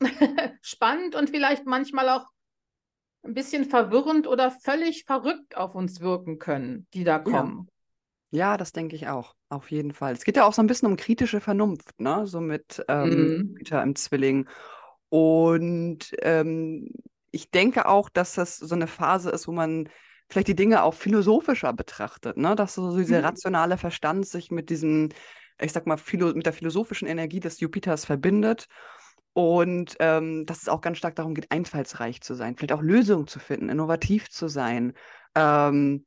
spannend 0.62 1.14
und 1.14 1.28
vielleicht 1.28 1.66
manchmal 1.66 2.08
auch 2.08 2.24
ein 3.22 3.34
bisschen 3.34 3.66
verwirrend 3.66 4.26
oder 4.26 4.50
völlig 4.50 5.04
verrückt 5.04 5.58
auf 5.58 5.74
uns 5.74 6.00
wirken 6.00 6.38
können, 6.38 6.86
die 6.94 7.04
da 7.04 7.18
kommen. 7.18 7.68
Ja. 8.30 8.52
ja 8.52 8.56
das 8.56 8.72
denke 8.72 8.96
ich 8.96 9.08
auch, 9.08 9.34
auf 9.50 9.70
jeden 9.70 9.92
Fall. 9.92 10.14
Es 10.14 10.24
geht 10.24 10.38
ja 10.38 10.46
auch 10.46 10.54
so 10.54 10.62
ein 10.62 10.68
bisschen 10.68 10.88
um 10.88 10.96
kritische 10.96 11.42
Vernunft, 11.42 12.00
ne? 12.00 12.26
So 12.26 12.40
mit 12.40 12.82
ähm, 12.88 13.08
mhm. 13.10 13.54
Peter 13.56 13.82
im 13.82 13.94
Zwilling. 13.94 14.48
Und 15.12 16.10
ähm, 16.22 16.88
ich 17.32 17.50
denke 17.50 17.84
auch, 17.84 18.08
dass 18.08 18.32
das 18.32 18.56
so 18.56 18.74
eine 18.74 18.86
Phase 18.86 19.28
ist, 19.28 19.46
wo 19.46 19.52
man 19.52 19.90
vielleicht 20.30 20.48
die 20.48 20.56
Dinge 20.56 20.82
auch 20.82 20.94
philosophischer 20.94 21.74
betrachtet, 21.74 22.38
ne? 22.38 22.56
dass 22.56 22.76
so 22.76 22.96
dieser 22.96 23.18
mhm. 23.18 23.26
rationale 23.26 23.76
Verstand 23.76 24.26
sich 24.26 24.50
mit 24.50 24.70
diesem, 24.70 25.10
ich 25.60 25.72
sag 25.72 25.86
mal, 25.86 25.98
philo 25.98 26.32
mit 26.32 26.46
der 26.46 26.54
philosophischen 26.54 27.06
Energie 27.06 27.40
des 27.40 27.60
Jupiters 27.60 28.06
verbindet. 28.06 28.68
Und 29.34 29.96
ähm, 30.00 30.46
dass 30.46 30.62
es 30.62 30.70
auch 30.70 30.80
ganz 30.80 30.96
stark 30.96 31.14
darum 31.16 31.34
geht, 31.34 31.52
einfallsreich 31.52 32.22
zu 32.22 32.32
sein, 32.32 32.56
vielleicht 32.56 32.72
auch 32.72 32.80
Lösungen 32.80 33.26
zu 33.26 33.38
finden, 33.38 33.68
innovativ 33.68 34.30
zu 34.30 34.48
sein, 34.48 34.94
ähm, 35.34 36.06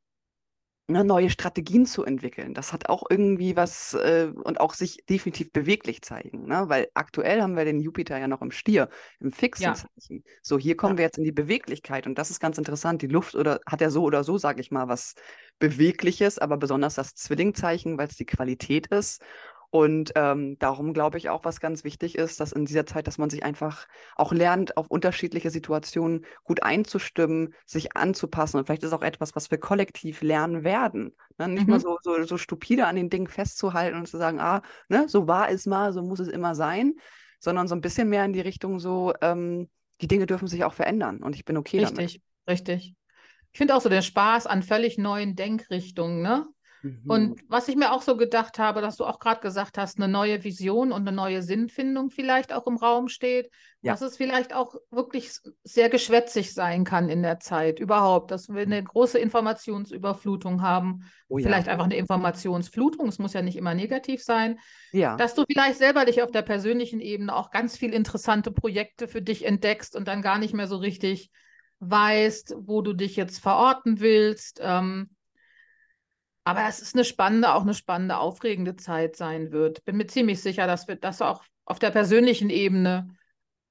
ne, 0.87 1.03
neue 1.03 1.29
Strategien 1.29 1.85
zu 1.85 2.03
entwickeln. 2.03 2.53
Das 2.53 2.73
hat 2.73 2.89
auch 2.89 3.03
irgendwie 3.09 3.55
was 3.55 3.93
äh, 3.93 4.31
und 4.43 4.59
auch 4.59 4.73
sich 4.73 5.03
definitiv 5.09 5.51
beweglich 5.51 6.01
zeigen. 6.01 6.47
Ne? 6.47 6.65
Weil 6.67 6.87
aktuell 6.93 7.41
haben 7.41 7.55
wir 7.55 7.65
den 7.65 7.79
Jupiter 7.79 8.17
ja 8.17 8.27
noch 8.27 8.41
im 8.41 8.51
Stier, 8.51 8.89
im 9.19 9.31
fixen 9.31 9.63
ja. 9.63 9.73
Zeichen. 9.73 10.23
So, 10.41 10.59
hier 10.59 10.77
kommen 10.77 10.95
ja. 10.95 10.97
wir 10.99 11.05
jetzt 11.05 11.17
in 11.17 11.23
die 11.23 11.31
Beweglichkeit 11.31 12.07
und 12.07 12.17
das 12.17 12.29
ist 12.29 12.39
ganz 12.39 12.57
interessant. 12.57 13.01
Die 13.01 13.07
Luft 13.07 13.35
oder 13.35 13.59
hat 13.65 13.81
ja 13.81 13.89
so 13.89 14.03
oder 14.03 14.23
so, 14.23 14.37
sage 14.37 14.61
ich 14.61 14.71
mal, 14.71 14.87
was 14.87 15.15
Bewegliches, 15.59 16.37
aber 16.37 16.57
besonders 16.57 16.95
das 16.95 17.15
Zwillingzeichen, 17.15 17.97
weil 17.97 18.07
es 18.07 18.17
die 18.17 18.25
Qualität 18.25 18.87
ist. 18.87 19.21
Und 19.69 20.13
ähm, 20.15 20.57
darum 20.59 20.93
glaube 20.93 21.17
ich 21.17 21.29
auch, 21.29 21.43
was 21.43 21.59
ganz 21.59 21.83
wichtig 21.83 22.15
ist, 22.15 22.39
dass 22.39 22.51
in 22.51 22.65
dieser 22.65 22.85
Zeit, 22.85 23.07
dass 23.07 23.17
man 23.17 23.29
sich 23.29 23.43
einfach 23.43 23.87
auch 24.15 24.31
lernt, 24.31 24.77
auf 24.77 24.87
unterschiedliche 24.87 25.49
Situationen 25.49 26.25
gut 26.43 26.63
einzustimmen, 26.63 27.53
sich 27.65 27.95
anzupassen. 27.95 28.57
Und 28.57 28.65
vielleicht 28.65 28.83
ist 28.83 28.93
auch 28.93 29.01
etwas, 29.01 29.35
was 29.35 29.51
wir 29.51 29.57
kollektiv 29.57 30.21
lernen 30.21 30.63
werden. 30.63 31.13
Ne? 31.37 31.49
Nicht 31.49 31.65
mhm. 31.65 31.71
mal 31.71 31.79
so, 31.79 31.97
so, 32.01 32.23
so 32.23 32.37
stupide 32.37 32.87
an 32.87 32.95
den 32.95 33.09
Dingen 33.09 33.27
festzuhalten 33.27 33.97
und 33.97 34.07
zu 34.07 34.17
sagen, 34.17 34.39
ah, 34.39 34.61
ne, 34.87 35.05
so 35.07 35.27
war 35.27 35.49
es 35.49 35.65
mal, 35.65 35.93
so 35.93 36.01
muss 36.01 36.19
es 36.19 36.27
immer 36.27 36.55
sein, 36.55 36.93
sondern 37.39 37.67
so 37.67 37.75
ein 37.75 37.81
bisschen 37.81 38.09
mehr 38.09 38.25
in 38.25 38.33
die 38.33 38.41
Richtung 38.41 38.79
so, 38.79 39.13
ähm, 39.21 39.69
die 40.01 40.07
Dinge 40.07 40.25
dürfen 40.25 40.47
sich 40.47 40.63
auch 40.63 40.73
verändern 40.73 41.23
und 41.23 41.35
ich 41.35 41.45
bin 41.45 41.57
okay 41.57 41.79
richtig, 41.79 41.95
damit. 41.95 42.11
Richtig, 42.11 42.23
richtig. 42.49 42.95
Ich 43.51 43.57
finde 43.57 43.75
auch 43.75 43.81
so 43.81 43.89
den 43.89 44.01
Spaß 44.01 44.47
an 44.47 44.63
völlig 44.63 44.97
neuen 44.97 45.35
Denkrichtungen, 45.35 46.21
ne? 46.21 46.45
Und 47.07 47.29
mhm. 47.29 47.35
was 47.47 47.67
ich 47.67 47.75
mir 47.75 47.91
auch 47.91 48.01
so 48.01 48.15
gedacht 48.15 48.59
habe, 48.59 48.81
dass 48.81 48.97
du 48.97 49.05
auch 49.05 49.19
gerade 49.19 49.41
gesagt 49.41 49.77
hast, 49.77 49.97
eine 49.97 50.07
neue 50.07 50.43
Vision 50.43 50.91
und 50.91 51.07
eine 51.07 51.15
neue 51.15 51.41
Sinnfindung 51.41 52.11
vielleicht 52.11 52.53
auch 52.53 52.67
im 52.67 52.77
Raum 52.77 53.07
steht, 53.07 53.49
ja. 53.81 53.93
dass 53.93 54.01
es 54.01 54.17
vielleicht 54.17 54.53
auch 54.53 54.75
wirklich 54.91 55.31
sehr 55.63 55.89
geschwätzig 55.89 56.53
sein 56.53 56.83
kann 56.83 57.09
in 57.09 57.23
der 57.23 57.39
Zeit 57.39 57.79
überhaupt, 57.79 58.29
dass 58.29 58.49
wir 58.49 58.61
eine 58.61 58.83
große 58.83 59.17
Informationsüberflutung 59.17 60.61
haben, 60.61 61.09
oh, 61.27 61.37
vielleicht 61.37 61.67
ja. 61.67 61.73
einfach 61.73 61.85
eine 61.85 61.97
Informationsflutung, 61.97 63.07
es 63.07 63.19
muss 63.19 63.33
ja 63.33 63.41
nicht 63.41 63.57
immer 63.57 63.73
negativ 63.73 64.23
sein, 64.23 64.59
ja. 64.91 65.15
dass 65.17 65.33
du 65.33 65.43
vielleicht 65.49 65.79
selber 65.79 66.05
dich 66.05 66.21
auf 66.21 66.31
der 66.31 66.43
persönlichen 66.43 66.99
Ebene 66.99 67.35
auch 67.35 67.49
ganz 67.49 67.77
viele 67.77 67.95
interessante 67.95 68.51
Projekte 68.51 69.07
für 69.07 69.21
dich 69.21 69.45
entdeckst 69.45 69.95
und 69.95 70.07
dann 70.07 70.21
gar 70.21 70.37
nicht 70.37 70.53
mehr 70.53 70.67
so 70.67 70.77
richtig 70.77 71.31
weißt, 71.79 72.55
wo 72.59 72.81
du 72.81 72.93
dich 72.93 73.15
jetzt 73.15 73.39
verorten 73.39 73.99
willst. 73.99 74.59
Ähm, 74.61 75.09
aber 76.45 76.67
es 76.69 76.79
ist 76.79 76.95
eine 76.95 77.03
spannende, 77.03 77.53
auch 77.53 77.63
eine 77.63 77.73
spannende, 77.73 78.17
aufregende 78.17 78.75
Zeit 78.75 79.15
sein 79.15 79.51
wird. 79.51 79.83
Bin 79.83 79.97
mir 79.97 80.05
ziemlich 80.05 80.41
sicher, 80.41 80.67
dass 80.67 80.87
wir 80.87 80.95
das 80.95 81.21
auch 81.21 81.43
auf 81.65 81.79
der 81.79 81.89
persönlichen 81.89 82.51
Ebene 82.51 83.09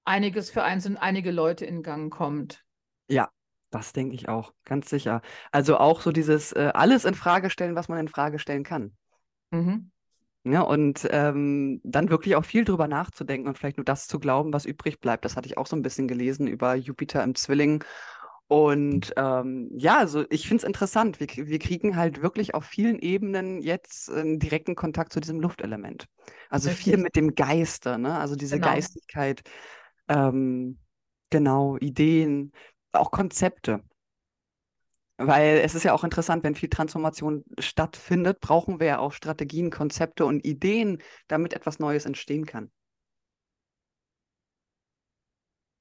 einiges 0.04 0.50
für 0.50 0.64
einzelne, 0.64 1.00
einige 1.00 1.30
Leute 1.30 1.64
in 1.64 1.82
Gang 1.84 2.12
kommt. 2.12 2.64
Ja, 3.08 3.30
das 3.70 3.92
denke 3.92 4.16
ich 4.16 4.28
auch, 4.28 4.52
ganz 4.64 4.90
sicher. 4.90 5.22
Also 5.52 5.78
auch 5.78 6.00
so 6.00 6.10
dieses 6.10 6.52
äh, 6.52 6.72
alles 6.74 7.04
in 7.04 7.14
Frage 7.14 7.48
stellen, 7.48 7.76
was 7.76 7.88
man 7.88 8.00
in 8.00 8.08
Frage 8.08 8.40
stellen 8.40 8.64
kann. 8.64 8.96
Mhm. 9.50 9.92
Ja, 10.46 10.60
und 10.60 11.08
ähm, 11.10 11.80
dann 11.84 12.10
wirklich 12.10 12.36
auch 12.36 12.44
viel 12.44 12.64
drüber 12.64 12.86
nachzudenken 12.86 13.48
und 13.48 13.56
vielleicht 13.56 13.78
nur 13.78 13.84
das 13.84 14.08
zu 14.08 14.18
glauben, 14.18 14.52
was 14.52 14.66
übrig 14.66 15.00
bleibt. 15.00 15.24
Das 15.24 15.36
hatte 15.36 15.46
ich 15.46 15.56
auch 15.56 15.66
so 15.66 15.74
ein 15.74 15.82
bisschen 15.82 16.06
gelesen 16.06 16.48
über 16.48 16.74
Jupiter 16.74 17.22
im 17.22 17.34
Zwilling 17.34 17.82
und 18.46 19.12
ähm, 19.16 19.70
ja, 19.74 19.98
also 19.98 20.24
ich 20.28 20.46
finde 20.46 20.62
es 20.62 20.66
interessant. 20.66 21.18
Wir, 21.18 21.28
wir 21.28 21.58
kriegen 21.58 21.96
halt 21.96 22.22
wirklich 22.22 22.54
auf 22.54 22.64
vielen 22.64 22.98
Ebenen 22.98 23.62
jetzt 23.62 24.10
einen 24.10 24.38
direkten 24.38 24.74
Kontakt 24.74 25.12
zu 25.12 25.20
diesem 25.20 25.40
Luftelement. 25.40 26.06
Also 26.50 26.68
Richtig. 26.68 26.84
viel 26.84 26.96
mit 26.98 27.16
dem 27.16 27.34
Geiste, 27.34 27.98
ne? 27.98 28.18
Also 28.18 28.36
diese 28.36 28.56
genau. 28.56 28.68
Geistigkeit, 28.68 29.42
ähm, 30.08 30.78
genau, 31.30 31.78
Ideen, 31.78 32.52
auch 32.92 33.10
Konzepte. 33.10 33.82
Weil 35.16 35.58
es 35.58 35.74
ist 35.74 35.84
ja 35.84 35.94
auch 35.94 36.04
interessant, 36.04 36.42
wenn 36.44 36.56
viel 36.56 36.68
Transformation 36.68 37.44
stattfindet, 37.58 38.40
brauchen 38.40 38.80
wir 38.80 38.86
ja 38.86 38.98
auch 38.98 39.12
Strategien, 39.12 39.70
Konzepte 39.70 40.26
und 40.26 40.44
Ideen, 40.44 41.00
damit 41.28 41.54
etwas 41.54 41.78
Neues 41.78 42.04
entstehen 42.04 42.46
kann. 42.46 42.70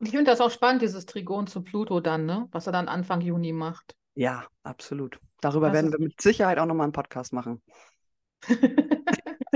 Ich 0.06 0.12
finde 0.12 0.32
das 0.32 0.42
auch 0.42 0.52
spannend, 0.52 0.82
dieses 0.82 1.06
Trigon 1.06 1.48
zu 1.48 1.64
Pluto 1.64 2.00
dann, 2.00 2.26
ne? 2.26 2.48
was 2.52 2.68
er 2.68 2.74
dann 2.74 2.88
Anfang 2.88 3.22
Juni 3.22 3.54
macht. 3.54 3.96
Ja, 4.16 4.46
absolut. 4.64 5.20
Darüber 5.42 5.68
das 5.68 5.76
werden 5.76 5.92
wir 5.92 6.00
mit 6.00 6.22
Sicherheit 6.22 6.60
auch 6.60 6.66
nochmal 6.66 6.86
einen 6.86 6.94
Podcast 6.94 7.34
machen. 7.34 7.62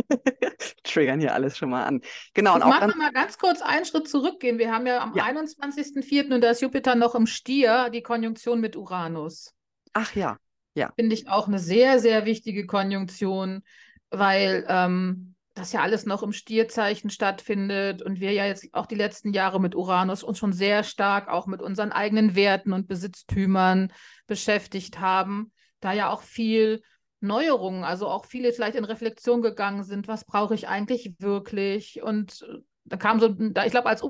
Triggern 0.84 1.20
hier 1.20 1.34
alles 1.34 1.58
schon 1.58 1.70
mal 1.70 1.86
an. 1.86 2.02
Genau. 2.34 2.56
Und 2.56 2.62
machen 2.62 2.89
wir 2.89 2.98
mal 2.98 3.12
ganz 3.12 3.38
kurz 3.38 3.62
einen 3.62 3.86
Schritt 3.86 4.08
zurückgehen. 4.08 4.58
Wir 4.58 4.72
haben 4.72 4.88
ja 4.88 5.02
am 5.02 5.16
ja. 5.16 5.26
21.04. 5.26 6.34
und 6.34 6.41
da 6.41 6.52
ist 6.52 6.62
Jupiter 6.62 6.95
noch 6.95 7.16
im 7.16 7.28
Stier, 7.28 7.89
die 7.89 8.02
Konjunktion 8.02 8.60
mit 8.60 8.76
Uranus. 8.76 9.54
Ach 9.93 10.14
ja, 10.16 10.38
ja. 10.76 10.91
Finde 10.95 11.16
ich 11.16 11.30
auch 11.30 11.48
eine 11.48 11.60
sehr, 11.60 12.00
sehr 12.00 12.26
wichtige 12.26 12.66
Konjunktion, 12.66 13.64
weil 14.10 14.66
ähm, 14.68 15.36
das 15.58 15.72
ja 15.72 15.82
alles 15.82 16.05
noch 16.05 16.24
im 16.24 16.34
Stierzeichen 16.34 17.10
stattfindet 17.10 18.01
und 18.01 18.20
wir 18.20 18.32
ja 18.32 18.45
jetzt 18.45 18.68
auch 18.74 18.86
die 18.86 18.95
letzten 18.95 19.34
Jahre 19.34 19.60
mit 19.60 19.76
Uranus 19.76 20.24
uns 20.24 20.38
schon 20.38 20.53
sehr 20.53 20.84
stark 20.84 21.30
auch 21.30 21.47
mit 21.47 21.62
unseren 21.62 21.91
eigenen 21.91 22.36
Werten 22.36 22.74
und 22.74 22.88
Besitztümern 22.88 23.91
beschäftigt 24.28 24.99
haben, 24.99 25.51
da 25.80 25.93
ja 25.93 26.10
auch 26.10 26.22
viel 26.22 26.82
Neuerungen, 27.20 27.84
also 27.84 28.08
auch 28.08 28.26
viele 28.26 28.53
vielleicht 28.53 28.76
in 28.76 28.86
Reflexion 28.86 29.41
gegangen 29.41 29.84
sind, 29.84 30.08
was 30.08 30.26
brauche 30.26 30.53
ich 30.53 30.68
eigentlich 30.68 31.16
wirklich? 31.18 32.03
Und 32.03 32.43
äh, 32.43 32.60
da 32.86 32.97
kam 32.97 33.20
so, 33.20 33.30
ich 33.30 33.72
glaube, 33.72 33.88
als 33.88 34.03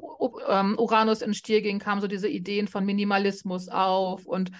ähm, 0.48 0.78
Uranus 0.78 1.22
in 1.22 1.34
Stier 1.34 1.62
ging, 1.62 1.80
kamen 1.80 2.02
so 2.02 2.08
diese 2.08 2.28
Ideen 2.28 2.68
von 2.68 2.86
Minimalismus 2.86 3.70
auf 3.70 4.26
und 4.26 4.52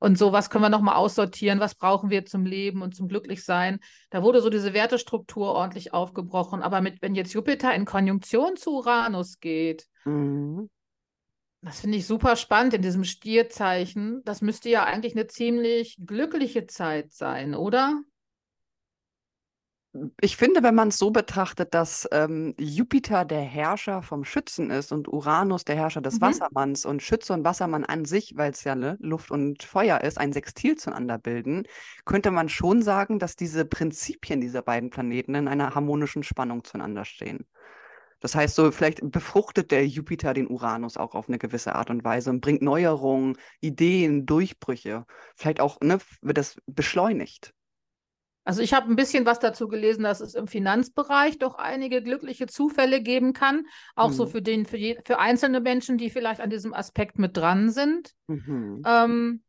und 0.00 0.16
so, 0.18 0.32
was 0.32 0.48
können 0.48 0.64
wir 0.64 0.70
nochmal 0.70 0.96
aussortieren, 0.96 1.60
was 1.60 1.74
brauchen 1.74 2.08
wir 2.08 2.24
zum 2.24 2.46
Leben 2.46 2.80
und 2.82 2.96
zum 2.96 3.06
Glücklichsein. 3.06 3.80
Da 4.08 4.22
wurde 4.22 4.40
so 4.40 4.48
diese 4.48 4.72
Wertestruktur 4.72 5.52
ordentlich 5.52 5.92
aufgebrochen. 5.92 6.62
Aber 6.62 6.80
mit, 6.80 7.02
wenn 7.02 7.14
jetzt 7.14 7.34
Jupiter 7.34 7.74
in 7.74 7.84
Konjunktion 7.84 8.56
zu 8.56 8.78
Uranus 8.78 9.40
geht, 9.40 9.86
mhm. 10.06 10.70
das 11.60 11.80
finde 11.80 11.98
ich 11.98 12.06
super 12.06 12.36
spannend 12.36 12.72
in 12.72 12.82
diesem 12.82 13.04
Stierzeichen. 13.04 14.22
Das 14.24 14.40
müsste 14.40 14.70
ja 14.70 14.84
eigentlich 14.84 15.14
eine 15.14 15.26
ziemlich 15.26 15.98
glückliche 16.04 16.66
Zeit 16.66 17.12
sein, 17.12 17.54
oder? 17.54 18.00
Ich 20.20 20.36
finde, 20.36 20.62
wenn 20.62 20.74
man 20.74 20.88
es 20.88 20.98
so 20.98 21.10
betrachtet, 21.10 21.74
dass 21.74 22.08
ähm, 22.12 22.54
Jupiter 22.58 23.24
der 23.24 23.40
Herrscher 23.40 24.02
vom 24.02 24.24
Schützen 24.24 24.70
ist 24.70 24.92
und 24.92 25.08
Uranus 25.08 25.64
der 25.64 25.74
Herrscher 25.74 26.00
des 26.00 26.16
mhm. 26.16 26.20
Wassermanns 26.22 26.84
und 26.86 27.02
Schütze 27.02 27.32
und 27.32 27.44
Wassermann 27.44 27.84
an 27.84 28.04
sich, 28.04 28.36
weil 28.36 28.52
es 28.52 28.62
ja 28.62 28.76
ne, 28.76 28.96
Luft 29.00 29.32
und 29.32 29.64
Feuer 29.64 30.00
ist, 30.02 30.18
ein 30.18 30.32
Sextil 30.32 30.76
zueinander 30.76 31.18
bilden, 31.18 31.64
könnte 32.04 32.30
man 32.30 32.48
schon 32.48 32.82
sagen, 32.82 33.18
dass 33.18 33.34
diese 33.34 33.64
Prinzipien 33.64 34.40
dieser 34.40 34.62
beiden 34.62 34.90
Planeten 34.90 35.34
in 35.34 35.48
einer 35.48 35.74
harmonischen 35.74 36.22
Spannung 36.22 36.62
zueinander 36.62 37.04
stehen. 37.04 37.46
Das 38.20 38.34
heißt, 38.34 38.54
so 38.54 38.70
vielleicht 38.70 39.00
befruchtet 39.10 39.70
der 39.72 39.86
Jupiter 39.88 40.34
den 40.34 40.46
Uranus 40.46 40.98
auch 40.98 41.14
auf 41.14 41.28
eine 41.28 41.38
gewisse 41.38 41.74
Art 41.74 41.90
und 41.90 42.04
Weise 42.04 42.30
und 42.30 42.42
bringt 42.42 42.62
Neuerungen, 42.62 43.36
Ideen, 43.60 44.26
Durchbrüche. 44.26 45.04
Vielleicht 45.34 45.60
auch 45.60 45.80
ne, 45.80 45.98
wird 46.20 46.38
das 46.38 46.60
beschleunigt. 46.66 47.54
Also 48.44 48.62
ich 48.62 48.72
habe 48.72 48.90
ein 48.90 48.96
bisschen 48.96 49.26
was 49.26 49.38
dazu 49.38 49.68
gelesen, 49.68 50.02
dass 50.02 50.20
es 50.20 50.34
im 50.34 50.46
Finanzbereich 50.46 51.38
doch 51.38 51.56
einige 51.56 52.02
glückliche 52.02 52.46
Zufälle 52.46 53.02
geben 53.02 53.32
kann, 53.32 53.66
auch 53.94 54.08
mhm. 54.08 54.14
so 54.14 54.26
für 54.26 54.42
den 54.42 54.64
für, 54.64 54.78
je, 54.78 54.98
für 55.04 55.18
einzelne 55.18 55.60
Menschen, 55.60 55.98
die 55.98 56.10
vielleicht 56.10 56.40
an 56.40 56.50
diesem 56.50 56.72
Aspekt 56.72 57.18
mit 57.18 57.36
dran 57.36 57.70
sind. 57.70 58.12
Mhm. 58.28 58.82
Ähm, 58.86 59.42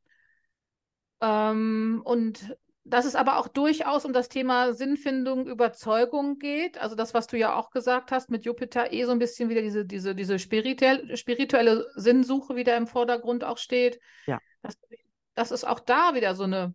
ähm, 1.22 2.02
und 2.04 2.56
dass 2.84 3.06
es 3.06 3.16
aber 3.16 3.38
auch 3.38 3.48
durchaus 3.48 4.06
um 4.06 4.12
das 4.12 4.28
Thema 4.28 4.74
Sinnfindung, 4.74 5.48
Überzeugung 5.48 6.39
geht. 6.39 6.80
Also 6.80 6.96
das, 6.96 7.14
was 7.14 7.28
du 7.28 7.38
ja 7.38 7.56
auch 7.56 7.70
gesagt 7.70 8.12
hast, 8.12 8.32
mit 8.32 8.44
Jupiter 8.44 8.92
eh 8.92 9.06
so 9.06 9.12
ein 9.12 9.20
bisschen 9.20 9.50
wieder 9.50 9.62
diese, 9.62 9.86
diese, 9.86 10.16
diese 10.16 10.39
spirituelle, 10.39 11.16
spirituelle 11.16 11.88
Sinnsuche 11.96 12.56
wieder 12.56 12.76
im 12.76 12.88
Vordergrund 12.88 13.44
auch 13.44 13.60
steht. 13.60 14.00
Ja. 14.26 14.39
Dass, 14.64 14.78
dass 15.36 15.52
es 15.52 15.64
auch 15.64 15.80
da 15.80 16.16
wieder 16.16 16.36
so 16.36 16.44
eine 16.44 16.74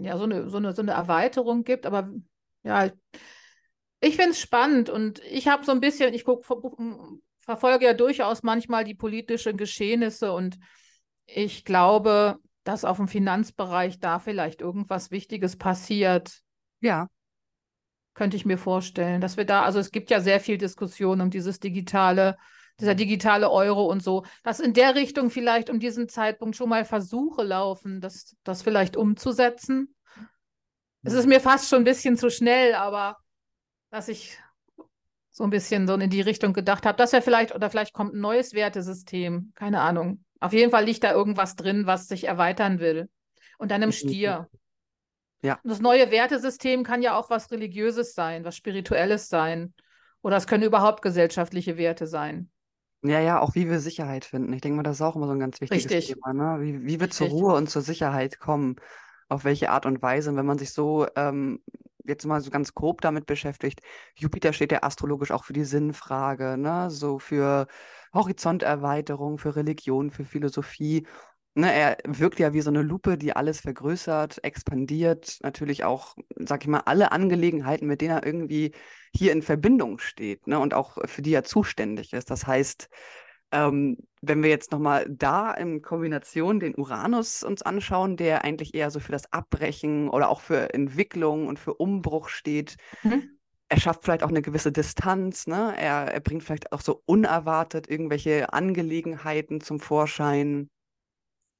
ja, 0.00 0.16
so 0.16 0.24
eine, 0.24 0.48
so 0.48 0.56
eine, 0.56 0.74
so 0.74 0.82
eine 0.82 0.92
Erweiterung 0.92 1.64
gibt. 1.64 1.86
Aber 1.86 2.10
ja, 2.62 2.90
ich 4.00 4.16
finde 4.16 4.30
es 4.30 4.40
spannend 4.40 4.90
und 4.90 5.20
ich 5.20 5.48
habe 5.48 5.64
so 5.64 5.72
ein 5.72 5.80
bisschen, 5.80 6.14
ich 6.14 6.24
guck, 6.24 6.44
verfolge 7.38 7.84
ja 7.84 7.94
durchaus 7.94 8.42
manchmal 8.42 8.84
die 8.84 8.94
politischen 8.94 9.56
Geschehnisse 9.56 10.32
und 10.32 10.58
ich 11.26 11.64
glaube, 11.64 12.38
dass 12.64 12.84
auf 12.84 12.96
dem 12.96 13.08
Finanzbereich 13.08 13.98
da 13.98 14.18
vielleicht 14.18 14.60
irgendwas 14.60 15.10
Wichtiges 15.10 15.56
passiert. 15.56 16.40
Ja. 16.80 17.08
Könnte 18.14 18.36
ich 18.36 18.44
mir 18.44 18.58
vorstellen, 18.58 19.20
dass 19.20 19.36
wir 19.36 19.44
da, 19.44 19.62
also 19.62 19.78
es 19.78 19.90
gibt 19.90 20.10
ja 20.10 20.20
sehr 20.20 20.38
viel 20.38 20.58
Diskussion 20.58 21.20
um 21.20 21.30
dieses 21.30 21.60
digitale 21.60 22.36
dieser 22.82 22.94
digitale 22.94 23.50
Euro 23.50 23.86
und 23.86 24.02
so, 24.02 24.24
dass 24.42 24.60
in 24.60 24.74
der 24.74 24.94
Richtung 24.94 25.30
vielleicht 25.30 25.70
um 25.70 25.80
diesen 25.80 26.08
Zeitpunkt 26.08 26.56
schon 26.56 26.68
mal 26.68 26.84
Versuche 26.84 27.42
laufen, 27.42 28.00
das, 28.00 28.36
das 28.44 28.60
vielleicht 28.62 28.96
umzusetzen. 28.96 29.94
Es 31.02 31.14
ist 31.14 31.26
mir 31.26 31.40
fast 31.40 31.68
schon 31.68 31.82
ein 31.82 31.84
bisschen 31.84 32.16
zu 32.16 32.30
schnell, 32.30 32.74
aber 32.74 33.18
dass 33.90 34.08
ich 34.08 34.38
so 35.30 35.44
ein 35.44 35.50
bisschen 35.50 35.86
so 35.86 35.94
in 35.94 36.10
die 36.10 36.20
Richtung 36.20 36.52
gedacht 36.52 36.84
habe, 36.84 36.98
dass 36.98 37.12
ja 37.12 37.20
vielleicht, 37.20 37.54
oder 37.54 37.70
vielleicht 37.70 37.94
kommt 37.94 38.14
ein 38.14 38.20
neues 38.20 38.52
Wertesystem, 38.52 39.52
keine 39.54 39.80
Ahnung. 39.80 40.24
Auf 40.40 40.52
jeden 40.52 40.70
Fall 40.70 40.84
liegt 40.84 41.04
da 41.04 41.12
irgendwas 41.12 41.56
drin, 41.56 41.86
was 41.86 42.06
sich 42.06 42.24
erweitern 42.24 42.80
will. 42.80 43.08
Und 43.58 43.70
dann 43.70 43.82
im 43.82 43.92
Stier. 43.92 44.48
Ja. 45.40 45.58
Und 45.62 45.70
das 45.70 45.80
neue 45.80 46.10
Wertesystem 46.10 46.84
kann 46.84 47.00
ja 47.00 47.16
auch 47.16 47.30
was 47.30 47.50
Religiöses 47.50 48.14
sein, 48.14 48.44
was 48.44 48.56
Spirituelles 48.56 49.28
sein. 49.28 49.72
Oder 50.20 50.36
es 50.36 50.46
können 50.46 50.62
überhaupt 50.62 51.02
gesellschaftliche 51.02 51.76
Werte 51.76 52.06
sein. 52.06 52.51
Ja, 53.04 53.20
ja, 53.20 53.40
auch 53.40 53.54
wie 53.54 53.68
wir 53.68 53.80
Sicherheit 53.80 54.24
finden. 54.24 54.52
Ich 54.52 54.60
denke 54.60 54.76
mal, 54.76 54.84
das 54.84 54.96
ist 54.96 55.02
auch 55.02 55.16
immer 55.16 55.26
so 55.26 55.32
ein 55.32 55.40
ganz 55.40 55.60
wichtiges 55.60 55.90
Richtig. 55.90 56.14
Thema, 56.14 56.32
ne? 56.32 56.60
Wie, 56.60 56.84
wie 56.86 57.00
wir 57.00 57.10
zur 57.10 57.28
Ruhe 57.28 57.54
und 57.54 57.68
zur 57.68 57.82
Sicherheit 57.82 58.38
kommen, 58.38 58.76
auf 59.28 59.44
welche 59.44 59.70
Art 59.70 59.86
und 59.86 60.02
Weise. 60.02 60.30
Und 60.30 60.36
wenn 60.36 60.46
man 60.46 60.58
sich 60.58 60.72
so 60.72 61.06
ähm, 61.16 61.60
jetzt 62.04 62.26
mal 62.26 62.40
so 62.40 62.50
ganz 62.50 62.74
grob 62.74 63.00
damit 63.00 63.26
beschäftigt, 63.26 63.80
Jupiter 64.14 64.52
steht 64.52 64.70
ja 64.70 64.84
astrologisch 64.84 65.32
auch 65.32 65.44
für 65.44 65.52
die 65.52 65.64
Sinnfrage, 65.64 66.56
ne? 66.56 66.90
So 66.90 67.18
für 67.18 67.66
Horizonterweiterung, 68.14 69.38
für 69.38 69.56
Religion, 69.56 70.10
für 70.10 70.24
Philosophie. 70.24 71.06
Ne, 71.54 71.70
er 71.70 71.98
wirkt 72.06 72.38
ja 72.38 72.54
wie 72.54 72.62
so 72.62 72.70
eine 72.70 72.80
Lupe, 72.80 73.18
die 73.18 73.36
alles 73.36 73.60
vergrößert, 73.60 74.42
expandiert, 74.42 75.38
natürlich 75.42 75.84
auch, 75.84 76.16
sag 76.36 76.62
ich 76.62 76.68
mal, 76.68 76.80
alle 76.86 77.12
Angelegenheiten, 77.12 77.86
mit 77.86 78.00
denen 78.00 78.16
er 78.16 78.24
irgendwie 78.26 78.72
hier 79.14 79.32
in 79.32 79.42
Verbindung 79.42 79.98
steht 79.98 80.46
ne, 80.46 80.58
und 80.58 80.72
auch 80.72 80.96
für 81.04 81.20
die 81.20 81.34
er 81.34 81.44
zuständig 81.44 82.14
ist. 82.14 82.30
Das 82.30 82.46
heißt, 82.46 82.88
ähm, 83.52 83.98
wenn 84.22 84.42
wir 84.42 84.48
jetzt 84.48 84.72
nochmal 84.72 85.06
da 85.10 85.52
in 85.52 85.82
Kombination 85.82 86.58
den 86.58 86.74
Uranus 86.74 87.42
uns 87.42 87.60
anschauen, 87.60 88.16
der 88.16 88.44
eigentlich 88.44 88.74
eher 88.74 88.90
so 88.90 88.98
für 88.98 89.12
das 89.12 89.30
Abbrechen 89.30 90.08
oder 90.08 90.30
auch 90.30 90.40
für 90.40 90.72
Entwicklung 90.72 91.48
und 91.48 91.58
für 91.58 91.74
Umbruch 91.74 92.28
steht, 92.30 92.76
mhm. 93.02 93.38
er 93.68 93.78
schafft 93.78 94.04
vielleicht 94.04 94.22
auch 94.22 94.30
eine 94.30 94.40
gewisse 94.40 94.72
Distanz, 94.72 95.46
ne? 95.46 95.74
er, 95.76 96.14
er 96.14 96.20
bringt 96.20 96.44
vielleicht 96.44 96.72
auch 96.72 96.80
so 96.80 97.02
unerwartet 97.04 97.90
irgendwelche 97.90 98.54
Angelegenheiten 98.54 99.60
zum 99.60 99.80
Vorschein. 99.80 100.70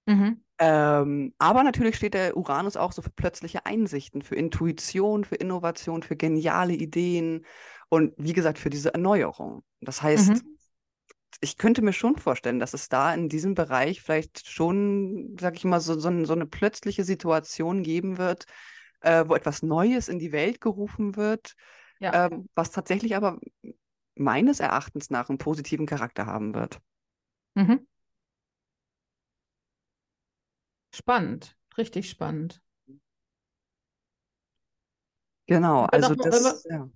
Mhm. 0.06 0.42
Ähm, 0.58 1.34
aber 1.38 1.62
natürlich 1.62 1.96
steht 1.96 2.14
der 2.14 2.36
Uranus 2.36 2.76
auch 2.76 2.92
so 2.92 3.02
für 3.02 3.10
plötzliche 3.10 3.66
Einsichten, 3.66 4.22
für 4.22 4.36
Intuition, 4.36 5.24
für 5.24 5.34
Innovation, 5.34 6.02
für 6.02 6.16
geniale 6.16 6.74
Ideen 6.74 7.44
und 7.88 8.14
wie 8.16 8.32
gesagt 8.32 8.58
für 8.58 8.70
diese 8.70 8.94
Erneuerung. 8.94 9.64
Das 9.80 10.02
heißt, 10.02 10.30
mhm. 10.30 10.58
ich 11.40 11.56
könnte 11.56 11.82
mir 11.82 11.92
schon 11.92 12.16
vorstellen, 12.16 12.58
dass 12.58 12.74
es 12.74 12.88
da 12.88 13.12
in 13.12 13.28
diesem 13.28 13.54
Bereich 13.54 14.02
vielleicht 14.02 14.46
schon, 14.46 15.36
sag 15.40 15.56
ich 15.56 15.64
mal, 15.64 15.80
so, 15.80 15.98
so, 15.98 16.24
so 16.24 16.32
eine 16.32 16.46
plötzliche 16.46 17.04
Situation 17.04 17.82
geben 17.82 18.18
wird, 18.18 18.46
äh, 19.00 19.24
wo 19.26 19.34
etwas 19.34 19.62
Neues 19.62 20.08
in 20.08 20.18
die 20.18 20.32
Welt 20.32 20.60
gerufen 20.60 21.16
wird, 21.16 21.54
ja. 21.98 22.26
äh, 22.26 22.30
was 22.54 22.70
tatsächlich 22.70 23.16
aber 23.16 23.38
meines 24.14 24.60
Erachtens 24.60 25.10
nach 25.10 25.28
einen 25.28 25.38
positiven 25.38 25.86
Charakter 25.86 26.26
haben 26.26 26.54
wird. 26.54 26.80
Mhm. 27.54 27.86
Spannend, 30.94 31.56
richtig 31.78 32.08
spannend. 32.08 32.60
Genau, 35.46 35.84
also 35.84 36.14
noch, 36.14 36.24
das, 36.24 36.34
wenn 36.34 36.44
wir, 36.44 36.76
ja. 36.76 36.90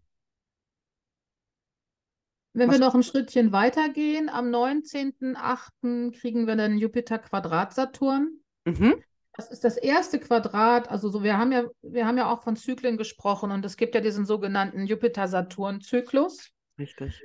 Wenn 2.52 2.70
wir 2.70 2.78
noch 2.78 2.94
ein 2.94 3.02
Schrittchen 3.02 3.52
weitergehen, 3.52 4.30
am 4.30 4.48
19.08. 4.48 6.10
kriegen 6.18 6.46
wir 6.46 6.56
dann 6.56 6.78
Jupiter-Quadrat-Saturn. 6.78 8.40
Mhm. 8.64 9.02
Das 9.34 9.50
ist 9.50 9.64
das 9.64 9.76
erste 9.76 10.18
Quadrat, 10.18 10.88
also 10.88 11.10
so, 11.10 11.22
wir 11.22 11.36
haben 11.36 11.52
ja, 11.52 11.64
wir 11.82 12.06
haben 12.06 12.16
ja 12.16 12.32
auch 12.32 12.42
von 12.42 12.56
Zyklen 12.56 12.96
gesprochen 12.96 13.50
und 13.50 13.62
es 13.66 13.76
gibt 13.76 13.94
ja 13.94 14.00
diesen 14.00 14.24
sogenannten 14.24 14.86
Jupiter-Saturn-Zyklus. 14.86 16.50
Richtig. 16.78 17.22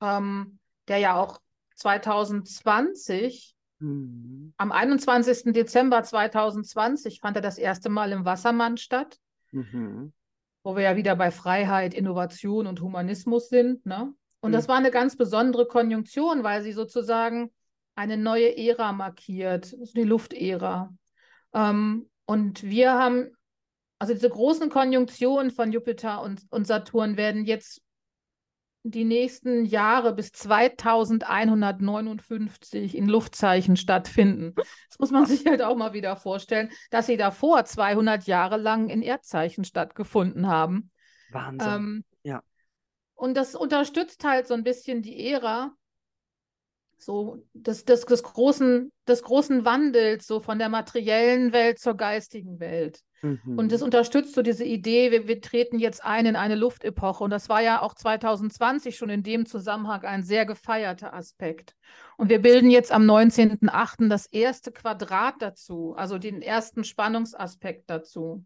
Ähm, 0.00 0.58
der 0.88 0.98
ja 0.98 1.16
auch 1.16 1.38
2020 1.74 3.55
Mhm. 3.78 4.52
Am 4.56 4.72
21. 4.72 5.52
Dezember 5.52 6.02
2020 6.02 7.20
fand 7.20 7.36
er 7.36 7.42
das 7.42 7.58
erste 7.58 7.88
Mal 7.88 8.12
im 8.12 8.24
Wassermann 8.24 8.76
statt, 8.76 9.18
mhm. 9.52 10.12
wo 10.62 10.76
wir 10.76 10.82
ja 10.82 10.96
wieder 10.96 11.16
bei 11.16 11.30
Freiheit, 11.30 11.94
Innovation 11.94 12.66
und 12.66 12.80
Humanismus 12.80 13.48
sind. 13.48 13.84
Ne? 13.84 14.12
Und 14.40 14.50
mhm. 14.50 14.54
das 14.54 14.68
war 14.68 14.76
eine 14.76 14.90
ganz 14.90 15.16
besondere 15.16 15.66
Konjunktion, 15.66 16.42
weil 16.42 16.62
sie 16.62 16.72
sozusagen 16.72 17.52
eine 17.94 18.16
neue 18.16 18.56
Ära 18.56 18.92
markiert, 18.92 19.74
die 19.94 20.04
Luftära. 20.04 20.94
Ähm, 21.54 22.08
und 22.26 22.62
wir 22.62 22.92
haben, 22.92 23.30
also 23.98 24.12
diese 24.12 24.28
großen 24.28 24.68
Konjunktionen 24.68 25.50
von 25.50 25.72
Jupiter 25.72 26.22
und, 26.22 26.42
und 26.50 26.66
Saturn 26.66 27.16
werden 27.16 27.44
jetzt 27.44 27.82
die 28.90 29.04
nächsten 29.04 29.64
Jahre 29.64 30.14
bis 30.14 30.32
2159 30.32 32.96
in 32.96 33.08
Luftzeichen 33.08 33.76
stattfinden. 33.76 34.54
Das 34.88 34.98
muss 34.98 35.10
man 35.10 35.26
sich 35.26 35.46
halt 35.46 35.62
auch 35.62 35.76
mal 35.76 35.92
wieder 35.92 36.16
vorstellen, 36.16 36.70
dass 36.90 37.06
sie 37.06 37.16
davor 37.16 37.64
200 37.64 38.26
Jahre 38.26 38.56
lang 38.56 38.88
in 38.88 39.02
Erdzeichen 39.02 39.64
stattgefunden 39.64 40.46
haben. 40.46 40.90
Wahnsinn. 41.30 41.72
Ähm, 41.72 42.04
ja. 42.22 42.42
Und 43.14 43.36
das 43.36 43.54
unterstützt 43.54 44.24
halt 44.24 44.46
so 44.46 44.54
ein 44.54 44.64
bisschen 44.64 45.02
die 45.02 45.28
Ära, 45.28 45.72
so 46.98 47.44
des, 47.52 47.84
des, 47.84 48.04
des, 48.06 48.22
großen, 48.22 48.92
des 49.06 49.22
großen 49.22 49.64
Wandels, 49.64 50.26
so 50.26 50.40
von 50.40 50.58
der 50.58 50.68
materiellen 50.68 51.52
Welt 51.52 51.78
zur 51.78 51.94
geistigen 51.94 52.58
Welt. 52.58 53.00
Mhm. 53.22 53.58
Und 53.58 53.72
das 53.72 53.82
unterstützt 53.82 54.34
so 54.34 54.42
diese 54.42 54.64
Idee, 54.64 55.10
wir, 55.10 55.28
wir 55.28 55.40
treten 55.40 55.78
jetzt 55.78 56.04
ein 56.04 56.26
in 56.26 56.36
eine 56.36 56.54
Luftepoche. 56.54 57.24
Und 57.24 57.30
das 57.30 57.48
war 57.48 57.62
ja 57.62 57.82
auch 57.82 57.94
2020 57.94 58.96
schon 58.96 59.10
in 59.10 59.22
dem 59.22 59.46
Zusammenhang 59.46 60.02
ein 60.02 60.22
sehr 60.22 60.46
gefeierter 60.46 61.14
Aspekt. 61.14 61.74
Und 62.16 62.30
wir 62.30 62.40
bilden 62.40 62.70
jetzt 62.70 62.92
am 62.92 63.02
19.08. 63.02 64.08
das 64.08 64.26
erste 64.26 64.72
Quadrat 64.72 65.36
dazu, 65.40 65.94
also 65.96 66.18
den 66.18 66.42
ersten 66.42 66.84
Spannungsaspekt 66.84 67.90
dazu. 67.90 68.44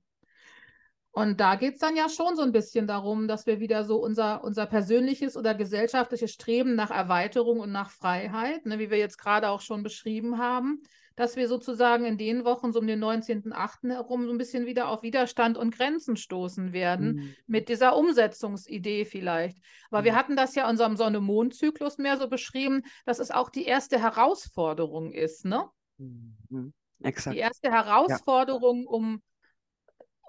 Und 1.12 1.40
da 1.40 1.56
geht 1.56 1.74
es 1.74 1.80
dann 1.80 1.96
ja 1.96 2.08
schon 2.08 2.36
so 2.36 2.42
ein 2.42 2.52
bisschen 2.52 2.86
darum, 2.86 3.26
dass 3.26 3.46
wir 3.46 3.58
wieder 3.58 3.84
so 3.84 3.96
unser, 3.96 4.44
unser 4.44 4.66
persönliches 4.66 5.36
oder 5.36 5.54
gesellschaftliches 5.54 6.30
Streben 6.30 6.76
nach 6.76 6.90
Erweiterung 6.90 7.58
und 7.58 7.72
nach 7.72 7.90
Freiheit, 7.90 8.64
ne, 8.64 8.78
wie 8.78 8.90
wir 8.90 8.98
jetzt 8.98 9.18
gerade 9.18 9.48
auch 9.48 9.60
schon 9.60 9.82
beschrieben 9.82 10.38
haben, 10.38 10.82
dass 11.16 11.34
wir 11.34 11.48
sozusagen 11.48 12.04
in 12.04 12.16
den 12.16 12.44
Wochen 12.44 12.72
so 12.72 12.78
um 12.78 12.86
den 12.86 13.02
19.8. 13.02 13.90
herum 13.90 14.24
so 14.24 14.30
ein 14.30 14.38
bisschen 14.38 14.66
wieder 14.66 14.88
auf 14.88 15.02
Widerstand 15.02 15.58
und 15.58 15.76
Grenzen 15.76 16.16
stoßen 16.16 16.72
werden, 16.72 17.14
mhm. 17.14 17.34
mit 17.48 17.68
dieser 17.68 17.96
Umsetzungsidee 17.96 19.04
vielleicht. 19.04 19.58
Aber 19.90 20.02
mhm. 20.02 20.04
wir 20.04 20.14
hatten 20.14 20.36
das 20.36 20.54
ja 20.54 20.64
in 20.64 20.70
unserem 20.70 20.96
Sonne-Mond-Zyklus 20.96 21.98
mehr 21.98 22.18
so 22.18 22.28
beschrieben, 22.28 22.82
dass 23.04 23.18
es 23.18 23.32
auch 23.32 23.50
die 23.50 23.64
erste 23.64 24.00
Herausforderung 24.00 25.12
ist, 25.12 25.44
ne? 25.44 25.64
Mhm. 25.98 26.72
Exakt. 27.02 27.34
Die 27.34 27.40
erste 27.40 27.70
Herausforderung, 27.70 28.82
ja. 28.82 28.88
um 28.88 29.22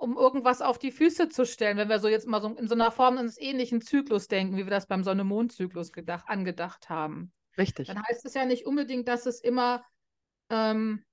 um 0.01 0.17
irgendwas 0.17 0.61
auf 0.61 0.79
die 0.79 0.91
Füße 0.91 1.29
zu 1.29 1.45
stellen, 1.45 1.77
wenn 1.77 1.89
wir 1.89 1.99
so 1.99 2.07
jetzt 2.07 2.27
mal 2.27 2.41
so 2.41 2.49
in 2.49 2.67
so 2.67 2.73
einer 2.73 2.91
Form 2.91 3.17
eines 3.17 3.39
ähnlichen 3.39 3.81
Zyklus 3.81 4.27
denken, 4.27 4.57
wie 4.57 4.65
wir 4.65 4.71
das 4.71 4.87
beim 4.87 5.03
Sonne-Mond-Zyklus 5.03 5.91
angedacht 6.25 6.89
haben. 6.89 7.31
Richtig. 7.57 7.87
Dann 7.87 8.03
heißt 8.03 8.25
es 8.25 8.33
ja 8.33 8.45
nicht 8.45 8.65
unbedingt, 8.65 9.07
dass 9.07 9.27
es 9.27 9.39
immer, 9.41 9.83
ähm, 10.49 11.03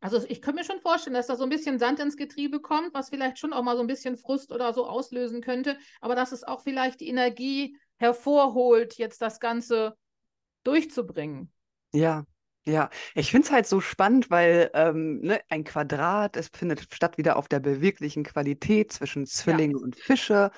also 0.00 0.20
ich 0.28 0.42
könnte 0.42 0.60
mir 0.60 0.64
schon 0.64 0.80
vorstellen, 0.80 1.14
dass 1.14 1.28
da 1.28 1.36
so 1.36 1.44
ein 1.44 1.50
bisschen 1.50 1.78
Sand 1.78 2.00
ins 2.00 2.16
Getriebe 2.16 2.60
kommt, 2.60 2.92
was 2.92 3.10
vielleicht 3.10 3.38
schon 3.38 3.52
auch 3.52 3.62
mal 3.62 3.76
so 3.76 3.82
ein 3.82 3.86
bisschen 3.86 4.16
Frust 4.16 4.50
oder 4.50 4.72
so 4.72 4.86
auslösen 4.86 5.40
könnte, 5.40 5.78
aber 6.00 6.16
dass 6.16 6.32
es 6.32 6.42
auch 6.42 6.62
vielleicht 6.62 7.00
die 7.00 7.08
Energie 7.08 7.78
hervorholt, 7.96 8.98
jetzt 8.98 9.22
das 9.22 9.38
Ganze 9.38 9.96
durchzubringen. 10.64 11.52
Ja, 11.92 12.24
ja, 12.66 12.88
ich 13.14 13.30
finde 13.30 13.46
es 13.46 13.52
halt 13.52 13.66
so 13.66 13.80
spannend, 13.80 14.30
weil 14.30 14.70
ähm, 14.74 15.20
ne, 15.20 15.40
ein 15.50 15.64
Quadrat, 15.64 16.36
es 16.36 16.48
findet 16.48 16.94
statt 16.94 17.18
wieder 17.18 17.36
auf 17.36 17.46
der 17.48 17.60
beweglichen 17.60 18.24
Qualität 18.24 18.92
zwischen 18.92 19.26
Zwillinge 19.26 19.78
ja. 19.78 19.84
und 19.84 19.96
Fische. 19.96 20.50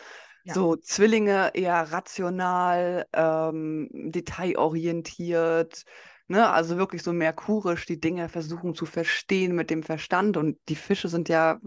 Ja. 0.44 0.54
So 0.54 0.76
Zwillinge 0.76 1.50
eher 1.54 1.90
rational, 1.90 3.06
ähm, 3.12 3.88
detailorientiert, 3.92 5.84
ne? 6.28 6.48
also 6.48 6.76
wirklich 6.76 7.02
so 7.02 7.12
merkurisch 7.12 7.86
die 7.86 8.00
Dinge 8.00 8.28
versuchen 8.28 8.74
zu 8.74 8.86
verstehen 8.86 9.56
mit 9.56 9.70
dem 9.70 9.82
Verstand. 9.82 10.36
Und 10.36 10.58
die 10.68 10.76
Fische 10.76 11.08
sind 11.08 11.28
ja 11.28 11.58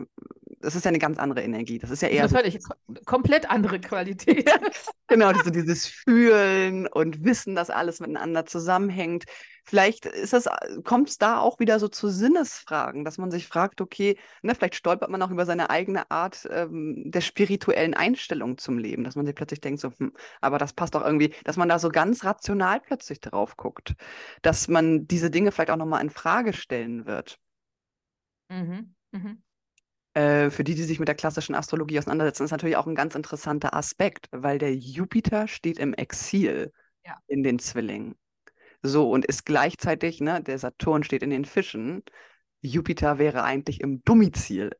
das 0.62 0.76
ist 0.76 0.86
ja 0.86 0.90
eine 0.90 1.00
ganz 1.00 1.18
andere 1.18 1.42
Energie. 1.42 1.80
Das 1.80 1.90
ist 1.90 2.02
ja 2.02 2.10
eher. 2.10 2.28
Das 2.28 2.44
ist 2.44 2.64
so, 2.64 2.94
komplett 3.06 3.50
andere 3.50 3.80
Qualität. 3.80 4.50
genau, 5.08 5.32
so 5.44 5.50
dieses 5.50 5.88
Fühlen 5.88 6.88
und 6.88 7.24
Wissen, 7.24 7.56
dass 7.56 7.70
alles 7.70 8.00
miteinander 8.00 8.46
zusammenhängt. 8.46 9.26
Vielleicht 9.64 10.06
ist 10.08 10.50
kommt 10.84 11.10
es 11.10 11.18
da 11.18 11.40
auch 11.40 11.60
wieder 11.60 11.80
so 11.80 11.88
zu 11.88 12.10
Sinnesfragen, 12.10 13.06
dass 13.06 13.18
man 13.20 13.30
sich 13.30 13.48
fragt, 13.48 13.82
okay, 13.82 14.18
ne, 14.42 14.56
vielleicht 14.56 14.76
stolpert 14.76 15.10
man 15.10 15.22
auch 15.22 15.30
über 15.30 15.46
seine 15.46 15.70
eigene 15.70 16.10
Art 16.10 16.48
ähm, 16.52 17.04
der 17.06 17.22
spirituellen 17.22 17.94
Einstellung 17.94 18.58
zum 18.58 18.80
Leben, 18.80 19.04
dass 19.04 19.16
man 19.16 19.28
sich 19.28 19.36
plötzlich 19.36 19.62
denkt, 19.62 19.80
so, 19.80 19.92
hm, 19.96 20.14
aber 20.42 20.58
das 20.58 20.74
passt 20.74 20.96
doch 20.96 21.06
irgendwie, 21.06 21.36
dass 21.44 21.56
man 21.56 21.70
da 21.70 21.78
so 21.78 21.90
ganz 21.90 22.26
rational 22.26 22.80
plötzlich 22.80 23.20
drauf 23.20 23.58
guckt, 23.58 23.94
dass 24.42 24.68
man 24.68 25.08
diese 25.08 25.30
Dinge 25.30 25.52
vielleicht 25.52 25.72
auch 25.72 25.78
nochmal 25.78 26.02
in 26.02 26.10
Frage 26.10 26.54
stellen 26.54 27.06
wird. 27.06 27.38
Mhm. 28.50 28.96
Mhm. 29.12 29.44
Äh, 30.14 30.50
für 30.50 30.64
die, 30.64 30.76
die 30.76 30.84
sich 30.84 31.00
mit 31.00 31.08
der 31.08 31.16
klassischen 31.16 31.56
Astrologie 31.56 32.00
auseinandersetzen, 32.00 32.44
ist 32.44 32.52
natürlich 32.52 32.78
auch 32.78 32.88
ein 32.88 32.96
ganz 32.96 33.16
interessanter 33.16 33.74
Aspekt, 33.74 34.28
weil 34.32 34.58
der 34.58 34.76
Jupiter 34.76 35.48
steht 35.48 35.78
im 35.78 35.94
Exil 35.94 36.72
ja. 37.06 37.18
in 37.28 37.44
den 37.44 37.60
Zwillingen. 37.60 38.16
So, 38.82 39.10
und 39.10 39.26
ist 39.26 39.46
gleichzeitig, 39.46 40.22
ne, 40.22 40.42
der 40.42 40.58
Saturn 40.58 41.04
steht 41.04 41.22
in 41.22 41.30
den 41.30 41.46
Fischen. 41.46 42.04
Jupiter 42.62 43.20
wäre 43.20 43.44
eigentlich 43.44 43.82
im 43.82 44.04
Domizil 44.04 44.72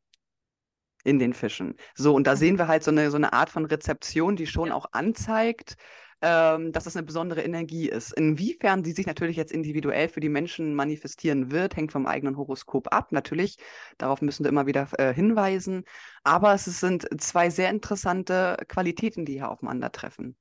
in 1.04 1.20
den 1.20 1.34
Fischen. 1.34 1.76
So, 1.96 2.16
und 2.16 2.26
da 2.28 2.36
sehen 2.36 2.58
wir 2.58 2.68
halt 2.68 2.84
so 2.84 2.92
eine, 2.92 3.12
so 3.12 3.18
eine 3.18 3.34
Art 3.34 3.50
von 3.50 3.66
Rezeption, 3.66 4.36
die 4.36 4.48
schon 4.48 4.70
ja. 4.70 4.76
auch 4.76 4.88
anzeigt, 4.92 5.76
ähm, 6.22 6.72
dass 6.72 6.86
es 6.86 6.96
eine 6.96 7.06
besondere 7.06 7.42
Energie 7.42 7.90
ist. 7.90 8.12
Inwiefern 8.14 8.84
sie 8.84 8.92
sich 8.92 9.06
natürlich 9.06 9.38
jetzt 9.38 9.52
individuell 9.52 10.10
für 10.10 10.20
die 10.20 10.30
Menschen 10.30 10.76
manifestieren 10.76 11.52
wird, 11.52 11.76
hängt 11.76 11.92
vom 11.92 12.06
eigenen 12.06 12.38
Horoskop 12.38 12.94
ab. 12.94 13.12
Natürlich, 13.12 13.58
darauf 13.98 14.22
müssen 14.22 14.44
wir 14.44 14.50
immer 14.50 14.68
wieder 14.68 14.88
äh, 14.98 15.14
hinweisen. 15.14 15.86
Aber 16.24 16.54
es 16.54 16.66
sind 16.66 17.08
zwei 17.22 17.50
sehr 17.50 17.70
interessante 17.70 18.58
Qualitäten, 18.68 19.26
die 19.26 19.34
hier 19.34 19.50
aufeinandertreffen. 19.50 20.36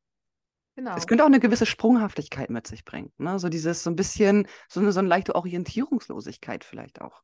Genau. 0.75 0.97
Es 0.97 1.07
könnte 1.07 1.25
auch 1.25 1.29
eine 1.29 1.41
gewisse 1.41 1.67
Sprunghaftigkeit 1.67 2.51
mit 2.51 2.67
sich 2.67 2.85
bringen. 2.85 3.13
Ne? 3.19 3.39
So 3.39 3.49
dieses, 3.49 3.83
so 3.83 3.91
ein 3.91 3.97
bisschen, 3.97 4.47
so 4.69 4.79
eine, 4.81 4.93
so 4.93 5.01
eine 5.01 5.09
leichte 5.09 5.35
Orientierungslosigkeit 5.35 6.63
vielleicht 6.63 7.01
auch. 7.01 7.23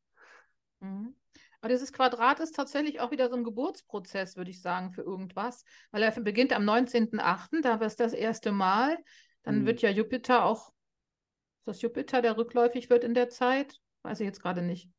Mhm. 0.81 1.15
Aber 1.65 1.73
dieses 1.73 1.95
Quadrat 1.95 2.41
ist 2.41 2.55
tatsächlich 2.55 3.01
auch 3.01 3.11
wieder 3.11 3.31
so 3.31 3.37
ein 3.37 3.43
Geburtsprozess, 3.43 4.37
würde 4.37 4.51
ich 4.51 4.61
sagen, 4.61 4.91
für 4.91 5.01
irgendwas. 5.01 5.65
Weil 5.93 6.03
er 6.03 6.11
beginnt 6.11 6.53
am 6.53 6.69
19.08., 6.69 7.63
da 7.63 7.81
war 7.81 7.87
es 7.87 7.97
das 7.97 8.13
erste 8.13 8.53
Mal. 8.53 8.99
Dann 9.45 9.61
mhm. 9.61 9.67
wird 9.67 9.81
ja 9.81 9.89
Jupiter 9.89 10.45
auch, 10.45 10.75
ist 11.61 11.67
das 11.67 11.81
Jupiter, 11.81 12.21
der 12.21 12.37
rückläufig 12.37 12.91
wird 12.91 13.03
in 13.03 13.15
der 13.15 13.31
Zeit? 13.31 13.79
Weiß 14.03 14.21
ich 14.21 14.27
jetzt 14.27 14.43
gerade 14.43 14.61
nicht. 14.61 14.91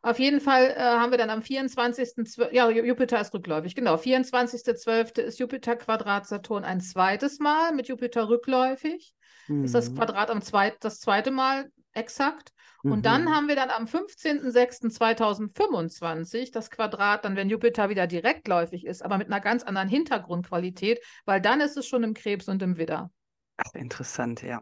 Auf 0.00 0.20
jeden 0.20 0.40
Fall 0.40 0.70
äh, 0.70 0.78
haben 0.78 1.10
wir 1.10 1.18
dann 1.18 1.28
am 1.28 1.40
24.12. 1.40 2.52
Ja, 2.52 2.70
Jupiter 2.70 3.20
ist 3.20 3.34
rückläufig, 3.34 3.74
genau. 3.74 3.96
24.12. 3.96 5.22
ist 5.22 5.40
Jupiter 5.40 5.74
Quadrat 5.74 6.28
Saturn 6.28 6.62
ein 6.62 6.80
zweites 6.80 7.40
Mal 7.40 7.74
mit 7.74 7.88
Jupiter 7.88 8.28
rückläufig. 8.28 9.12
Mhm. 9.48 9.64
Ist 9.64 9.74
das 9.74 9.90
mhm. 9.90 9.96
Quadrat 9.96 10.30
am 10.30 10.40
zweit, 10.40 10.76
das 10.84 11.00
zweite 11.00 11.32
Mal 11.32 11.68
exakt. 11.92 12.52
Und 12.82 12.98
mhm. 12.98 13.02
dann 13.02 13.34
haben 13.34 13.48
wir 13.48 13.54
dann 13.54 13.70
am 13.70 13.84
15.06.2025 13.84 16.52
das 16.52 16.70
Quadrat, 16.70 17.24
dann 17.24 17.36
wenn 17.36 17.48
Jupiter 17.48 17.88
wieder 17.88 18.08
direktläufig 18.08 18.84
ist, 18.84 19.04
aber 19.04 19.18
mit 19.18 19.28
einer 19.28 19.40
ganz 19.40 19.62
anderen 19.62 19.88
Hintergrundqualität, 19.88 21.00
weil 21.24 21.40
dann 21.40 21.60
ist 21.60 21.76
es 21.76 21.86
schon 21.86 22.02
im 22.02 22.14
Krebs 22.14 22.48
und 22.48 22.60
im 22.62 22.78
Widder. 22.78 23.12
Ach, 23.56 23.74
interessant, 23.74 24.42
ja. 24.42 24.60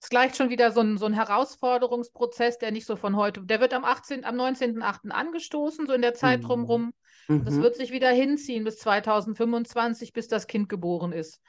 Es 0.00 0.10
gleicht 0.10 0.36
schon 0.36 0.50
wieder 0.50 0.70
so 0.70 0.80
ein, 0.80 0.96
so 0.96 1.06
ein 1.06 1.14
Herausforderungsprozess, 1.14 2.58
der 2.58 2.70
nicht 2.70 2.86
so 2.86 2.94
von 2.94 3.16
heute, 3.16 3.44
der 3.44 3.60
wird 3.60 3.74
am 3.74 3.84
18., 3.84 4.24
am 4.24 4.36
19.08. 4.36 5.10
angestoßen, 5.10 5.86
so 5.86 5.92
in 5.92 6.02
der 6.02 6.14
Zeit 6.14 6.42
mhm. 6.42 6.46
drumherum. 6.46 6.92
Mhm. 7.28 7.44
Das 7.44 7.56
wird 7.56 7.74
sich 7.76 7.90
wieder 7.90 8.10
hinziehen 8.10 8.62
bis 8.64 8.78
2025, 8.78 10.12
bis 10.12 10.28
das 10.28 10.46
Kind 10.46 10.68
geboren 10.68 11.12
ist. 11.12 11.40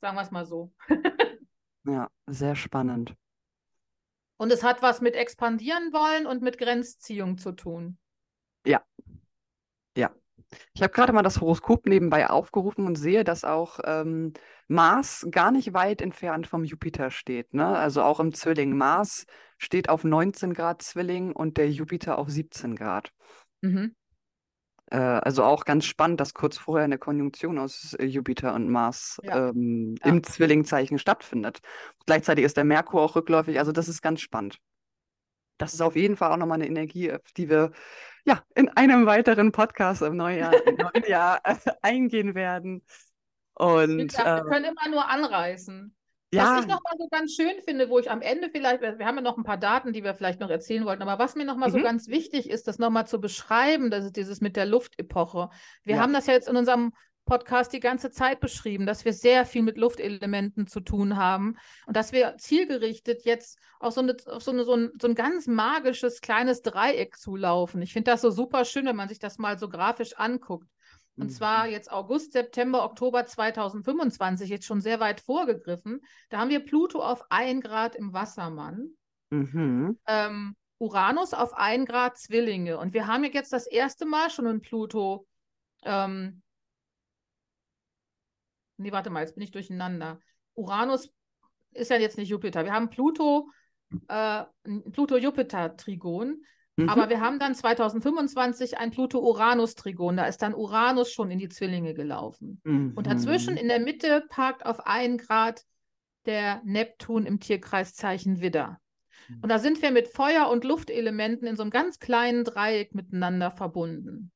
Sagen 0.00 0.16
wir 0.16 0.22
es 0.22 0.30
mal 0.30 0.46
so. 0.46 0.72
ja, 1.84 2.08
sehr 2.26 2.54
spannend. 2.54 3.14
Und 4.36 4.52
es 4.52 4.62
hat 4.62 4.82
was 4.82 5.00
mit 5.00 5.16
expandieren 5.16 5.92
wollen 5.92 6.26
und 6.26 6.42
mit 6.42 6.58
Grenzziehung 6.58 7.38
zu 7.38 7.52
tun. 7.52 7.98
Ja. 8.64 8.82
Ja. 9.96 10.14
Ich 10.72 10.82
habe 10.82 10.92
gerade 10.92 11.12
mal 11.12 11.22
das 11.22 11.40
Horoskop 11.40 11.86
nebenbei 11.86 12.30
aufgerufen 12.30 12.86
und 12.86 12.96
sehe, 12.96 13.24
dass 13.24 13.44
auch 13.44 13.80
ähm, 13.84 14.32
Mars 14.68 15.26
gar 15.30 15.50
nicht 15.50 15.74
weit 15.74 16.00
entfernt 16.00 16.46
vom 16.46 16.64
Jupiter 16.64 17.10
steht. 17.10 17.52
Ne? 17.52 17.66
Also 17.66 18.02
auch 18.02 18.20
im 18.20 18.32
Zwilling. 18.32 18.76
Mars 18.76 19.26
steht 19.58 19.88
auf 19.88 20.04
19 20.04 20.54
Grad 20.54 20.82
Zwilling 20.82 21.32
und 21.32 21.56
der 21.56 21.70
Jupiter 21.70 22.18
auf 22.18 22.28
17 22.30 22.76
Grad. 22.76 23.12
Mhm. 23.60 23.94
Äh, 24.90 24.96
also 24.96 25.44
auch 25.44 25.64
ganz 25.64 25.84
spannend, 25.84 26.20
dass 26.20 26.34
kurz 26.34 26.56
vorher 26.56 26.84
eine 26.84 26.98
Konjunktion 26.98 27.58
aus 27.58 27.94
äh, 27.94 28.04
Jupiter 28.04 28.54
und 28.54 28.68
Mars 28.68 29.20
ja. 29.22 29.50
Ähm, 29.50 29.96
ja. 30.02 30.10
im 30.10 30.22
Zwillingzeichen 30.22 30.98
stattfindet. 30.98 31.60
Gleichzeitig 32.06 32.44
ist 32.44 32.56
der 32.56 32.64
Merkur 32.64 33.02
auch 33.02 33.16
rückläufig, 33.16 33.58
also 33.58 33.72
das 33.72 33.88
ist 33.88 34.02
ganz 34.02 34.20
spannend. 34.20 34.58
Das 35.58 35.74
ist 35.74 35.80
auf 35.80 35.96
jeden 35.96 36.16
Fall 36.16 36.32
auch 36.32 36.36
nochmal 36.36 36.56
eine 36.56 36.68
Energie, 36.68 37.12
auf 37.12 37.32
die 37.36 37.48
wir 37.50 37.72
ja 38.24 38.42
in 38.54 38.68
einem 38.70 39.06
weiteren 39.06 39.52
Podcast 39.52 40.02
im 40.02 40.16
Neujahr, 40.16 40.54
im 40.66 40.76
neuen 40.76 41.04
Jahr 41.06 41.40
äh, 41.44 41.56
eingehen 41.82 42.34
werden. 42.34 42.84
Und, 43.54 44.08
gesagt, 44.08 44.26
wir 44.26 44.36
ähm, 44.38 44.50
können 44.50 44.64
immer 44.66 44.88
nur 44.88 45.08
anreißen. 45.08 45.94
Ja. 46.30 46.56
Was 46.56 46.60
ich 46.60 46.66
nochmal 46.66 46.92
so 46.98 47.08
ganz 47.10 47.34
schön 47.34 47.62
finde, 47.66 47.88
wo 47.88 47.98
ich 47.98 48.10
am 48.10 48.20
Ende 48.20 48.50
vielleicht, 48.50 48.82
wir 48.82 49.06
haben 49.06 49.16
ja 49.16 49.22
noch 49.22 49.38
ein 49.38 49.44
paar 49.44 49.56
Daten, 49.56 49.94
die 49.94 50.04
wir 50.04 50.14
vielleicht 50.14 50.40
noch 50.40 50.50
erzählen 50.50 50.84
wollten, 50.84 51.02
aber 51.02 51.18
was 51.18 51.36
mir 51.36 51.46
nochmal 51.46 51.70
mhm. 51.70 51.72
so 51.72 51.82
ganz 51.82 52.08
wichtig 52.08 52.50
ist, 52.50 52.68
das 52.68 52.78
nochmal 52.78 53.06
zu 53.06 53.18
beschreiben, 53.18 53.90
das 53.90 54.04
ist 54.04 54.16
dieses 54.16 54.42
mit 54.42 54.54
der 54.54 54.66
Luftepoche. 54.66 55.48
Wir 55.84 55.96
ja. 55.96 56.02
haben 56.02 56.12
das 56.12 56.26
ja 56.26 56.34
jetzt 56.34 56.48
in 56.48 56.56
unserem 56.56 56.92
Podcast 57.24 57.72
die 57.74 57.80
ganze 57.80 58.10
Zeit 58.10 58.40
beschrieben, 58.40 58.86
dass 58.86 59.04
wir 59.04 59.12
sehr 59.12 59.44
viel 59.44 59.62
mit 59.62 59.76
Luftelementen 59.76 60.66
zu 60.66 60.80
tun 60.80 61.16
haben 61.16 61.56
und 61.86 61.94
dass 61.94 62.12
wir 62.12 62.36
zielgerichtet 62.38 63.24
jetzt 63.24 63.58
auf 63.80 63.92
so, 63.94 64.00
eine, 64.00 64.16
auf 64.26 64.42
so, 64.42 64.50
eine, 64.50 64.64
so, 64.64 64.74
ein, 64.74 64.90
so 65.00 65.08
ein 65.08 65.14
ganz 65.14 65.46
magisches 65.46 66.20
kleines 66.20 66.62
Dreieck 66.62 67.16
zulaufen. 67.16 67.82
Ich 67.82 67.92
finde 67.92 68.10
das 68.10 68.22
so 68.22 68.30
super 68.30 68.64
schön, 68.64 68.86
wenn 68.86 68.96
man 68.96 69.08
sich 69.08 69.18
das 69.18 69.38
mal 69.38 69.58
so 69.58 69.68
grafisch 69.68 70.14
anguckt. 70.16 70.68
Und 71.18 71.26
mhm. 71.26 71.30
zwar 71.30 71.66
jetzt 71.66 71.90
August, 71.90 72.32
September, 72.32 72.84
Oktober 72.84 73.26
2025, 73.26 74.48
jetzt 74.48 74.66
schon 74.66 74.80
sehr 74.80 75.00
weit 75.00 75.20
vorgegriffen. 75.20 76.00
Da 76.28 76.38
haben 76.38 76.50
wir 76.50 76.64
Pluto 76.64 77.02
auf 77.02 77.24
1 77.30 77.62
Grad 77.64 77.96
im 77.96 78.12
Wassermann. 78.12 78.90
Mhm. 79.30 79.98
Ähm, 80.06 80.54
Uranus 80.78 81.34
auf 81.34 81.54
1 81.54 81.86
Grad 81.88 82.16
Zwillinge. 82.18 82.78
Und 82.78 82.94
wir 82.94 83.08
haben 83.08 83.24
jetzt 83.24 83.52
das 83.52 83.66
erste 83.66 84.06
Mal 84.06 84.30
schon 84.30 84.46
einen 84.46 84.60
Pluto. 84.60 85.26
Ähm, 85.82 86.40
nee, 88.76 88.92
warte 88.92 89.10
mal, 89.10 89.20
jetzt 89.20 89.34
bin 89.34 89.42
ich 89.42 89.50
durcheinander. 89.50 90.20
Uranus 90.54 91.12
ist 91.72 91.90
ja 91.90 91.96
jetzt 91.96 92.16
nicht 92.16 92.28
Jupiter. 92.28 92.64
Wir 92.64 92.72
haben 92.72 92.90
Pluto, 92.90 93.50
äh, 94.06 94.44
Pluto-Jupiter-Trigon. 94.92 96.44
Mhm. 96.78 96.88
Aber 96.88 97.08
wir 97.08 97.20
haben 97.20 97.40
dann 97.40 97.56
2025 97.56 98.78
ein 98.78 98.92
Pluto-Uranus-Trigon. 98.92 100.16
Da 100.16 100.26
ist 100.26 100.42
dann 100.42 100.54
Uranus 100.54 101.12
schon 101.12 101.30
in 101.30 101.40
die 101.40 101.48
Zwillinge 101.48 101.92
gelaufen. 101.92 102.60
Mhm. 102.62 102.92
Und 102.94 103.08
dazwischen 103.08 103.56
in 103.56 103.66
der 103.66 103.80
Mitte 103.80 104.24
parkt 104.28 104.64
auf 104.64 104.86
1 104.86 105.26
Grad 105.26 105.64
der 106.24 106.62
Neptun 106.64 107.26
im 107.26 107.40
Tierkreiszeichen 107.40 108.40
Widder. 108.40 108.78
Mhm. 109.28 109.40
Und 109.42 109.48
da 109.48 109.58
sind 109.58 109.82
wir 109.82 109.90
mit 109.90 110.06
Feuer- 110.06 110.50
und 110.50 110.62
Luftelementen 110.62 111.48
in 111.48 111.56
so 111.56 111.62
einem 111.62 111.72
ganz 111.72 111.98
kleinen 111.98 112.44
Dreieck 112.44 112.94
miteinander 112.94 113.50
verbunden. 113.50 114.30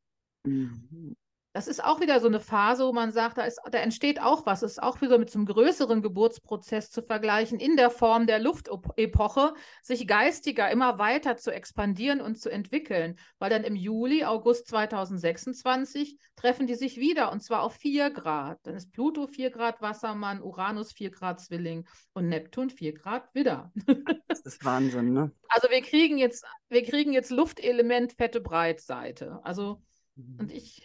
Mhm 0.45 1.17
das 1.53 1.69
ist 1.69 1.85
auch 1.85 2.01
wieder 2.01 2.19
so 2.19 2.29
eine 2.29 2.41
Phase, 2.41 2.87
wo 2.87 2.93
man 2.93 3.13
sagt, 3.13 3.37
da, 3.37 3.43
ist, 3.43 3.61
da 3.71 3.79
entsteht 3.79 4.23
auch 4.23 4.47
was. 4.47 4.63
Es 4.63 4.73
ist 4.73 4.83
auch 4.83 5.03
wieder 5.03 5.19
mit 5.19 5.31
so 5.31 5.39
einem 5.39 5.47
größeren 5.47 6.01
Geburtsprozess 6.01 6.91
zu 6.91 7.03
vergleichen, 7.03 7.61
in 7.61 7.77
der 7.77 7.91
Form 7.91 8.27
der 8.27 8.39
Luftepoche, 8.39 9.53
sich 9.83 10.07
geistiger 10.07 10.71
immer 10.71 10.99
weiter 10.99 11.37
zu 11.37 11.51
expandieren 11.51 12.23
und 12.23 12.39
zu 12.39 12.51
entwickeln. 12.51 13.19
Weil 13.39 13.51
dann 13.51 13.65
im 13.65 13.77
Juli, 13.77 14.25
August 14.25 14.69
2026 14.69 16.17
treffen 16.37 16.67
die 16.67 16.75
sich 16.75 16.97
wieder 16.97 17.31
und 17.31 17.43
zwar 17.43 17.63
auf 17.63 17.75
4 17.75 18.11
Grad. 18.11 18.59
Dann 18.63 18.75
ist 18.75 18.91
Pluto 18.91 19.27
4 19.27 19.51
Grad 19.51 19.83
Wassermann, 19.83 20.41
Uranus 20.41 20.93
4 20.93 21.11
Grad 21.11 21.41
Zwilling 21.41 21.87
und 22.15 22.31
Neptun 22.31 22.71
4 22.71 22.95
Grad 22.95 23.35
Widder. 23.35 23.71
das 24.27 24.41
ist 24.41 24.65
Wahnsinn, 24.65 25.13
ne? 25.13 25.31
Also 25.49 25.69
wir 25.69 25.83
kriegen 25.83 26.17
jetzt, 26.17 26.47
wir 26.71 26.83
kriegen 26.83 27.13
jetzt 27.13 27.31
Luftelement, 27.31 28.15
fette 28.15 28.41
Breitseite. 28.41 29.41
Also, 29.43 29.83
mhm. 30.17 30.39
und 30.41 30.51
ich 30.51 30.83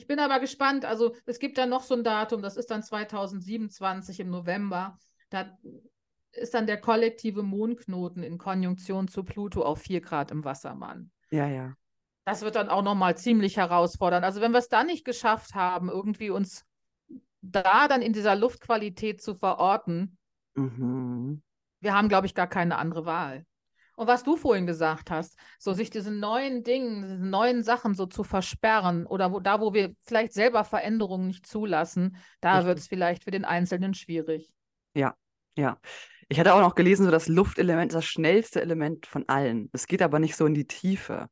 ich 0.00 0.06
bin 0.06 0.18
aber 0.18 0.40
gespannt. 0.40 0.86
Also 0.86 1.14
es 1.26 1.38
gibt 1.38 1.58
da 1.58 1.66
noch 1.66 1.82
so 1.82 1.94
ein 1.94 2.02
Datum, 2.02 2.40
das 2.40 2.56
ist 2.56 2.70
dann 2.70 2.82
2027 2.82 4.20
im 4.20 4.30
November. 4.30 4.96
Da 5.28 5.58
ist 6.32 6.54
dann 6.54 6.66
der 6.66 6.80
kollektive 6.80 7.42
Mondknoten 7.42 8.22
in 8.22 8.38
Konjunktion 8.38 9.08
zu 9.08 9.24
Pluto 9.24 9.62
auf 9.62 9.82
4 9.82 10.00
Grad 10.00 10.30
im 10.30 10.42
Wassermann. 10.42 11.10
Ja, 11.30 11.48
ja. 11.48 11.74
Das 12.24 12.40
wird 12.40 12.56
dann 12.56 12.70
auch 12.70 12.82
nochmal 12.82 13.18
ziemlich 13.18 13.58
herausfordernd. 13.58 14.24
Also 14.24 14.40
wenn 14.40 14.52
wir 14.52 14.58
es 14.58 14.68
da 14.68 14.84
nicht 14.84 15.04
geschafft 15.04 15.54
haben, 15.54 15.90
irgendwie 15.90 16.30
uns 16.30 16.64
da 17.42 17.86
dann 17.86 18.00
in 18.00 18.14
dieser 18.14 18.36
Luftqualität 18.36 19.20
zu 19.20 19.34
verorten, 19.34 20.16
mhm. 20.54 21.42
wir 21.80 21.94
haben, 21.94 22.08
glaube 22.08 22.26
ich, 22.26 22.34
gar 22.34 22.46
keine 22.46 22.78
andere 22.78 23.04
Wahl. 23.04 23.44
Und 24.00 24.06
was 24.06 24.24
du 24.24 24.38
vorhin 24.38 24.66
gesagt 24.66 25.10
hast, 25.10 25.36
so 25.58 25.74
sich 25.74 25.90
diesen 25.90 26.20
neuen 26.20 26.62
Dingen, 26.62 27.02
diesen 27.02 27.28
neuen 27.28 27.62
Sachen 27.62 27.92
so 27.92 28.06
zu 28.06 28.24
versperren 28.24 29.04
oder 29.04 29.30
wo, 29.30 29.40
da, 29.40 29.60
wo 29.60 29.74
wir 29.74 29.94
vielleicht 30.04 30.32
selber 30.32 30.64
Veränderungen 30.64 31.26
nicht 31.26 31.46
zulassen, 31.46 32.16
da 32.40 32.64
wird 32.64 32.78
es 32.78 32.86
vielleicht 32.86 33.24
für 33.24 33.30
den 33.30 33.44
Einzelnen 33.44 33.92
schwierig. 33.92 34.54
Ja, 34.94 35.16
ja. 35.54 35.78
Ich 36.30 36.40
hatte 36.40 36.54
auch 36.54 36.62
noch 36.62 36.76
gelesen, 36.76 37.04
so 37.04 37.10
das 37.10 37.28
Luftelement 37.28 37.92
ist 37.92 37.96
das 37.96 38.06
schnellste 38.06 38.62
Element 38.62 39.04
von 39.04 39.28
allen. 39.28 39.68
Es 39.74 39.86
geht 39.86 40.00
aber 40.00 40.18
nicht 40.18 40.34
so 40.34 40.46
in 40.46 40.54
die 40.54 40.66
Tiefe. 40.66 41.28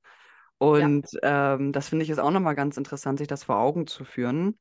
Und 0.58 1.10
ja. 1.22 1.54
ähm, 1.54 1.72
das 1.72 1.88
finde 1.88 2.02
ich 2.02 2.10
ist 2.10 2.18
auch 2.18 2.30
nochmal 2.30 2.54
ganz 2.54 2.76
interessant, 2.76 3.18
sich 3.18 3.28
das 3.28 3.44
vor 3.44 3.56
Augen 3.56 3.86
zu 3.86 4.04
führen. 4.04 4.58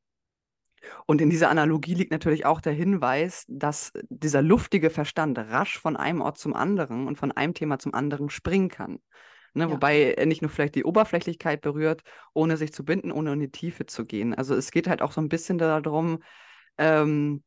Und 1.05 1.21
in 1.21 1.29
dieser 1.29 1.49
Analogie 1.49 1.93
liegt 1.93 2.11
natürlich 2.11 2.45
auch 2.45 2.61
der 2.61 2.73
Hinweis, 2.73 3.45
dass 3.47 3.91
dieser 4.09 4.41
luftige 4.41 4.89
Verstand 4.89 5.37
rasch 5.37 5.79
von 5.79 5.97
einem 5.97 6.21
Ort 6.21 6.37
zum 6.37 6.53
anderen 6.53 7.07
und 7.07 7.17
von 7.17 7.31
einem 7.31 7.53
Thema 7.53 7.79
zum 7.79 7.93
anderen 7.93 8.29
springen 8.29 8.69
kann. 8.69 8.99
Ne, 9.53 9.63
ja. 9.63 9.71
Wobei 9.71 10.13
er 10.13 10.25
nicht 10.25 10.41
nur 10.41 10.51
vielleicht 10.51 10.75
die 10.75 10.83
Oberflächlichkeit 10.83 11.61
berührt, 11.61 12.03
ohne 12.33 12.57
sich 12.57 12.73
zu 12.73 12.85
binden, 12.85 13.11
ohne 13.11 13.33
in 13.33 13.39
die 13.39 13.51
Tiefe 13.51 13.85
zu 13.85 14.05
gehen. 14.05 14.35
Also 14.35 14.55
es 14.55 14.71
geht 14.71 14.87
halt 14.87 15.01
auch 15.01 15.11
so 15.11 15.19
ein 15.19 15.29
bisschen 15.29 15.57
darum, 15.57 16.19
ähm, 16.77 17.43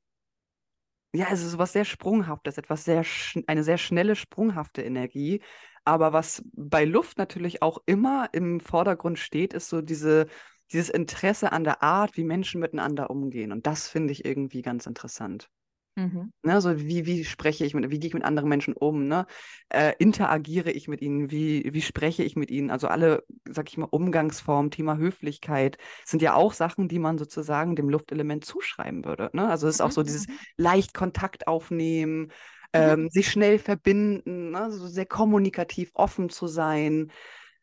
ja, 1.13 1.27
es 1.31 1.45
ist 1.45 1.59
was 1.59 1.73
sehr 1.73 1.85
Sprunghaftes, 1.85 2.59
etwas 2.59 2.85
sehr, 2.85 3.05
eine 3.47 3.65
sehr 3.65 3.79
schnelle, 3.79 4.15
sprunghafte 4.17 4.83
Energie. 4.83 5.43
Aber 5.85 6.13
was 6.13 6.43
bei 6.53 6.85
Luft 6.85 7.19
natürlich 7.19 7.63
auch 7.63 7.79
immer 7.87 8.29
im 8.33 8.61
Vordergrund 8.61 9.19
steht, 9.19 9.55
ist 9.55 9.69
so 9.69 9.81
diese 9.81 10.27
dieses 10.73 10.91
Interesse 10.91 11.53
an 11.53 11.65
der 11.65 11.83
Art, 11.83 12.17
wie 12.17 12.25
Menschen 12.25 12.61
miteinander 12.61 13.11
umgehen. 13.11 13.53
Und 13.53 13.67
das 13.67 13.89
finde 13.89 14.13
ich 14.13 14.25
irgendwie 14.25 14.63
ganz 14.63 14.87
interessant. 14.87 15.49
Mhm. 15.97 16.33
Ne, 16.43 16.61
so 16.61 16.79
wie, 16.79 17.05
wie 17.05 17.25
spreche 17.25 17.65
ich 17.65 17.75
mit, 17.75 17.91
wie 17.91 17.99
gehe 17.99 18.09
ich 18.09 18.15
mit 18.15 18.25
anderen 18.25 18.49
Menschen 18.49 18.75
um, 18.75 19.07
ne? 19.09 19.27
Äh, 19.71 19.93
interagiere 19.99 20.71
ich 20.71 20.87
mit 20.87 21.03
ihnen, 21.03 21.31
wie, 21.31 21.69
wie 21.73 21.83
spreche 21.83 22.23
ich 22.23 22.37
mit 22.37 22.51
ihnen? 22.51 22.71
Also 22.71 22.87
alle, 22.87 23.25
sag 23.49 23.69
ich 23.69 23.77
mal, 23.77 23.89
Umgangsformen, 23.91 24.71
Thema 24.71 24.97
Höflichkeit, 24.97 25.79
sind 26.05 26.23
ja 26.23 26.35
auch 26.35 26.53
Sachen, 26.53 26.89
die 26.89 27.01
man 27.01 27.19
sozusagen 27.19 27.75
dem 27.75 27.89
Luftelement 27.89 28.45
zuschreiben 28.45 29.05
würde. 29.05 29.31
Ne? 29.33 29.49
Also 29.49 29.67
es 29.67 29.75
ist 29.75 29.81
mhm. 29.81 29.87
auch 29.87 29.91
so 29.91 30.03
dieses 30.03 30.29
mhm. 30.29 30.39
leicht 30.57 30.95
Kontakt 30.95 31.49
aufnehmen, 31.49 32.23
mhm. 32.23 32.29
ähm, 32.73 33.09
sich 33.11 33.29
schnell 33.29 33.59
verbinden, 33.59 34.53
ne? 34.53 34.71
so 34.71 34.87
sehr 34.87 35.07
kommunikativ 35.07 35.91
offen 35.95 36.31
zu 36.31 36.47
sein. 36.47 37.11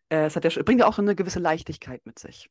Äh, 0.10 0.26
es 0.26 0.36
hat 0.36 0.44
ja, 0.44 0.64
bringt 0.64 0.82
ja 0.82 0.88
auch 0.88 0.94
so 0.96 1.02
eine 1.02 1.16
gewisse 1.16 1.40
Leichtigkeit 1.40 2.06
mit 2.06 2.20
sich. 2.20 2.50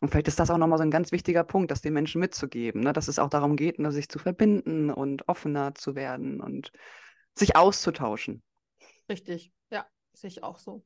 Und 0.00 0.10
vielleicht 0.10 0.28
ist 0.28 0.40
das 0.40 0.50
auch 0.50 0.58
nochmal 0.58 0.78
so 0.78 0.82
ein 0.82 0.90
ganz 0.90 1.12
wichtiger 1.12 1.44
Punkt, 1.44 1.70
das 1.70 1.80
den 1.80 1.94
Menschen 1.94 2.20
mitzugeben, 2.20 2.80
ne? 2.80 2.92
dass 2.92 3.08
es 3.08 3.18
auch 3.18 3.30
darum 3.30 3.56
geht, 3.56 3.78
ne, 3.78 3.92
sich 3.92 4.08
zu 4.08 4.18
verbinden 4.18 4.90
und 4.90 5.28
offener 5.28 5.74
zu 5.74 5.94
werden 5.94 6.40
und 6.40 6.72
sich 7.34 7.56
auszutauschen. 7.56 8.42
Richtig, 9.08 9.52
ja, 9.70 9.86
sehe 10.12 10.28
ich 10.28 10.42
auch 10.42 10.58
so. 10.58 10.84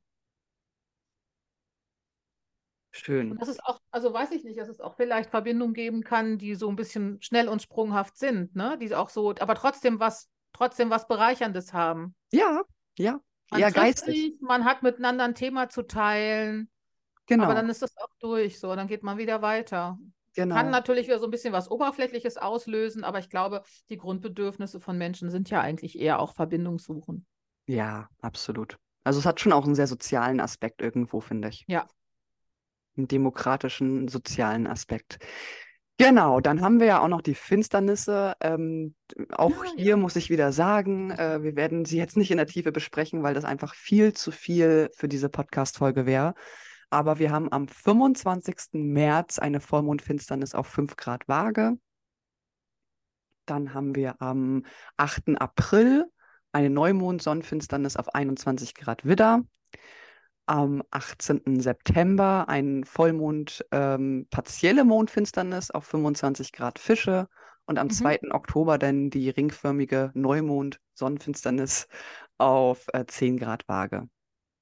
Schön. 2.91 3.33
Und 3.33 3.41
das 3.41 3.49
ist 3.49 3.65
auch, 3.65 3.81
also 3.91 4.13
weiß 4.13 4.33
ich 4.33 4.45
nicht, 4.45 4.59
dass 4.59 4.69
es 4.69 4.81
auch 4.81 4.97
vielleicht 4.97 5.31
Verbindungen 5.31 5.75
geben 5.75 6.03
kann, 6.03 6.39
die 6.39 6.55
so 6.55 6.69
ein 6.69 6.77
bisschen 6.77 7.21
schnell 7.23 7.49
und 7.49 7.63
sprunghaft 7.63 8.17
sind, 8.17 8.57
ne? 8.57 8.77
Die 8.79 8.95
auch 8.95 9.11
so, 9.11 9.35
aber 9.39 9.55
trotzdem 9.55 10.01
was, 10.01 10.29
trotzdem 10.53 10.91
was 10.91 11.07
Bereicherndes 11.07 11.73
haben. 11.73 12.15
Ja, 12.33 12.63
ja. 12.99 13.21
Man 13.51 13.61
eher 13.61 13.71
geistig. 13.71 14.15
Sich, 14.15 14.41
man 14.41 14.65
hat 14.65 14.83
miteinander 14.83 15.25
ein 15.25 15.35
Thema 15.35 15.69
zu 15.69 15.83
teilen. 15.83 16.71
Genau. 17.29 17.45
Aber 17.45 17.55
dann 17.55 17.69
ist 17.69 17.83
das 17.83 17.97
auch 17.99 18.11
durch, 18.21 18.59
so, 18.59 18.75
dann 18.75 18.89
geht 18.89 19.03
man 19.03 19.19
wieder 19.19 19.43
weiter. 19.43 19.99
Genau. 20.35 20.55
Kann 20.55 20.71
natürlich 20.71 21.07
wieder 21.07 21.19
so 21.19 21.27
ein 21.27 21.31
bisschen 21.31 21.53
was 21.53 21.71
Oberflächliches 21.71 22.37
auslösen, 22.37 23.05
aber 23.05 23.19
ich 23.19 23.29
glaube, 23.29 23.63
die 23.91 23.99
Grundbedürfnisse 23.99 24.81
von 24.81 24.97
Menschen 24.97 25.31
sind 25.31 25.51
ja 25.51 25.61
eigentlich 25.61 25.99
eher 25.99 26.21
auch 26.21 26.35
Verbindungssuchen. 26.35 27.27
Ja, 27.67 28.09
absolut. 28.23 28.79
Also 29.05 29.21
es 29.21 29.27
hat 29.27 29.41
schon 29.41 29.53
auch 29.53 29.65
einen 29.65 29.75
sehr 29.75 29.87
sozialen 29.87 30.41
Aspekt 30.41 30.81
irgendwo, 30.81 31.21
finde 31.21 31.49
ich. 31.49 31.65
Ja. 31.67 31.87
Einen 32.97 33.09
demokratischen, 33.09 34.09
sozialen 34.09 34.67
Aspekt. 34.67 35.19
Genau, 35.99 36.41
dann 36.41 36.61
haben 36.61 36.79
wir 36.79 36.87
ja 36.87 37.01
auch 37.01 37.09
noch 37.09 37.23
die 37.23 37.35
Finsternisse. 37.35 38.35
Ähm, 38.41 38.95
auch 39.33 39.65
ja, 39.65 39.73
hier 39.77 39.85
ja. 39.87 39.97
muss 39.97 40.15
ich 40.15 40.31
wieder 40.31 40.53
sagen, 40.53 41.11
äh, 41.11 41.43
wir 41.43 41.57
werden 41.57 41.85
sie 41.85 41.99
jetzt 41.99 42.17
nicht 42.17 42.31
in 42.31 42.37
der 42.37 42.47
Tiefe 42.47 42.71
besprechen, 42.71 43.23
weil 43.23 43.35
das 43.35 43.45
einfach 43.45 43.75
viel 43.75 44.13
zu 44.13 44.31
viel 44.31 44.89
für 44.95 45.09
diese 45.09 45.29
Podcast-Folge 45.29 46.07
wäre. 46.07 46.35
Aber 46.91 47.19
wir 47.19 47.31
haben 47.31 47.53
am 47.53 47.69
25. 47.69 48.57
März 48.73 49.39
eine 49.39 49.61
Vollmondfinsternis 49.61 50.55
auf 50.55 50.67
5 50.69 50.97
Grad 50.97 51.29
Waage. 51.29 51.79
Dann 53.47 53.75
haben 53.75 53.95
wir 53.95 54.21
am 54.21 54.65
8. 54.97 55.39
April 55.39 56.07
eine 56.53 56.71
Neumond-Sonnenfinsternis 56.71 57.97
auf 57.97 58.15
21 58.15 58.75
Grad 58.75 59.05
Widder. 59.05 59.43
Am 60.47 60.83
18. 60.91 61.61
September 61.61 62.49
ein 62.49 62.85
Vollmond, 62.85 63.67
ähm, 63.71 64.27
partielle 64.31 64.85
Mondfinsternis 64.85 65.71
auf 65.71 65.85
25 65.85 66.53
Grad 66.53 66.79
Fische. 66.79 67.29
Und 67.67 67.79
am 67.79 67.89
mhm. 67.89 67.93
2. 67.93 68.21
Oktober 68.31 68.79
dann 68.79 69.11
die 69.11 69.29
ringförmige 69.29 70.11
Neumond-Sonnenfinsternis 70.15 71.87
auf 72.39 72.87
äh, 72.95 73.05
10 73.05 73.37
Grad 73.37 73.69
Waage. 73.69 74.09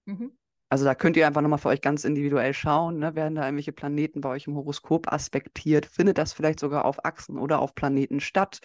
Mhm. 0.06 0.36
Also 0.68 0.84
da 0.84 0.94
könnt 0.94 1.16
ihr 1.16 1.26
einfach 1.26 1.42
nochmal 1.42 1.58
für 1.60 1.68
euch 1.68 1.80
ganz 1.80 2.04
individuell 2.04 2.52
schauen, 2.52 2.98
ne? 2.98 3.14
werden 3.14 3.36
da 3.36 3.44
irgendwelche 3.44 3.72
Planeten 3.72 4.20
bei 4.20 4.30
euch 4.30 4.46
im 4.48 4.56
Horoskop 4.56 5.12
aspektiert, 5.12 5.86
findet 5.86 6.18
das 6.18 6.32
vielleicht 6.32 6.58
sogar 6.58 6.84
auf 6.84 7.04
Achsen 7.04 7.38
oder 7.38 7.60
auf 7.60 7.74
Planeten 7.74 8.20
statt. 8.20 8.58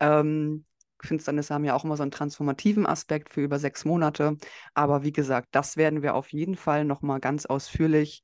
Ähm, 0.00 0.64
Finsternisse 1.00 1.54
haben 1.54 1.64
ja 1.64 1.74
auch 1.74 1.84
immer 1.84 1.96
so 1.96 2.02
einen 2.02 2.10
transformativen 2.10 2.86
Aspekt 2.86 3.32
für 3.32 3.42
über 3.42 3.58
sechs 3.58 3.84
Monate. 3.84 4.36
Aber 4.74 5.04
wie 5.04 5.12
gesagt, 5.12 5.48
das 5.52 5.76
werden 5.76 6.02
wir 6.02 6.14
auf 6.14 6.32
jeden 6.32 6.56
Fall 6.56 6.84
nochmal 6.84 7.20
ganz 7.20 7.46
ausführlich 7.46 8.22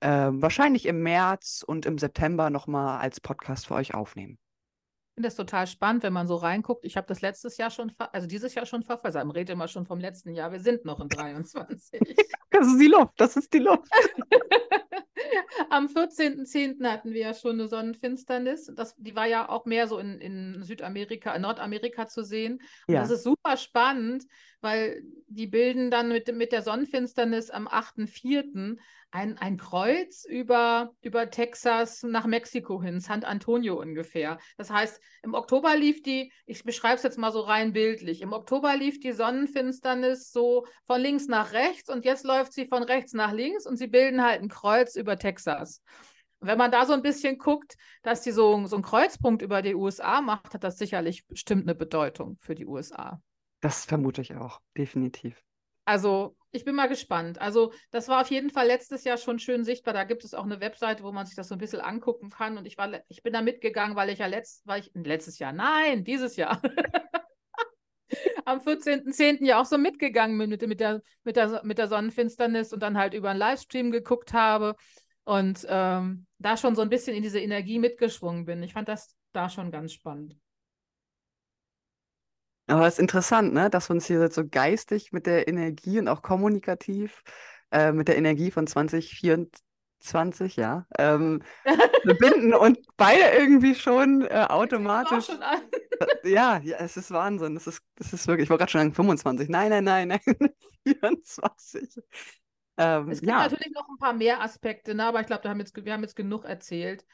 äh, 0.00 0.30
wahrscheinlich 0.32 0.86
im 0.86 1.02
März 1.02 1.64
und 1.66 1.86
im 1.86 1.98
September 1.98 2.50
nochmal 2.50 3.00
als 3.00 3.20
Podcast 3.20 3.66
für 3.66 3.74
euch 3.74 3.94
aufnehmen. 3.94 4.38
Ich 5.14 5.16
finde 5.16 5.28
das 5.28 5.36
total 5.36 5.68
spannend, 5.68 6.02
wenn 6.02 6.12
man 6.12 6.26
so 6.26 6.34
reinguckt. 6.34 6.84
Ich 6.84 6.96
habe 6.96 7.06
das 7.06 7.20
letztes 7.20 7.56
Jahr 7.56 7.70
schon, 7.70 7.92
also 7.98 8.26
dieses 8.26 8.52
Jahr 8.56 8.66
schon 8.66 8.82
verfasst. 8.82 9.14
Man 9.14 9.30
redet 9.30 9.50
immer 9.50 9.68
schon 9.68 9.86
vom 9.86 10.00
letzten 10.00 10.34
Jahr. 10.34 10.50
Wir 10.50 10.58
sind 10.58 10.84
noch 10.84 10.98
in 10.98 11.08
23. 11.08 12.00
das 12.50 12.66
ist 12.66 12.80
die 12.80 12.88
Luft, 12.88 13.12
das 13.16 13.36
ist 13.36 13.52
die 13.52 13.60
Luft. 13.60 13.88
Am 15.70 15.86
14.10. 15.86 16.84
hatten 16.90 17.12
wir 17.12 17.20
ja 17.20 17.32
schon 17.32 17.52
eine 17.52 17.68
Sonnenfinsternis. 17.68 18.72
Das, 18.74 18.96
die 18.96 19.14
war 19.14 19.26
ja 19.26 19.48
auch 19.48 19.66
mehr 19.66 19.86
so 19.86 19.98
in, 19.98 20.18
in 20.18 20.64
Südamerika, 20.64 21.32
in 21.32 21.42
Nordamerika 21.42 22.08
zu 22.08 22.24
sehen. 22.24 22.54
Und 22.88 22.94
ja. 22.94 23.00
das 23.00 23.10
ist 23.10 23.22
super 23.22 23.56
spannend, 23.56 24.24
weil 24.64 25.02
die 25.28 25.46
bilden 25.46 25.90
dann 25.90 26.08
mit, 26.08 26.34
mit 26.34 26.50
der 26.50 26.62
Sonnenfinsternis 26.62 27.50
am 27.50 27.68
8.4 27.68 28.78
ein, 29.10 29.36
ein 29.38 29.58
Kreuz 29.58 30.24
über, 30.24 30.92
über 31.02 31.30
Texas 31.30 32.02
nach 32.02 32.26
Mexiko 32.26 32.82
hin, 32.82 32.98
San 32.98 33.24
Antonio 33.24 33.78
ungefähr. 33.78 34.38
Das 34.56 34.70
heißt, 34.70 35.00
im 35.22 35.34
Oktober 35.34 35.76
lief 35.76 36.02
die, 36.02 36.32
ich 36.46 36.64
beschreibe 36.64 36.96
es 36.96 37.02
jetzt 37.02 37.18
mal 37.18 37.30
so 37.30 37.40
rein 37.40 37.74
bildlich, 37.74 38.22
im 38.22 38.32
Oktober 38.32 38.74
lief 38.74 38.98
die 39.00 39.12
Sonnenfinsternis 39.12 40.32
so 40.32 40.66
von 40.86 41.00
links 41.00 41.28
nach 41.28 41.52
rechts 41.52 41.90
und 41.90 42.06
jetzt 42.06 42.24
läuft 42.24 42.54
sie 42.54 42.66
von 42.66 42.82
rechts 42.82 43.12
nach 43.12 43.32
links 43.32 43.66
und 43.66 43.76
sie 43.76 43.88
bilden 43.88 44.22
halt 44.22 44.40
ein 44.40 44.48
Kreuz 44.48 44.96
über 44.96 45.18
Texas. 45.18 45.82
Wenn 46.40 46.58
man 46.58 46.72
da 46.72 46.86
so 46.86 46.94
ein 46.94 47.02
bisschen 47.02 47.36
guckt, 47.36 47.76
dass 48.02 48.22
die 48.22 48.32
so, 48.32 48.66
so 48.66 48.76
einen 48.76 48.82
Kreuzpunkt 48.82 49.42
über 49.42 49.60
die 49.60 49.74
USA 49.74 50.22
macht, 50.22 50.54
hat 50.54 50.64
das 50.64 50.78
sicherlich 50.78 51.26
bestimmt 51.26 51.62
eine 51.64 51.74
Bedeutung 51.74 52.38
für 52.40 52.54
die 52.54 52.66
USA. 52.66 53.20
Das 53.64 53.86
vermute 53.86 54.20
ich 54.20 54.34
auch, 54.34 54.60
definitiv. 54.76 55.42
Also 55.86 56.36
ich 56.50 56.66
bin 56.66 56.74
mal 56.74 56.86
gespannt. 56.86 57.40
Also 57.40 57.72
das 57.90 58.08
war 58.08 58.20
auf 58.20 58.30
jeden 58.30 58.50
Fall 58.50 58.66
letztes 58.66 59.04
Jahr 59.04 59.16
schon 59.16 59.38
schön 59.38 59.64
sichtbar. 59.64 59.94
Da 59.94 60.04
gibt 60.04 60.22
es 60.22 60.34
auch 60.34 60.44
eine 60.44 60.60
Webseite, 60.60 61.02
wo 61.02 61.12
man 61.12 61.24
sich 61.24 61.34
das 61.34 61.48
so 61.48 61.54
ein 61.54 61.58
bisschen 61.58 61.80
angucken 61.80 62.28
kann. 62.28 62.58
Und 62.58 62.66
ich 62.66 62.76
war, 62.76 62.90
ich 63.08 63.22
bin 63.22 63.32
da 63.32 63.40
mitgegangen, 63.40 63.96
weil 63.96 64.10
ich 64.10 64.18
ja 64.18 64.26
letzt, 64.26 64.66
weil 64.66 64.82
ich 64.82 64.90
letztes 64.92 65.38
Jahr, 65.38 65.54
nein, 65.54 66.04
dieses 66.04 66.36
Jahr. 66.36 66.60
am 68.44 68.58
14.10. 68.58 69.46
ja 69.46 69.58
auch 69.58 69.64
so 69.64 69.78
mitgegangen 69.78 70.36
bin 70.36 70.50
mit, 70.50 70.60
mit, 70.68 70.80
der, 70.80 71.00
mit, 71.22 71.36
der, 71.36 71.62
mit 71.64 71.78
der 71.78 71.88
Sonnenfinsternis 71.88 72.70
und 72.74 72.80
dann 72.80 72.98
halt 72.98 73.14
über 73.14 73.30
einen 73.30 73.38
Livestream 73.38 73.90
geguckt 73.90 74.34
habe 74.34 74.76
und 75.24 75.64
ähm, 75.70 76.26
da 76.38 76.58
schon 76.58 76.76
so 76.76 76.82
ein 76.82 76.90
bisschen 76.90 77.16
in 77.16 77.22
diese 77.22 77.40
Energie 77.40 77.78
mitgeschwungen 77.78 78.44
bin. 78.44 78.62
Ich 78.62 78.74
fand 78.74 78.90
das 78.90 79.16
da 79.32 79.48
schon 79.48 79.70
ganz 79.70 79.94
spannend. 79.94 80.36
Aber 82.66 82.86
es 82.86 82.94
ist 82.94 83.00
interessant, 83.00 83.52
ne, 83.52 83.68
dass 83.68 83.90
wir 83.90 83.94
uns 83.94 84.06
hier 84.06 84.30
so 84.30 84.46
geistig 84.48 85.12
mit 85.12 85.26
der 85.26 85.48
Energie 85.48 85.98
und 85.98 86.08
auch 86.08 86.22
kommunikativ 86.22 87.22
äh, 87.70 87.92
mit 87.92 88.08
der 88.08 88.16
Energie 88.16 88.50
von 88.50 88.66
2024, 88.66 90.56
ja, 90.56 90.86
ähm, 90.98 91.42
verbinden 92.02 92.54
und 92.54 92.78
beide 92.96 93.36
irgendwie 93.38 93.74
schon 93.74 94.22
äh, 94.22 94.46
automatisch. 94.48 95.26
Schon 95.26 95.40
ja, 96.24 96.58
ja, 96.58 96.76
es 96.78 96.96
ist 96.96 97.10
Wahnsinn. 97.10 97.56
Es 97.56 97.66
ist, 97.66 97.82
es 98.00 98.12
ist 98.12 98.26
wirklich, 98.26 98.44
ich 98.44 98.50
wollte 98.50 98.62
gerade 98.62 98.72
schon 98.72 98.80
sagen 98.80 98.94
25. 98.94 99.48
Nein, 99.48 99.70
nein, 99.70 99.84
nein, 99.84 100.08
nein, 100.08 100.50
24. 100.86 102.02
Ähm, 102.76 103.10
es 103.10 103.20
gibt 103.20 103.30
ja. 103.30 103.38
natürlich 103.38 103.72
noch 103.72 103.88
ein 103.88 103.98
paar 103.98 104.14
mehr 104.14 104.40
Aspekte, 104.40 104.94
ne? 104.94 105.04
aber 105.04 105.20
ich 105.20 105.26
glaube, 105.26 105.44
wir 105.44 105.50
haben 105.92 106.02
jetzt 106.02 106.16
genug 106.16 106.44
erzählt. 106.44 107.04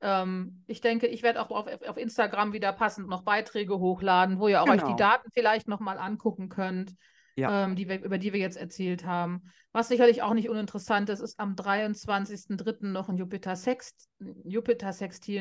Ähm, 0.00 0.62
ich 0.66 0.80
denke, 0.80 1.06
ich 1.06 1.22
werde 1.22 1.40
auch 1.40 1.50
auf, 1.50 1.66
auf, 1.88 1.96
Instagram 1.96 2.52
wieder 2.52 2.72
passend 2.72 3.08
noch 3.08 3.22
Beiträge 3.22 3.78
hochladen, 3.78 4.38
wo 4.38 4.48
ihr 4.48 4.60
auch 4.60 4.66
genau. 4.66 4.76
euch 4.76 4.82
die 4.82 4.96
genau. 4.96 5.10
Daten 5.10 5.30
vielleicht 5.32 5.68
nochmal 5.68 5.98
angucken 5.98 6.48
könnt, 6.48 6.94
ja. 7.34 7.64
ähm, 7.64 7.76
die 7.76 7.88
wir, 7.88 8.02
über 8.02 8.18
die 8.18 8.32
wir 8.32 8.40
jetzt 8.40 8.58
erzählt 8.58 9.06
haben. 9.06 9.50
Was 9.72 9.88
sicherlich 9.88 10.22
auch 10.22 10.34
nicht 10.34 10.48
uninteressant 10.48 11.08
ist, 11.08 11.20
ist 11.20 11.40
am 11.40 11.54
23.03. 11.54 12.86
noch 12.86 13.08
ein 13.08 13.16
Jupiter-Sextil 13.16 14.06
Jupiter 14.44 14.92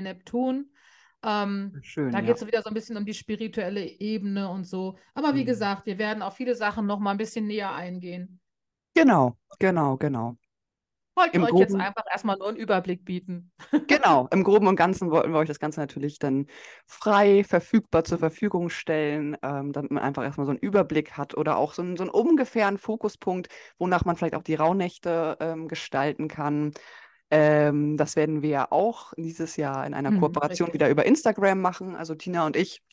Neptun. 0.01 0.71
Ähm, 1.23 1.79
Schön, 1.81 2.11
da 2.11 2.21
geht 2.21 2.35
es 2.35 2.45
wieder 2.45 2.61
so 2.61 2.69
ein 2.69 2.73
bisschen 2.73 2.97
um 2.97 3.05
die 3.05 3.13
spirituelle 3.13 3.83
Ebene 3.83 4.49
und 4.49 4.65
so. 4.65 4.97
Aber 5.13 5.33
wie 5.35 5.41
mhm. 5.41 5.47
gesagt, 5.47 5.85
wir 5.85 5.97
werden 5.97 6.21
auf 6.21 6.35
viele 6.35 6.55
Sachen 6.55 6.85
noch 6.85 6.99
mal 6.99 7.11
ein 7.11 7.17
bisschen 7.17 7.47
näher 7.47 7.73
eingehen. 7.73 8.39
Genau, 8.93 9.37
genau, 9.59 9.97
genau. 9.97 10.37
Wollten 11.15 11.43
euch 11.43 11.49
Groben, 11.49 11.61
jetzt 11.61 11.75
einfach 11.75 12.03
erstmal 12.11 12.37
nur 12.37 12.49
einen 12.49 12.57
Überblick 12.57 13.05
bieten. 13.05 13.51
genau, 13.87 14.27
im 14.31 14.43
Groben 14.43 14.67
und 14.67 14.75
Ganzen 14.75 15.11
wollten 15.11 15.31
wir 15.31 15.39
euch 15.39 15.47
das 15.47 15.59
Ganze 15.59 15.79
natürlich 15.79 16.19
dann 16.19 16.47
frei 16.85 17.43
verfügbar 17.43 18.03
zur 18.03 18.17
Verfügung 18.17 18.69
stellen, 18.69 19.37
ähm, 19.41 19.71
damit 19.71 19.91
man 19.91 20.03
einfach 20.03 20.23
erstmal 20.23 20.45
so 20.45 20.51
einen 20.51 20.59
Überblick 20.59 21.13
hat 21.13 21.37
oder 21.37 21.57
auch 21.57 21.73
so 21.73 21.81
einen, 21.81 21.95
so 21.95 22.03
einen 22.03 22.09
ungefähren 22.09 22.77
Fokuspunkt, 22.77 23.47
wonach 23.77 24.03
man 24.03 24.17
vielleicht 24.17 24.35
auch 24.35 24.43
die 24.43 24.55
Rauhnächte 24.55 25.37
ähm, 25.39 25.67
gestalten 25.69 26.27
kann. 26.27 26.73
Ähm, 27.31 27.95
das 27.97 28.15
werden 28.15 28.41
wir 28.41 28.49
ja 28.49 28.67
auch 28.71 29.13
dieses 29.17 29.55
Jahr 29.55 29.87
in 29.87 29.93
einer 29.93 30.09
hm, 30.09 30.19
Kooperation 30.19 30.67
richtig. 30.67 30.81
wieder 30.81 30.89
über 30.89 31.05
Instagram 31.05 31.61
machen. 31.61 31.95
Also 31.95 32.13
Tina 32.15 32.45
und 32.45 32.57
ich 32.57 32.83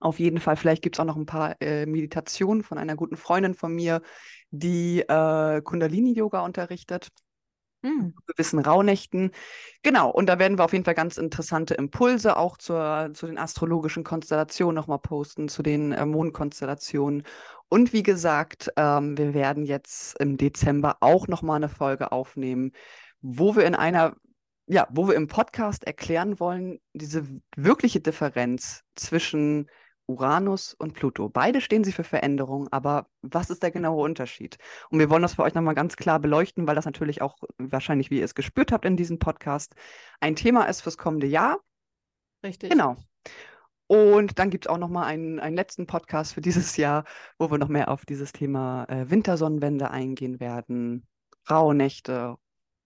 auf 0.00 0.18
jeden 0.18 0.40
Fall. 0.40 0.56
Vielleicht 0.56 0.82
gibt 0.82 0.96
es 0.96 1.00
auch 1.00 1.04
noch 1.04 1.16
ein 1.16 1.26
paar 1.26 1.56
äh, 1.60 1.86
Meditationen 1.86 2.64
von 2.64 2.76
einer 2.76 2.96
guten 2.96 3.16
Freundin 3.16 3.54
von 3.54 3.72
mir, 3.72 4.02
die 4.50 5.00
äh, 5.00 5.62
Kundalini-Yoga 5.62 6.40
unterrichtet. 6.40 7.08
Mhm. 7.82 8.14
gewissen 8.26 8.60
Rauhnächten. 8.60 9.32
Genau, 9.82 10.08
und 10.10 10.26
da 10.26 10.38
werden 10.38 10.56
wir 10.56 10.64
auf 10.64 10.72
jeden 10.72 10.84
Fall 10.84 10.94
ganz 10.94 11.16
interessante 11.16 11.74
Impulse 11.74 12.36
auch 12.36 12.56
zur, 12.56 13.10
zu 13.14 13.26
den 13.26 13.38
astrologischen 13.38 14.04
Konstellationen 14.04 14.76
nochmal 14.76 15.00
posten, 15.00 15.48
zu 15.48 15.62
den 15.62 15.92
äh, 15.92 16.06
Mondkonstellationen. 16.06 17.24
Und 17.68 17.92
wie 17.92 18.04
gesagt, 18.04 18.70
ähm, 18.76 19.18
wir 19.18 19.34
werden 19.34 19.64
jetzt 19.64 20.18
im 20.20 20.36
Dezember 20.36 20.98
auch 21.00 21.26
nochmal 21.26 21.56
eine 21.56 21.68
Folge 21.68 22.12
aufnehmen, 22.12 22.72
wo 23.20 23.56
wir 23.56 23.64
in 23.64 23.74
einer, 23.74 24.14
ja, 24.66 24.86
wo 24.90 25.08
wir 25.08 25.14
im 25.14 25.26
Podcast 25.26 25.84
erklären 25.84 26.38
wollen, 26.38 26.78
diese 26.92 27.26
wirkliche 27.56 28.00
Differenz 28.00 28.84
zwischen 28.94 29.68
Uranus 30.12 30.74
und 30.74 30.94
Pluto. 30.94 31.28
Beide 31.28 31.60
stehen 31.60 31.84
sie 31.84 31.92
für 31.92 32.04
Veränderung, 32.04 32.68
aber 32.70 33.06
was 33.22 33.50
ist 33.50 33.62
der 33.62 33.70
genaue 33.70 34.02
Unterschied? 34.02 34.58
Und 34.90 34.98
wir 34.98 35.10
wollen 35.10 35.22
das 35.22 35.34
für 35.34 35.42
euch 35.42 35.54
nochmal 35.54 35.74
ganz 35.74 35.96
klar 35.96 36.18
beleuchten, 36.20 36.66
weil 36.66 36.74
das 36.74 36.84
natürlich 36.84 37.22
auch 37.22 37.36
wahrscheinlich, 37.58 38.10
wie 38.10 38.18
ihr 38.18 38.24
es 38.24 38.34
gespürt 38.34 38.72
habt 38.72 38.84
in 38.84 38.96
diesem 38.96 39.18
Podcast, 39.18 39.74
ein 40.20 40.36
Thema 40.36 40.64
ist 40.64 40.82
fürs 40.82 40.98
kommende 40.98 41.26
Jahr. 41.26 41.60
Richtig. 42.44 42.70
Genau. 42.70 42.96
Und 43.86 44.38
dann 44.38 44.50
gibt 44.50 44.66
es 44.66 44.70
auch 44.70 44.78
nochmal 44.78 45.04
einen, 45.04 45.38
einen 45.38 45.56
letzten 45.56 45.86
Podcast 45.86 46.34
für 46.34 46.40
dieses 46.40 46.76
Jahr, 46.76 47.04
wo 47.38 47.50
wir 47.50 47.58
noch 47.58 47.68
mehr 47.68 47.88
auf 47.88 48.06
dieses 48.06 48.32
Thema 48.32 48.84
äh, 48.88 49.10
Wintersonnenwende 49.10 49.90
eingehen 49.90 50.40
werden, 50.40 51.06
Rauhnächte, 51.50 52.36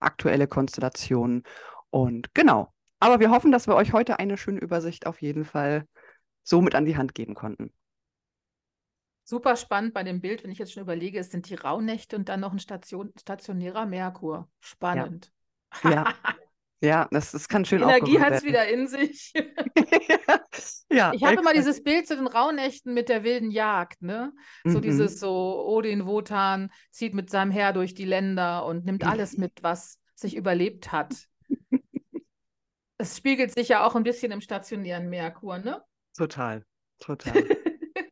aktuelle 0.00 0.48
Konstellationen 0.48 1.44
und 1.90 2.34
genau. 2.34 2.72
Aber 2.98 3.20
wir 3.20 3.30
hoffen, 3.30 3.52
dass 3.52 3.66
wir 3.66 3.76
euch 3.76 3.92
heute 3.92 4.18
eine 4.18 4.36
schöne 4.36 4.60
Übersicht 4.60 5.06
auf 5.06 5.20
jeden 5.20 5.44
Fall 5.44 5.86
so 6.46 6.62
mit 6.62 6.74
an 6.74 6.84
die 6.84 6.96
Hand 6.96 7.14
geben 7.14 7.34
konnten. 7.34 7.72
Super 9.24 9.56
spannend 9.56 9.92
bei 9.92 10.04
dem 10.04 10.20
Bild, 10.20 10.44
wenn 10.44 10.52
ich 10.52 10.58
jetzt 10.58 10.72
schon 10.72 10.84
überlege, 10.84 11.18
es 11.18 11.32
sind 11.32 11.50
die 11.50 11.56
Rauhnächte 11.56 12.14
und 12.14 12.28
dann 12.28 12.38
noch 12.38 12.52
ein 12.52 12.60
Station, 12.60 13.12
stationärer 13.18 13.84
Merkur. 13.84 14.48
Spannend. 14.60 15.32
Ja, 15.82 15.90
ja. 15.90 16.14
ja 16.80 17.08
das, 17.10 17.32
das 17.32 17.48
kann 17.48 17.64
schön 17.64 17.82
Energie 17.82 18.20
hat 18.20 18.34
es 18.34 18.44
wieder 18.44 18.68
in 18.68 18.86
sich. 18.86 19.32
ja, 20.92 21.12
ich 21.12 21.24
habe 21.24 21.40
immer 21.40 21.52
dieses 21.52 21.82
Bild 21.82 22.06
zu 22.06 22.14
den 22.14 22.28
Rauhnächten 22.28 22.94
mit 22.94 23.08
der 23.08 23.24
wilden 23.24 23.50
Jagd, 23.50 24.00
ne? 24.00 24.32
So 24.62 24.78
mhm. 24.78 24.82
dieses 24.82 25.18
so, 25.18 25.66
Odin 25.66 26.06
Wotan 26.06 26.70
zieht 26.92 27.12
mit 27.12 27.28
seinem 27.28 27.50
Heer 27.50 27.72
durch 27.72 27.94
die 27.94 28.04
Länder 28.04 28.64
und 28.64 28.84
nimmt 28.84 29.04
alles 29.04 29.36
mit, 29.36 29.60
was 29.62 29.98
sich 30.14 30.36
überlebt 30.36 30.92
hat. 30.92 31.26
Es 32.98 33.18
spiegelt 33.18 33.52
sich 33.52 33.68
ja 33.68 33.86
auch 33.86 33.94
ein 33.94 34.04
bisschen 34.04 34.32
im 34.32 34.40
stationären 34.40 35.10
Merkur, 35.10 35.58
ne? 35.58 35.84
Total, 36.16 36.64
total. 36.98 37.34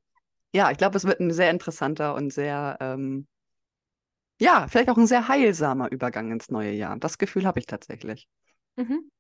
ja, 0.53 0.71
ich 0.71 0.79
glaube, 0.79 0.97
es 0.97 1.05
wird 1.05 1.21
ein 1.21 1.33
sehr 1.33 1.51
interessanter 1.51 2.15
und 2.15 2.33
sehr, 2.33 2.77
ähm, 2.81 3.27
ja, 4.41 4.67
vielleicht 4.69 4.91
auch 4.91 4.99
ein 4.99 5.07
sehr 5.07 5.29
heilsamer 5.29 5.91
Übergang 5.91 6.31
ins 6.33 6.51
neue 6.51 6.73
Jahr. 6.73 6.99
Das 6.99 7.19
Gefühl 7.19 7.47
habe 7.47 7.61
ich 7.61 7.67
tatsächlich. 7.67 8.29
Mhm. 8.77 9.11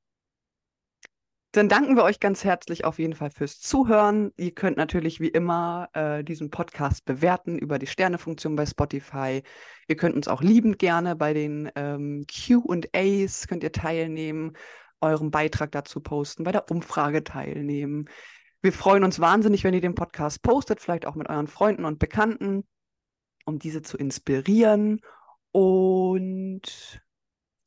Dann 1.55 1.68
danken 1.68 1.95
wir 1.95 2.03
euch 2.03 2.18
ganz 2.18 2.43
herzlich 2.43 2.85
auf 2.85 2.99
jeden 2.99 3.14
Fall 3.14 3.30
fürs 3.30 3.61
Zuhören. 3.61 4.32
Ihr 4.37 4.53
könnt 4.53 4.76
natürlich 4.76 5.20
wie 5.20 5.28
immer 5.28 5.89
äh, 5.93 6.24
diesen 6.24 6.51
Podcast 6.51 7.05
bewerten 7.05 7.57
über 7.57 7.78
die 7.78 7.87
Sternefunktion 7.87 8.57
bei 8.57 8.66
Spotify. 8.66 9.41
Ihr 9.87 9.95
könnt 9.95 10.16
uns 10.16 10.26
auch 10.26 10.43
liebend 10.43 10.80
gerne 10.80 11.14
bei 11.14 11.32
den 11.32 11.70
ähm, 11.76 12.26
QAs 12.26 13.47
könnt 13.47 13.62
ihr 13.62 13.70
teilnehmen, 13.70 14.57
euren 15.01 15.30
Beitrag 15.30 15.70
dazu 15.70 16.01
posten, 16.01 16.43
bei 16.43 16.51
der 16.51 16.68
Umfrage 16.72 17.22
teilnehmen. 17.22 18.07
Wir 18.64 18.72
freuen 18.72 19.04
uns 19.04 19.20
wahnsinnig, 19.20 19.62
wenn 19.62 19.74
ihr 19.74 19.82
den 19.82 19.94
Podcast 19.94 20.40
postet, 20.40 20.80
vielleicht 20.80 21.04
auch 21.04 21.16
mit 21.16 21.28
euren 21.28 21.48
Freunden 21.48 21.84
und 21.84 21.98
Bekannten, 21.98 22.64
um 23.44 23.58
diese 23.58 23.82
zu 23.82 23.98
inspirieren. 23.98 25.02
Und 25.52 27.02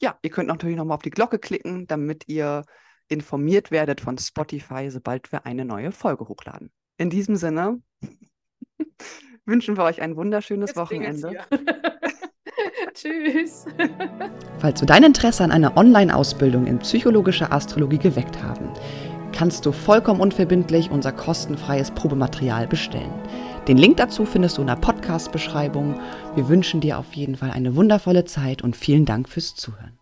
ja, 0.02 0.18
ihr 0.24 0.32
könnt 0.32 0.48
natürlich 0.48 0.76
nochmal 0.76 0.96
auf 0.96 1.04
die 1.04 1.12
Glocke 1.12 1.38
klicken, 1.38 1.86
damit 1.86 2.28
ihr 2.28 2.64
informiert 3.10 3.70
werdet 3.70 4.02
von 4.02 4.18
Spotify, 4.18 4.90
sobald 4.90 5.32
wir 5.32 5.46
eine 5.46 5.66
neue 5.66 5.92
Folge 5.92 6.28
hochladen. 6.28 6.72
In 6.98 7.12
diesem 7.12 7.36
Sinne 7.36 7.80
wünschen 9.46 9.78
wir 9.78 9.84
euch 9.84 10.02
ein 10.02 10.16
wunderschönes 10.16 10.72
Jetzt 10.72 10.78
Wochenende. 10.78 11.46
Tschüss. 12.96 13.68
Falls 14.58 14.82
wir 14.82 14.88
dein 14.88 15.04
Interesse 15.04 15.44
an 15.44 15.52
einer 15.52 15.78
Online-Ausbildung 15.78 16.66
in 16.66 16.80
psychologischer 16.80 17.54
Astrologie 17.54 18.00
geweckt 18.00 18.42
haben, 18.42 18.74
kannst 19.34 19.66
du 19.66 19.72
vollkommen 19.72 20.22
unverbindlich 20.22 20.92
unser 20.92 21.12
kostenfreies 21.12 21.92
Probematerial 21.92 22.68
bestellen. 22.68 23.14
Den 23.68 23.78
Link 23.78 23.98
dazu 23.98 24.26
findest 24.26 24.58
du 24.58 24.62
in 24.62 24.68
der 24.68 24.76
Podcast-Beschreibung. 24.76 26.00
Wir 26.36 26.48
wünschen 26.48 26.82
dir 26.82 26.98
auf 26.98 27.14
jeden 27.14 27.36
Fall 27.36 27.52
eine 27.52 27.76
wundervolle 27.76 28.26
Zeit 28.26 28.62
und 28.62 28.78
vielen 28.78 29.06
Dank 29.06 29.28
fürs 29.28 29.56
Zuhören. 29.56 29.97